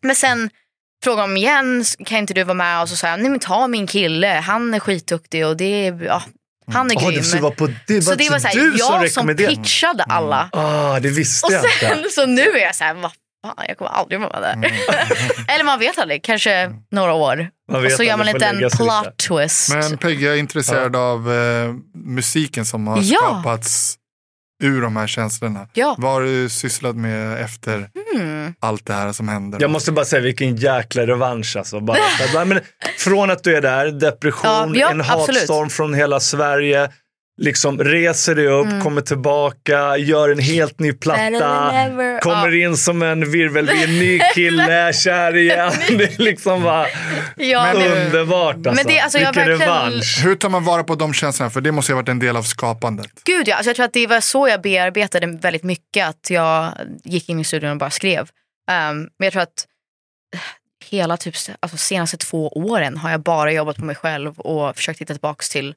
[0.00, 0.50] men sen
[1.04, 2.82] frågade de igen, kan inte du vara med?
[2.82, 6.04] Och så sa jag, nej men ta min kille, han är skitduktig och det är,
[6.04, 6.22] ja,
[6.72, 7.22] han är Ah, grym.
[7.24, 9.56] så det var på det, var så det var så här, jag som rekommenderade?
[9.56, 10.48] pitchade alla.
[10.52, 11.78] Ah, det visste Och jag inte.
[11.78, 13.10] sen så nu är jag så här, vad
[13.46, 14.54] fan jag kommer aldrig vara där.
[15.48, 17.48] Eller man vet aldrig, kanske några år.
[17.72, 17.84] Mm.
[17.84, 18.76] Och så gör man en lägga sig lite.
[18.76, 19.74] plot twist.
[19.74, 23.18] Men Peggy, jag är intresserad av eh, musiken som har Ja.
[23.18, 23.94] skapats
[24.62, 25.68] ur de här känslorna.
[25.72, 25.94] Ja.
[25.98, 28.54] Vad har du sysslat med efter Mm.
[28.60, 29.60] allt det här som händer?
[29.60, 31.80] Jag måste bara säga vilken jäkla revansch alltså.
[31.80, 31.98] Bara,
[32.44, 32.60] men,
[32.98, 35.28] från att du är där, depression, Ja, ja, en absolut.
[35.40, 36.90] hatstorm från hela Sverige.
[37.36, 38.80] Liksom reser dig upp, Mm.
[38.82, 42.20] kommer tillbaka, gör en helt ny platta.
[42.22, 45.72] Kommer in som en virvelvind, ny kille, kär igen.
[45.98, 46.86] Det är liksom bara
[47.36, 48.70] Ja, underbart alltså.
[48.72, 50.20] Men det- alltså, jag vilken verkligen- revansch.
[50.24, 51.50] Hur tar man vara på de känslorna?
[51.50, 53.10] För det måste ju ha varit en del av skapandet.
[53.24, 56.08] Gud ja, alltså jag tror att det var så jag bearbetade väldigt mycket.
[56.08, 56.72] Att jag
[57.04, 58.20] gick in i studion och bara skrev.
[58.20, 58.28] Um,
[58.96, 59.66] men jag tror att
[60.34, 60.40] eh,
[60.90, 65.00] hela typ, alltså senaste två åren har jag bara jobbat på mig själv och försökt
[65.00, 65.74] hitta tillbaka till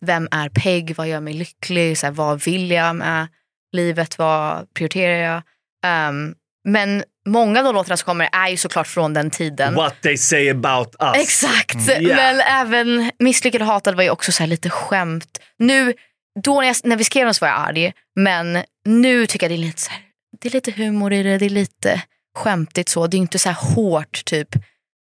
[0.00, 3.26] vem är Peg, vad gör mig lycklig, så här, vad vill jag med
[3.72, 5.42] livet, vad prioriterar jag.
[6.08, 6.34] Um,
[6.68, 9.74] men många av de låtarna som kommer är ju såklart från den tiden.
[9.74, 11.22] What they say about us.
[11.22, 12.02] Exakt, Mm.
[12.06, 12.16] Yeah.
[12.16, 15.38] men även Misslyckad och hatad var ju också så här lite skämt.
[15.58, 15.94] Nu,
[16.44, 19.50] då när, jag, när vi skrev den så var jag arg, men nu tycker jag
[19.50, 20.00] det är lite så här,
[20.40, 22.02] det är lite humor i det, det är lite
[22.38, 23.06] skämtigt så.
[23.06, 24.48] Det är inte så här hårt typ,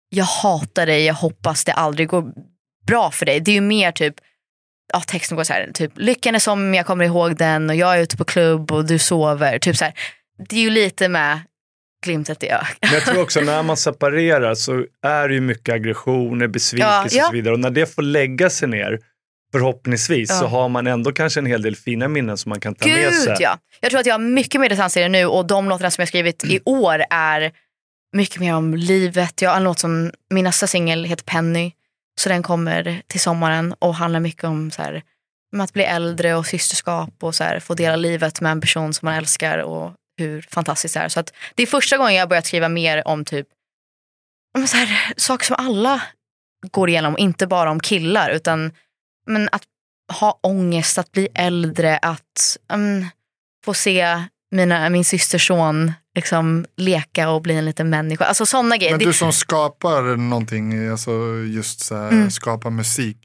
[0.09, 2.25] jag hatar dig, jag hoppas det aldrig går
[2.87, 3.41] bra för dig.
[3.41, 4.15] Det är ju mer typ,
[4.93, 7.97] ja texten går så här, typ lyckan är som jag kommer ihåg den och jag
[7.99, 9.59] är ute på klubb och du sover.
[9.59, 9.95] Typ så här.
[10.49, 11.41] Det är ju lite med
[12.05, 12.67] glimtet i ögat.
[12.81, 17.09] Men jag tror också när man separerar så är det ju mycket aggressioner, besvikelse Ja,
[17.11, 17.23] ja.
[17.25, 17.55] och så vidare.
[17.55, 18.99] Och när det får lägga sig ner,
[19.53, 20.37] förhoppningsvis, Ja.
[20.39, 22.97] så har man ändå kanske en hel del fina minnen som man kan ta med
[22.97, 23.37] Gud sig.
[23.41, 23.59] ja.
[23.81, 26.03] Jag tror att jag har mycket mer distans i det nu och de låtarna som
[26.03, 27.53] jag skrivit i år är
[28.13, 29.43] mycket mer om livet.
[29.43, 31.73] Jag har en låt som, min nästa singel heter Penny.
[32.21, 35.03] Så den kommer till sommaren och handlar mycket om så här,
[35.59, 39.07] att bli äldre och systerskap och så här, få dela livet med en person som
[39.07, 41.09] man älskar och hur fantastiskt det är.
[41.09, 43.49] Så att det är första gången jag börjat skriva mer om typ
[44.67, 46.03] så här, saker som alla
[46.71, 48.73] går igenom, inte bara om killar utan
[49.27, 49.63] men att
[50.21, 53.07] ha ångest, att bli äldre, att um,
[53.65, 58.25] få se mina, min systerson liksom leka och bli en liten människa.
[58.25, 58.93] Alltså sådana grejer.
[58.93, 61.11] Men du som skapar någonting, alltså
[61.47, 62.31] just så här, Mm.
[62.31, 63.17] skapar musik.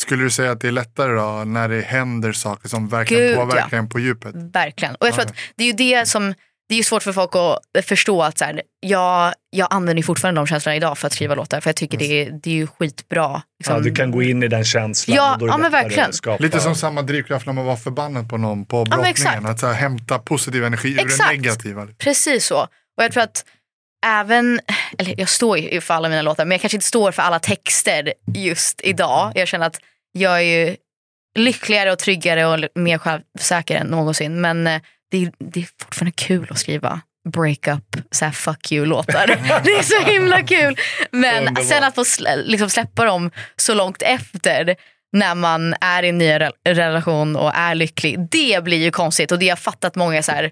[0.00, 3.36] Skulle du säga att det är lättare då när det händer saker som verkligen Gud,
[3.36, 4.34] påverkar en på djupet?
[4.34, 4.94] Verkligen.
[4.94, 5.30] Och jag tror Ja.
[5.30, 6.34] att det är ju det som
[6.68, 10.40] det är ju svårt för folk att förstå att så här, jag, jag använder fortfarande
[10.40, 11.60] de känslorna idag för att skriva låtar.
[11.60, 13.42] För jag tycker det, är, det är ju skitbra.
[13.58, 13.76] liksom.
[13.76, 15.16] Ja, du kan gå in i den känslan.
[15.16, 16.10] Ja, ja, men verkligen.
[16.38, 19.10] Lite som samma drivkraft när man var förbannad på någon på brottningen.
[19.10, 19.46] exakt.
[19.46, 21.30] att så här, hämta positiv energi ur det Exakt.
[21.30, 21.86] negativa.
[21.98, 22.58] Precis så.
[22.96, 23.44] Och jag tror att
[24.06, 24.60] även,
[24.98, 27.38] eller jag står ju för alla mina låtar, men jag kanske inte står för alla
[27.38, 29.32] texter just idag.
[29.34, 29.80] Jag känner att
[30.12, 30.76] jag är ju
[31.38, 34.40] lyckligare och tryggare och mer självsäker än någonsin.
[34.40, 39.26] Men eh, det är, det är fortfarande kul att skriva breakup, så här fuck you-låtar.
[39.64, 40.76] Det är så himla kul.
[41.10, 41.68] Men Underbart.
[41.68, 44.76] sen att få slä, liksom släppa dem så långt efter
[45.12, 48.16] när man är i en ny re- relation och är lycklig.
[48.30, 50.50] Det blir ju konstigt och det har fattat många så här,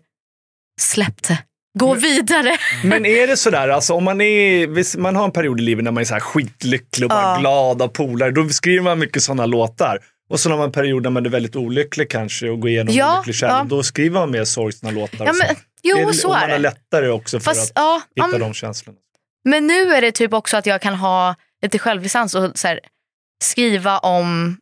[0.81, 1.39] släpp det.
[1.79, 2.57] Gå vidare.
[2.85, 5.91] Men är det sådär, alltså om man, är, man har en period i livet när
[5.91, 7.37] man är så här skitlycklig och bara Ja.
[7.41, 9.99] glad och polare, då skriver man mycket sådana låtar.
[10.33, 12.95] Och så har man en period när man är väldigt olycklig kanske och går igenom
[12.95, 13.55] Ja, olycklig kärlek.
[13.57, 13.65] ja.
[13.65, 15.27] Då skriver man mer sorgsna låtar.
[15.27, 16.63] Ja, men, jo, det, så och är man har det.
[16.63, 18.99] lättare också för Fast, att ja, hitta men, de känslorna.
[19.45, 22.81] men nu är det typ också att jag kan ha lite självdistans och så här,
[23.45, 24.57] skriva om,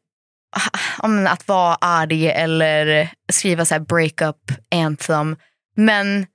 [0.98, 5.36] om att vara arg eller skriva så här breakup anthem.
[5.76, 6.26] Men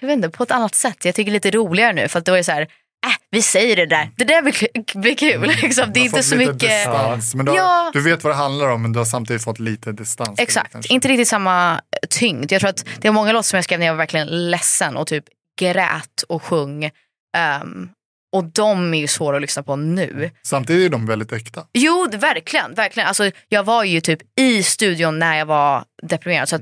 [0.00, 1.04] jag vet inte, på ett annat sätt.
[1.04, 2.68] Jag tycker det är lite roligare nu för att då är det så här,
[3.06, 4.10] äh, vi säger det där.
[4.16, 5.52] Det där blir, kul- blir kul.
[5.62, 5.90] Liksom.
[5.94, 6.58] Det är inte så mycket.
[6.60, 7.90] Distans, men du, har, Ja.
[7.94, 10.36] du vet vad det handlar om men du har samtidigt fått lite distans.
[10.36, 10.94] det, Exakt, kanske.
[10.94, 11.80] inte riktigt samma
[12.10, 12.52] tyngd.
[12.52, 14.96] Jag tror att det var många låtar som jag skrev när jag var verkligen ledsen
[14.96, 15.24] och typ
[15.60, 16.90] grät och sjöng.
[17.36, 17.88] Ehm,
[18.36, 20.30] och de är ju svåra att lyssna på nu.
[20.42, 21.64] Samtidigt är de väldigt äkta.
[21.72, 22.74] Jo, det- verkligen.
[22.74, 23.06] verkligen.
[23.08, 26.48] Alltså, jag var ju typ i studion när jag var deprimerad.
[26.48, 26.58] Så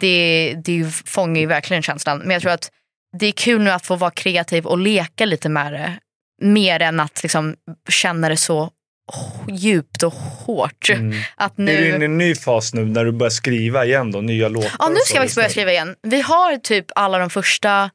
[0.00, 2.18] det, det fångar ju verkligen känslan.
[2.18, 2.70] Men jag tror att
[3.18, 5.98] det är kul nu att få vara kreativ och leka lite med det.
[6.42, 7.56] Mer än att liksom
[7.88, 8.70] känna det så
[9.48, 10.88] djupt och hårt.
[11.36, 11.72] Att nu...
[11.72, 14.48] Är du inne i en ny fas nu när du börjar skriva igen då, nya
[14.48, 14.70] låtar?
[14.78, 15.94] Ja, nu ska jag faktiskt börja skriva igen.
[16.02, 17.90] Vi har typ alla de första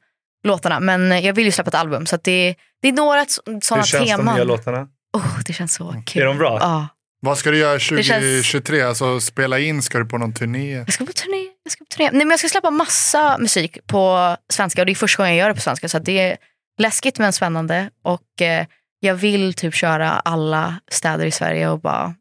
[0.46, 3.82] låtarna men jag vill ju släppa ett album så att det, det är några sådana
[3.82, 4.34] Hur känns de teman.
[4.34, 4.88] nya låtarna?
[5.16, 6.22] Oh, det känns så kul.
[6.22, 6.58] Är de bra?
[6.60, 6.88] Ja.
[7.20, 8.82] Vad ska du göra känns- 2023?
[8.82, 9.82] Alltså spela in?
[9.82, 10.72] Ska du på någon turné?
[10.72, 11.53] Jag ska på turné.
[11.64, 12.10] Jag ska på turné.
[12.12, 15.42] Nej, men jag ska släppa massa musik på svenska och det är första gången jag
[15.42, 16.36] gör det på svenska så det är
[16.78, 18.66] läskigt men spännande och eh,
[19.00, 22.14] jag vill typ köra alla städer i Sverige och bara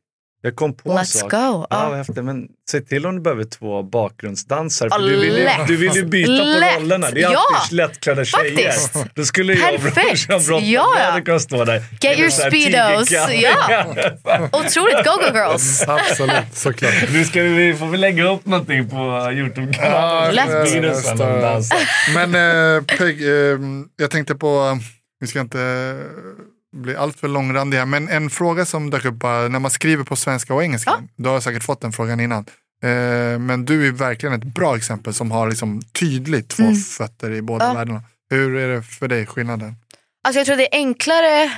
[0.46, 1.32] jag kom på en let's sak.
[1.32, 1.38] go.
[1.38, 1.96] Ja, Ja.
[1.96, 2.24] häftigt.
[2.24, 4.90] Men se till om du behöver två bakgrundsdansare.
[4.92, 6.74] Ja, För du, vill ju, du vill ju byta Lätt.
[6.76, 7.12] på rollerna.
[7.12, 8.72] Det är Ja, alltid lättklädda tjejer.
[8.72, 9.16] faktiskt.
[9.16, 10.08] Då skulle jag och Perfekt.
[10.28, 11.10] brorsan Brottman, Ja, vi ja.
[11.12, 11.84] hade kunnat stå där.
[12.02, 13.08] Get your speedos.
[13.10, 14.50] tigerkallingar.
[14.52, 15.84] Otroligt, go go girls.
[15.88, 16.94] Absolut, såklart.
[17.14, 20.48] Nu ska vi, får vi lägga upp någonting på Youtube-kanalen.
[21.12, 21.76] Och dansa.
[22.16, 23.58] Men eh, Peg, eh,
[23.98, 24.80] jag tänkte på,
[25.20, 29.60] vi ska inte eh, bli alltför långrandiga, men en fråga som dök upp bara, när
[29.60, 30.92] man skriver på svenska och engelska.
[31.16, 32.46] Du har säkert fått den frågan innan.
[32.84, 36.76] Eh, men du är verkligen ett bra exempel som har liksom tydligt två Mm.
[36.76, 37.74] fötter i båda Ja.
[37.74, 38.02] världarna.
[38.30, 39.76] Hur är det för dig, skillnaden?
[40.28, 41.52] Alltså jag tror det är enklare,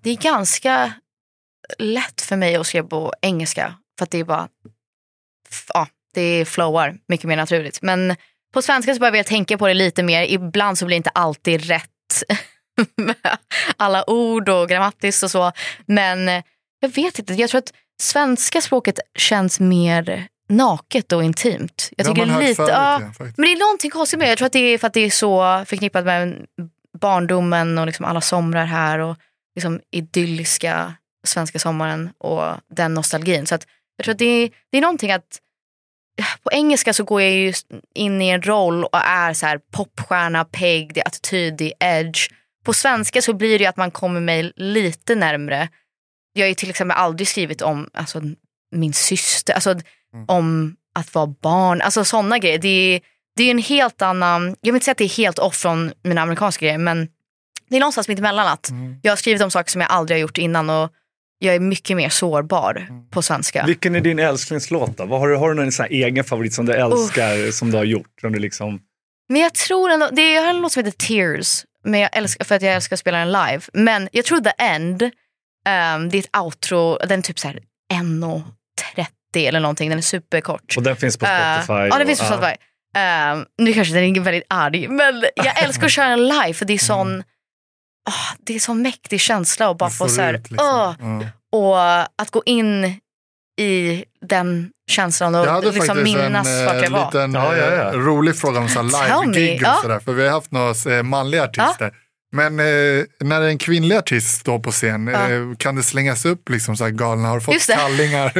[0.00, 0.92] det är ganska
[1.78, 3.74] lätt för mig att skriva på engelska.
[3.98, 4.48] För att det är bara,
[5.74, 7.82] ja, det flowar mycket mer naturligt.
[7.82, 8.16] Men
[8.54, 10.22] på svenska så behöver jag tänka på det lite mer.
[10.22, 11.88] Ibland så blir det inte alltid rätt
[12.96, 13.38] med
[13.76, 15.52] alla ord och grammatiskt och så.
[15.86, 16.42] Men eh,
[16.80, 17.72] jag vet inte, jag tror att
[18.02, 21.88] svenska språket känns mer naket och intimt.
[21.96, 24.30] Jag Det tycker man hört lite, ja, men det är någonting konstigt med det.
[24.30, 26.46] Jag tror att det är för att det är så förknippat med
[26.98, 29.16] barndomen och liksom alla somrar här och
[29.54, 30.94] liksom idylliska
[31.26, 33.46] svenska sommaren och den nostalgin.
[33.46, 35.40] Så att jag tror att det är, det är någonting att
[36.42, 37.52] på engelska så går jag ju
[37.94, 42.00] in i en roll och är så här popstjärna, peg, det är attityd, det är
[42.00, 42.28] edge.
[42.64, 45.68] På svenska så blir det att man kommer mig lite närmre.
[46.32, 48.22] Jag har till exempel aldrig skrivit om alltså,
[48.74, 49.74] min syster, alltså
[50.28, 52.58] om att vara barn, alltså sådana grejer.
[52.58, 53.00] Det är,
[53.36, 55.92] det är en helt annan, jag vill inte säga att det är helt off från
[56.02, 57.08] mina amerikanska grejer men
[57.68, 58.70] det är någonstans mitt emellan att
[59.02, 60.90] jag har skrivit om saker som jag aldrig har gjort innan och
[61.38, 63.64] jag är mycket mer sårbar på svenska.
[63.66, 65.04] Vilken är din älsklingslåt då?
[65.04, 68.20] Har, du, har du någon sån egen favorit som du älskar, som du har gjort?
[68.20, 68.80] Som du liksom...
[69.28, 72.54] Men jag tror ändå, det är, en låt som heter Tears men jag älskar, för
[72.54, 73.60] att jag älskar att spela den live.
[73.72, 75.10] Men jag tror The End
[75.68, 77.60] Um, det är ett outro, den är typ så här
[77.92, 79.04] 1.30
[79.48, 80.74] eller någonting, den är superkort.
[80.76, 81.72] Och den finns på Eh, Spotify.
[81.88, 82.54] ja, den finns på Spotify.
[83.32, 86.64] Um, nu kanske den är väldigt arg, men jag älskar att köra den live för
[86.64, 87.22] det är sån,
[88.10, 90.68] ah, det är sån mäktig känsla och bara få får så här, ut, liksom.
[90.68, 91.26] åh, Ja.
[91.58, 91.80] och
[92.22, 93.00] att gå in
[93.62, 97.04] i den känslan och Jag hade liksom faktiskt minnas en vart jag eh, var.
[97.06, 97.88] liten Ja, ja, ja.
[97.92, 99.78] eh, rolig fråga om live-gig och Ja.
[99.82, 99.98] sådär.
[100.00, 101.92] För vi har haft några eh, manliga artister.
[102.34, 105.30] Men eh, när en kvinnlig artist står på scen, Ja.
[105.30, 107.28] eh, kan det slängas upp liksom så här galna?
[107.28, 108.38] Har du fått kallingar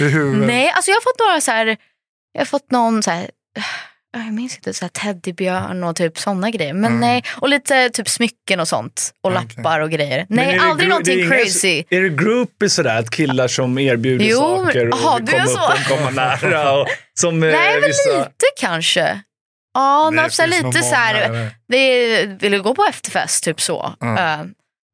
[0.00, 0.46] i huvudet?
[0.46, 1.76] Nej, alltså jag har fått några så här,
[2.32, 3.30] jag har fått någon så här,
[4.12, 6.72] jag minns inte, så här teddybjörn och typ sådana grejer.
[6.72, 7.00] Men Mm.
[7.00, 9.14] nej, och lite typ smycken och sånt.
[9.22, 9.48] Och Okej.
[9.56, 10.26] lappar och grejer.
[10.28, 11.84] Men Nej, aldrig någonting det är crazy.
[11.90, 15.98] Är det groupies sådär, att killar som erbjuder Jo, saker och aha, komma upp och
[15.98, 16.72] komma nära?
[16.72, 18.18] Och, som eh, Nej, men vissa...
[18.18, 19.20] lite kanske.
[19.74, 23.94] Ja, Det så lite så här, är, vill gå på efterfest typ så.
[24.00, 24.06] Ja.
[24.40, 24.46] Uh,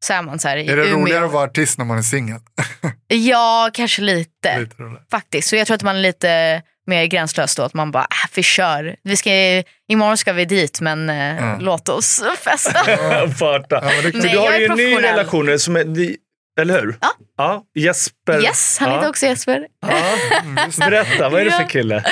[0.05, 0.99] så är man så här i Är det Umeå.
[1.01, 2.39] roligare att vara artist när man är singel?
[3.09, 4.59] Ja, kanske lite.
[4.59, 5.03] Lite roligare.
[5.11, 5.49] Faktiskt.
[5.49, 7.63] Så jag tror att man är lite mer gränslös då.
[7.63, 8.97] Att man bara, äh, vi kör.
[9.03, 9.31] Vi ska,
[9.89, 11.57] imorgon ska vi dit men eh, Ja.
[11.61, 12.85] låt oss festa.
[13.39, 13.81] Parta.
[13.83, 15.85] Ja, men det Nej, du har ju en ny relation, som är,
[16.61, 16.99] eller hur?
[17.01, 17.09] Ja.
[17.37, 17.65] ja.
[17.75, 18.43] Jesper.
[18.43, 18.97] yes, han ja.
[18.97, 19.67] heter också Jesper.
[19.81, 19.89] Ja.
[20.43, 20.71] Mm.
[20.79, 22.05] Berätta, vad är det för kille?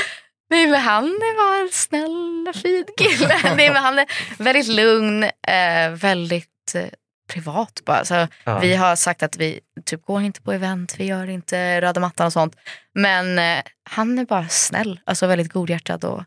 [0.51, 1.05] Nej, men han
[1.37, 3.41] var en snäll och fin kille.
[3.57, 4.07] Nej, men han är
[4.39, 6.83] väldigt lugn, eh, väldigt eh,
[7.27, 8.05] privat bara.
[8.05, 8.59] Så Ja.
[8.59, 12.27] Vi har sagt att vi typ går inte på event, vi gör inte röda mattan
[12.27, 12.57] och sånt.
[12.95, 16.23] Men eh, han är bara snäll, alltså väldigt godhjärtad och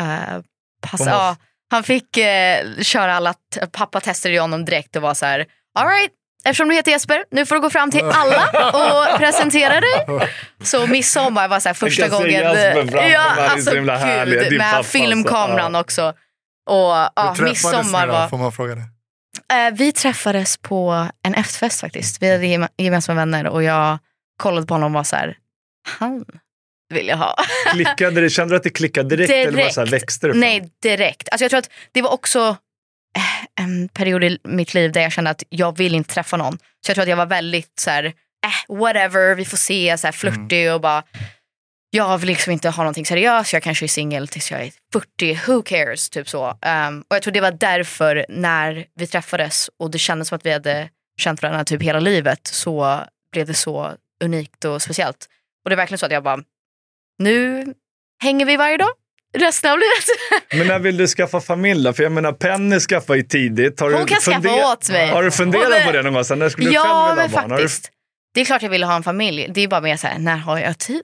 [0.00, 0.40] eh,
[0.82, 1.36] pass, Får man- ja,
[1.70, 5.46] Han fick eh, köra alla, t- pappa testade ju honom direkt och var så här,
[5.78, 6.10] all right,
[6.44, 10.28] eftersom du heter Jesper, nu får du gå fram till alla och presentera dig.
[10.62, 12.30] Så midsommar var så här första Jag gången.
[12.30, 16.08] Jesper han är så alltså, himla härlig, gud, med pappa, filmkameran alltså, ja.
[16.10, 16.18] också.
[16.70, 18.12] Och ja, Hur träffades midsommar ni då?
[18.12, 18.28] var...
[18.28, 18.82] Får man fråga det?
[19.52, 22.22] Eh, vi träffades på en efterfest faktiskt.
[22.22, 23.98] Vi hade gem- gemensamma vänner och jag
[24.38, 25.36] kollade på honom och var så här,
[25.88, 26.24] han
[26.94, 27.34] vill jag ha.
[27.72, 29.74] Klickade det, kände du att det klickade direkt, eller bara Direkt.
[29.74, 30.40] så här, växte det fram?
[30.40, 31.28] Nej, direkt.
[31.28, 32.56] Alltså jag tror att det var också
[33.16, 36.58] eh, en period i mitt liv där jag kände att jag vill inte träffa någon.
[36.58, 40.06] Så jag tror att jag var väldigt så här, eh, whatever, vi får se, så
[40.06, 41.02] här flörtig och bara
[41.94, 45.38] jag vill liksom inte ha någonting seriöst, jag kanske är singel tills jag är 40,
[45.46, 46.10] who cares?
[46.10, 46.48] Typ så.
[46.48, 50.46] Um, och jag tror det var därför när vi träffades och det kändes som att
[50.46, 50.88] vi hade
[51.18, 53.00] känt varandra typ hela livet så
[53.32, 53.92] blev det så
[54.24, 55.26] unikt och speciellt.
[55.64, 56.38] Och det är verkligen så att jag bara,
[57.18, 57.66] nu
[58.22, 58.90] hänger vi varje dag
[59.38, 60.06] resten av livet.
[60.58, 61.92] Men när vill du skaffa familj då?
[61.92, 63.80] För jag menar Penny skaffade ju tidigt.
[63.80, 65.10] Har Hon du kan skaffa åt mig.
[65.10, 66.24] Har du funderat är- på det någon gång?
[66.24, 67.50] Så när skulle du ja, själv men vilja ha barn?
[67.50, 67.62] Har du...
[67.62, 67.90] faktiskt.
[68.34, 69.50] Det är klart jag ville ha en familj.
[69.54, 71.02] Det är bara mer så här, när har jag tid?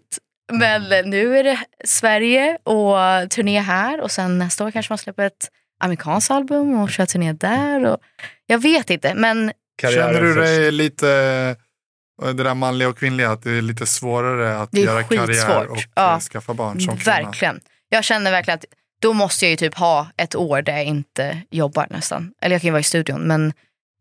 [0.53, 2.97] Men nu är det Sverige och
[3.31, 5.49] turné här och sen nästa år kanske man släpper ett
[5.81, 7.87] amerikanskt album och kör turné där.
[7.87, 7.99] Och
[8.47, 9.53] jag vet inte, men
[9.83, 10.47] Karriären Känner du först.
[10.47, 11.11] dig lite,
[12.23, 15.79] eh, det där manliga och kvinnliga, att det är lite svårare att göra karriär och
[15.95, 16.21] Ja.
[16.21, 17.17] skaffa barn som kvinna?
[17.17, 17.61] verkligen.
[17.89, 18.65] Jag känner verkligen att
[19.01, 22.33] då måste jag ju typ ha ett år där jag inte jobbar nästan.
[22.43, 23.53] Eller jag kan ju vara i studion men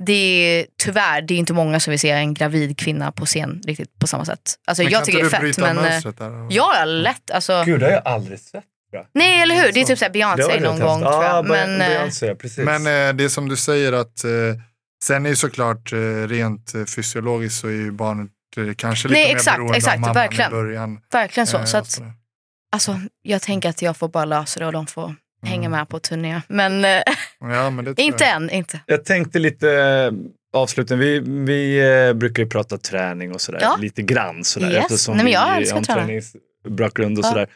[0.06, 3.62] det är tyvärr, det är inte många som vill se en gravid kvinna på scen
[3.66, 4.42] riktigt på samma sätt.
[4.68, 5.76] Alltså Men jag tycker det är inte fett
[6.20, 7.32] men eh, ja, lätt.
[7.32, 8.64] Alltså, Gud, det har jag aldrig sett.
[9.14, 11.12] nej eller hur, det är typ såhär Beyoncé någon gång häftigt.
[11.12, 11.48] tror Ja, jag.
[11.48, 12.58] Men, eh, Beyoncé, precis.
[12.66, 14.32] Men eh, det är som du säger att eh,
[15.04, 15.98] sen är ju såklart eh,
[16.28, 18.32] rent fysiologiskt så är ju barnet
[18.78, 20.52] kanske lite Nej, mer exakt, beroende exakt, av mamman verkligen.
[20.52, 21.00] i början.
[21.12, 21.58] verkligen så.
[21.58, 22.02] eh, så att,
[22.72, 25.72] alltså, jag tänker att jag får bara lösa det och de får hänga Mm.
[25.72, 26.42] med på turné.
[26.48, 27.02] Men eh,
[27.40, 28.36] Ja, men inte jag.
[28.36, 28.80] än, inte.
[28.86, 30.12] Jag tänkte lite eh,
[30.60, 31.00] avslutning.
[31.00, 33.60] Vi, vi eh, brukar ju prata träning och sådär.
[33.62, 33.78] Ja.
[33.82, 34.72] Lite grann sådär.
[34.72, 34.78] Yes.
[34.84, 37.30] Eftersom Nej, men jag vi älskar träningsbakgrund och Ja.
[37.30, 37.48] sådär.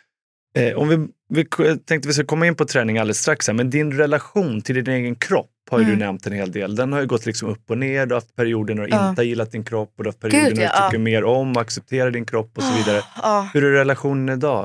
[0.57, 1.45] Eh, om vi, vi
[1.85, 3.47] tänkte vi ska komma in på träning alldeles strax.
[3.47, 5.99] Här, men din relation till din egen kropp har ju Mm.
[5.99, 6.75] du nämnt en hel del.
[6.75, 8.05] Den har ju gått liksom upp och ner.
[8.05, 9.09] Du har haft perioder när du Ja.
[9.09, 10.99] inte har gillat din kropp och du har haft perioder Gud, när du ja, tycker
[10.99, 13.01] mer om och accepterar din kropp och så vidare.
[13.21, 13.49] Ja.
[13.53, 14.63] Hur är relationen idag?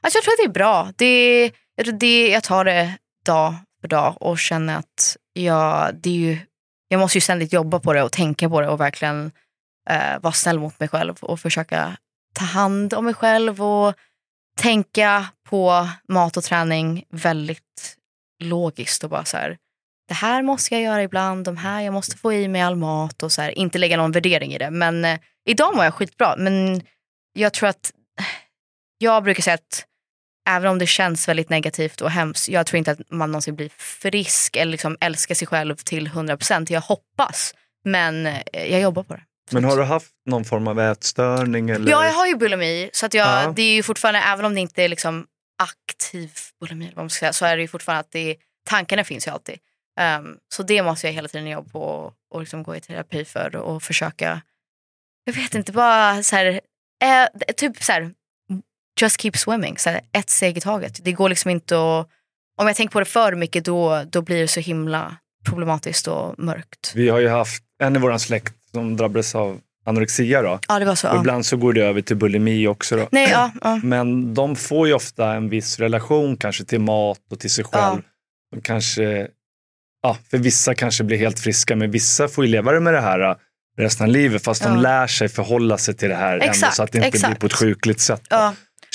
[0.00, 0.92] Alltså jag tror att det är bra.
[0.96, 6.10] Det, jag, tror det, jag tar det dag för dag och känner att jag, det
[6.10, 6.38] är ju,
[6.88, 9.32] jag måste ju ständigt jobba på det och tänka på det och verkligen
[9.90, 11.96] eh, vara snäll mot mig själv och försöka
[12.34, 13.94] ta hand om mig själv och
[14.56, 17.96] tänka på mat och träning väldigt
[18.42, 19.56] logiskt och bara så här,
[20.08, 23.22] det här måste jag göra ibland, de här, jag måste få i mig all mat
[23.22, 24.70] och så här, inte lägga någon värdering i det.
[24.70, 26.82] Men eh, idag mår jag skitbra, men
[27.32, 27.92] jag tror att
[28.98, 29.87] jag brukar säga att
[30.48, 33.70] även om det känns väldigt negativt och hemskt, jag tror inte att man någonsin blir
[33.76, 36.66] frisk eller liksom älskar sig själv till 100%.
[36.72, 37.54] Jag hoppas,
[37.84, 39.22] men eh, jag jobbar på det.
[39.50, 41.70] Men har du haft någon form av ätstörning?
[41.70, 41.90] Eller?
[41.90, 43.52] Ja, jag har ju bulimi, så att jag, Ja.
[43.56, 45.26] det är ju fortfarande, även om det inte är liksom
[45.62, 46.30] aktiv
[46.60, 49.30] bulimi, vad man ska säga, så är det ju fortfarande att det, tankarna finns ju
[49.30, 49.58] alltid.
[50.00, 53.24] Ehm, så det måste jag hela tiden jobba på och, och liksom gå i terapi
[53.24, 54.40] för och försöka
[55.24, 56.60] jag vet inte, bara så här,
[57.04, 58.10] eh, typ så här,
[59.02, 61.00] just keep swimming, så här, ett steg i taget.
[61.04, 62.08] Det går liksom inte att,
[62.60, 65.16] om jag tänker på det för mycket då, då blir det så himla
[65.48, 66.92] problematiskt och mörkt.
[66.94, 70.58] Vi har ju haft en i vår släkt som drabbades av anorexia då.
[70.68, 71.06] Ja, det var så.
[71.06, 71.18] Ja.
[71.18, 73.08] ibland så går det över till bulimi också då.
[73.10, 73.80] Nej, ja, ja.
[73.82, 78.02] Men de får ju ofta en viss relation kanske till mat och till sig själv.
[78.54, 79.28] De kanske,
[80.02, 83.20] ja, för vissa kanske blir helt friska, men vissa får ju leva med det här
[83.20, 83.36] äh,
[83.78, 84.44] resten av livet.
[84.44, 87.10] Fast de lär sig förhålla sig till det här ändå, Exakt, så att det inte
[87.10, 87.40] blir exakt.
[87.40, 88.22] på ett sjukligt sätt.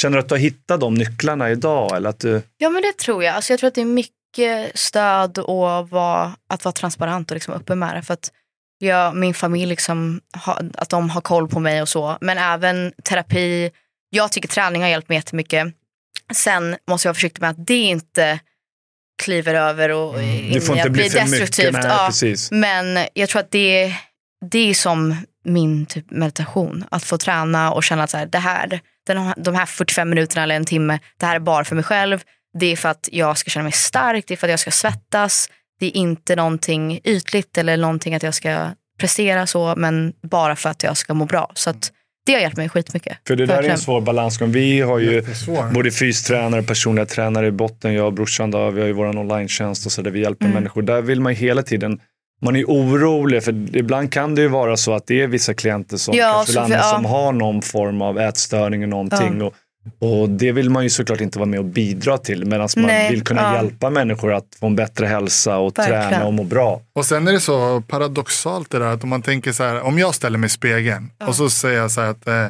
[0.04, 1.96] Känner du att du har hittat de nycklarna idag?
[1.98, 3.36] Eller att du, Ja men det tror jag.
[3.36, 7.54] Alltså, jag tror att det är mycket stöd och vara, att vara transparent och liksom
[7.54, 8.02] öppen med det.
[8.02, 8.32] För att
[8.78, 12.18] jag, min familj, liksom, ha, att de har koll på mig och så.
[12.22, 13.72] Men även terapi.
[14.10, 15.68] Jag tycker träning har hjälpt mig jättemycket.
[16.34, 18.40] Sen måste jag vara försiktig med att det inte
[19.24, 20.20] kliver över och det
[20.50, 20.62] Mm.
[20.62, 21.32] får i inte bli för mycket.
[21.40, 21.74] destruktivt.
[21.74, 22.36] Nej, Ja.
[22.52, 23.94] Men jag tror att det,
[24.52, 25.16] det är som
[25.46, 26.86] min typ meditation.
[26.92, 30.44] Att få träna och känna att så här, det här, den, de här 45 minuterna
[30.44, 32.24] eller en timme, det här är bara för mig själv.
[32.60, 34.72] Det är för att jag ska känna mig stark, det är för att jag ska
[34.72, 35.50] svettas.
[35.80, 38.70] Det är inte någonting ytligt eller någonting att jag ska
[39.00, 41.52] prestera så, men bara för att jag ska må bra.
[41.56, 41.92] Så att
[42.26, 43.18] det har hjälpt mig skitmycket.
[43.28, 44.52] För det där är en svår balansgång.
[44.52, 45.26] Vi har ju
[45.74, 47.94] både fystränare, personliga tränare i botten.
[47.94, 50.56] Jag och brorsan då, vi har ju vår online-tjänst och så där vi hjälper Mm.
[50.56, 50.82] människor.
[50.82, 52.00] Där vill man ju hela tiden,
[52.44, 55.98] man är orolig för ibland kan det ju vara så att det är vissa klienter
[55.98, 56.82] som, Ja, för- ja.
[56.84, 59.42] som har någon form av ätstörning och någonting.
[59.42, 59.54] Och,
[60.00, 63.12] och det vill man ju såklart inte vara med och bidra till medan man Nej,
[63.12, 63.56] vill kunna ja.
[63.56, 66.10] hjälpa människor att få en bättre hälsa och Verkligen.
[66.10, 66.82] träna och må bra.
[66.96, 70.00] Och sen är det så paradoxalt det där att om man tänker så här, om
[70.00, 72.48] jag ställer mig i spegeln och så säger jag så här att eh,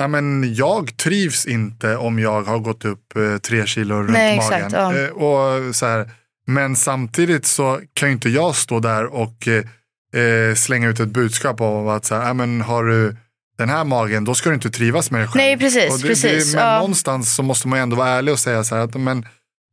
[0.00, 4.36] ja, men jag trivs inte om jag har gått upp eh, tre kilo runt Nej,
[4.36, 4.52] magen.
[4.66, 4.94] exakt, ja.
[5.04, 6.10] eh, och så här,
[6.46, 11.08] men samtidigt så kan ju inte jag stå där och eh, eh, slänga ut ett
[11.08, 13.16] budskap om att så här, men har du
[13.58, 15.36] den här magen, då ska du inte trivas med dig själv.
[15.36, 16.78] Nej, precis, det, precis, Det, men ja.
[16.78, 19.26] någonstans så måste man ju ändå vara ärlig och säga så här att men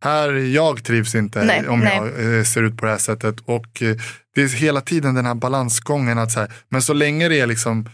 [0.03, 1.95] här, jag trivs inte Nej, om nej.
[1.97, 3.35] jag eh, ser ut på det här sättet.
[3.45, 3.95] Och eh,
[4.35, 6.17] det är hela tiden den här balansgången.
[6.17, 7.89] att så här, Men så länge det är liksom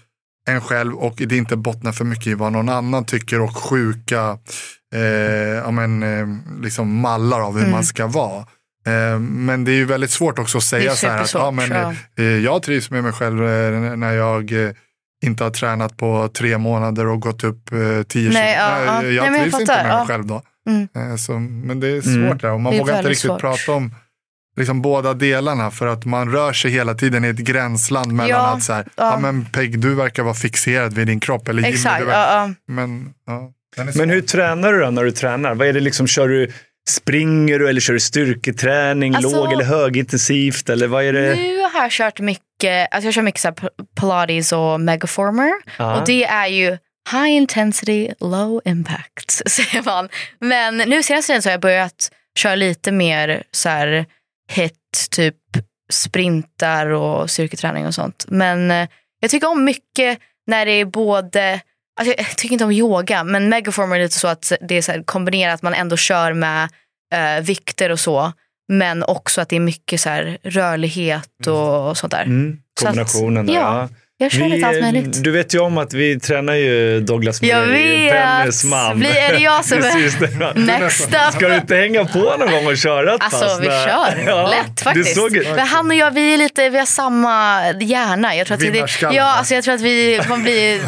[0.48, 4.38] en själv och det inte bottnar för mycket i vad någon annan tycker och sjuka
[4.95, 5.02] eh,
[5.64, 6.28] ja, men, eh,
[6.62, 7.72] liksom mallar av hur Mm.
[7.72, 8.45] man ska vara.
[8.88, 11.68] Eh, men det är ju väldigt svårt också att säga så här att ja, men,
[11.68, 14.52] supersvårt, eh, jag trivs med mig själv eh, när jag
[15.26, 17.70] inte har tränat på tre månader och gått upp
[18.08, 18.40] tio Nej, kilo.
[18.40, 19.02] ja, ja.
[19.02, 20.06] Nej, Jag Nej, men jag trivs inte med mig ja.
[20.08, 20.42] själv då.
[20.70, 21.18] Mm.
[21.18, 22.38] Så, men det är svårt Mm.
[22.38, 23.42] där och man vågar inte riktigt svårt.
[23.42, 23.96] prata om
[24.58, 28.56] liksom båda delarna för att man rör sig hela tiden i ett gränsland mellan Ja,
[28.56, 29.12] att så här, ja.
[29.12, 29.20] ja.
[29.20, 32.00] men Peg du verkar vara fixerad vid din kropp eller Jimmy, Exakt.
[32.00, 32.54] du verkar, Ja, ja.
[32.74, 33.52] men ja.
[33.96, 35.56] Men hur tränar du då när du tränar?
[35.56, 36.52] Vad är det liksom, kör du,
[36.90, 41.36] springer du eller kör du styrketräning, Alltså- låg eller högintensivt eller vad är det?
[41.36, 43.54] Nu har jag kört mycket, alltså jag kör mycket så
[44.00, 45.52] pilates och megaformer.
[45.78, 46.00] Ja.
[46.00, 46.78] Och det är ju
[47.12, 50.10] high intensity, low impact, säger man.
[50.40, 54.06] Men nu senaste tiden så har jag börjat köra lite mer så här
[54.52, 55.36] hit, typ
[55.92, 58.26] sprintar och styrketräning och sånt.
[58.28, 58.88] Men eh,
[59.20, 61.62] jag tycker om mycket när det är både
[61.98, 64.91] Alltså jag tycker inte om yoga, men megaformer är lite så att det är så
[64.91, 66.69] här kombinerat att man ändå kör med
[67.14, 68.34] eh, vikter och så.
[68.68, 72.24] Men också att det är mycket så här rörlighet och, och sånt där.
[72.24, 73.53] Mm, Så att- kombinationen där.
[73.53, 73.90] ja.
[74.19, 74.26] Ja.
[74.26, 75.23] Jag kör lite allt möjligt.
[75.23, 78.11] du vet ju om att vi tränar ju Douglas med Jag vet.
[78.14, 78.99] tennisman.
[78.99, 80.53] Blir- är det jag som är- Precis det.
[80.56, 81.34] Next up.
[81.34, 83.60] Ska du inte hänga på någon gång och köra ett Alltså pass?
[83.61, 83.85] vi där?
[83.88, 85.15] kör, Ja, lätt faktiskt.
[85.15, 85.31] Du såg.
[85.56, 88.35] Men han och jag vi är lite, vi har samma hjärna.
[88.35, 90.81] Jag tror att vi, Vinnarskallar, ja, alltså jag tror att vi kommer bli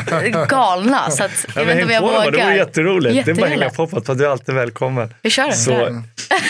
[0.49, 1.11] galna.
[1.11, 2.45] Så att, Ja, jag men vet inte om på jag någon, det vågar.
[2.45, 3.25] vore jätteroligt.
[3.25, 5.13] Det är bara att hänga på för att du är alltid välkommen.
[5.21, 5.53] Vi kör det.
[5.53, 6.03] Så, vi det.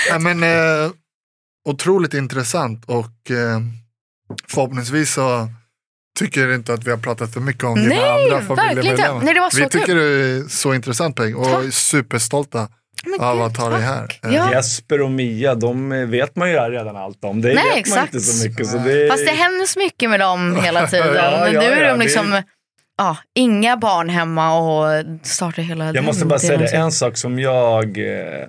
[0.10, 0.90] Ja, men, eh,
[1.70, 3.60] otroligt intressant och eh,
[4.48, 5.48] förhoppningsvis så
[6.20, 9.14] tycker inte att vi har pratat för mycket om dina Nej, andra familjemedlemmar.
[9.16, 9.26] inte.
[9.26, 9.72] Nej, det var så Vi kul.
[9.82, 11.64] tycker du är så intressant Peg och Tack.
[11.66, 12.68] är superstolta
[13.06, 14.20] Men av att ha dig här.
[14.22, 14.52] Ja.
[14.54, 17.42] Jesper och Mia, de vet man ju redan allt om.
[17.42, 18.14] Det Nej, vet man exakt.
[18.14, 18.68] inte så mycket.
[18.68, 19.08] Så det...
[19.12, 21.16] Fast det händer så mycket med dem hela tiden.
[21.16, 22.42] Ja, Men ja, nu är ja, de det- liksom,
[22.98, 27.18] ja, inga barn hemma och startar hela Jag den måste bara säga det, en sak
[27.18, 28.48] som jag eh,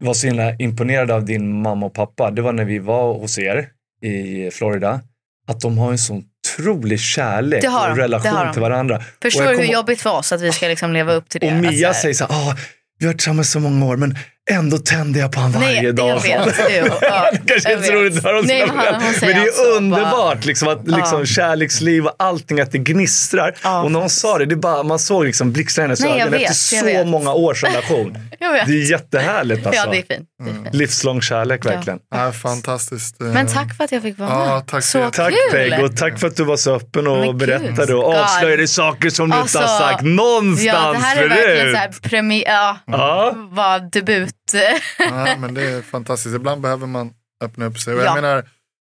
[0.00, 3.38] var så himla imponerad av din mamma och pappa, det var när vi var hos
[3.38, 3.68] er
[4.02, 5.00] i Florida,
[5.48, 6.24] att de har en sån
[6.58, 8.52] otrolig kärlek Det har och de, relation det har de.
[8.52, 9.02] till varandra.
[9.22, 11.46] Förstår Och du hur jobbigt för oss att vi ska liksom leva upp till det?
[11.46, 12.56] Och Mia här- säger så här, ah,
[12.98, 14.18] vi har varit tillsammans så många år, men
[14.50, 16.08] ändå tänder jag på honom varje Nej, dag.
[16.08, 16.54] jag vet.
[16.70, 19.28] Jo, ja, kanske jag inte så roligt att höra om Nej, men han- hon Men
[19.28, 23.54] det är alltså ju bara- underbart liksom, att liksom, kärleksliv och allting, att det gnistrar.
[23.62, 24.20] Ja, och någon faktiskt.
[24.20, 26.84] sa det, det bara, man såg liksom blixtra i hennes Nej, ögon vet, efter så
[26.84, 27.06] vet.
[27.06, 28.18] många års relation.
[28.66, 29.82] Det är jättehärligt alltså.
[29.86, 30.28] Ja, det är fint.
[30.44, 30.74] Det fint.
[30.74, 31.98] Livslång kärlek verkligen.
[32.14, 33.16] Ja, fantastiskt.
[33.20, 34.48] Men tack för att jag fick vara med.
[34.48, 35.16] Ja, tack så jättemycket.
[35.50, 35.70] Tack kul.
[35.70, 38.14] Peg och tack för att du var så öppen och Men berättade och God.
[38.16, 41.72] avslöjade saker som du inte har Alltså, sagt någonstans Ja, det här är verkligen förut.
[41.74, 43.32] så här premiär, ja, Ja.
[43.36, 44.34] var debut.
[44.98, 46.34] Ja, men det är fantastiskt.
[46.36, 47.10] Ibland behöver man
[47.44, 47.94] öppna upp sig.
[47.94, 48.04] Och Ja.
[48.04, 48.44] jag menar,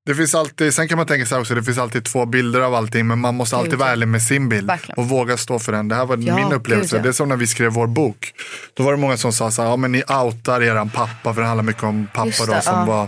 [0.06, 2.76] det finns alltid, sen kan man tänka sig också, det finns alltid två bilder av
[2.76, 4.98] allting, men man måste alltid vara ärlig med sin bild Verkligen.
[4.98, 5.88] och våga stå för den.
[5.88, 6.96] Det här var Ja, min upplevelse.
[6.96, 7.04] gud, ja.
[7.04, 8.34] Det är som när vi skrev vår bok.
[8.74, 11.42] Då var det många som sa så här, ja men ni outar eran pappa, för
[11.42, 12.86] det handlar mycket om pappa Just då, det, som ja.
[12.86, 13.08] var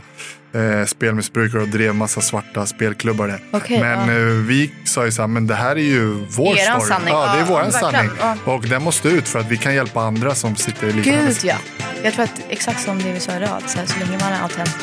[0.53, 3.28] eh, spelmissbrukare och drev massa svarta spelklubbar.
[3.28, 3.40] där.
[3.52, 4.15] Okej, men ja.
[4.15, 6.90] eh, vi sa ju så här, men det här är ju vår Eran story.
[6.94, 7.14] sanning.
[7.14, 7.72] Ja, det är verkligen.
[8.18, 8.40] sanning.
[8.45, 11.38] Och den måste ut för att vi kan hjälpa andra som sitter i liknande Gud
[11.44, 11.56] ja.
[12.03, 14.34] Jag tror att exakt som det vi sa idag, att så, här, så länge man
[14.34, 14.78] är autentisk.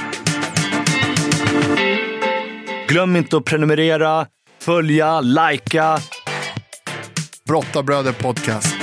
[2.88, 4.26] Glöm inte att prenumerera,
[4.60, 5.98] följa, likea.
[7.46, 8.77] Brottabröder podcast.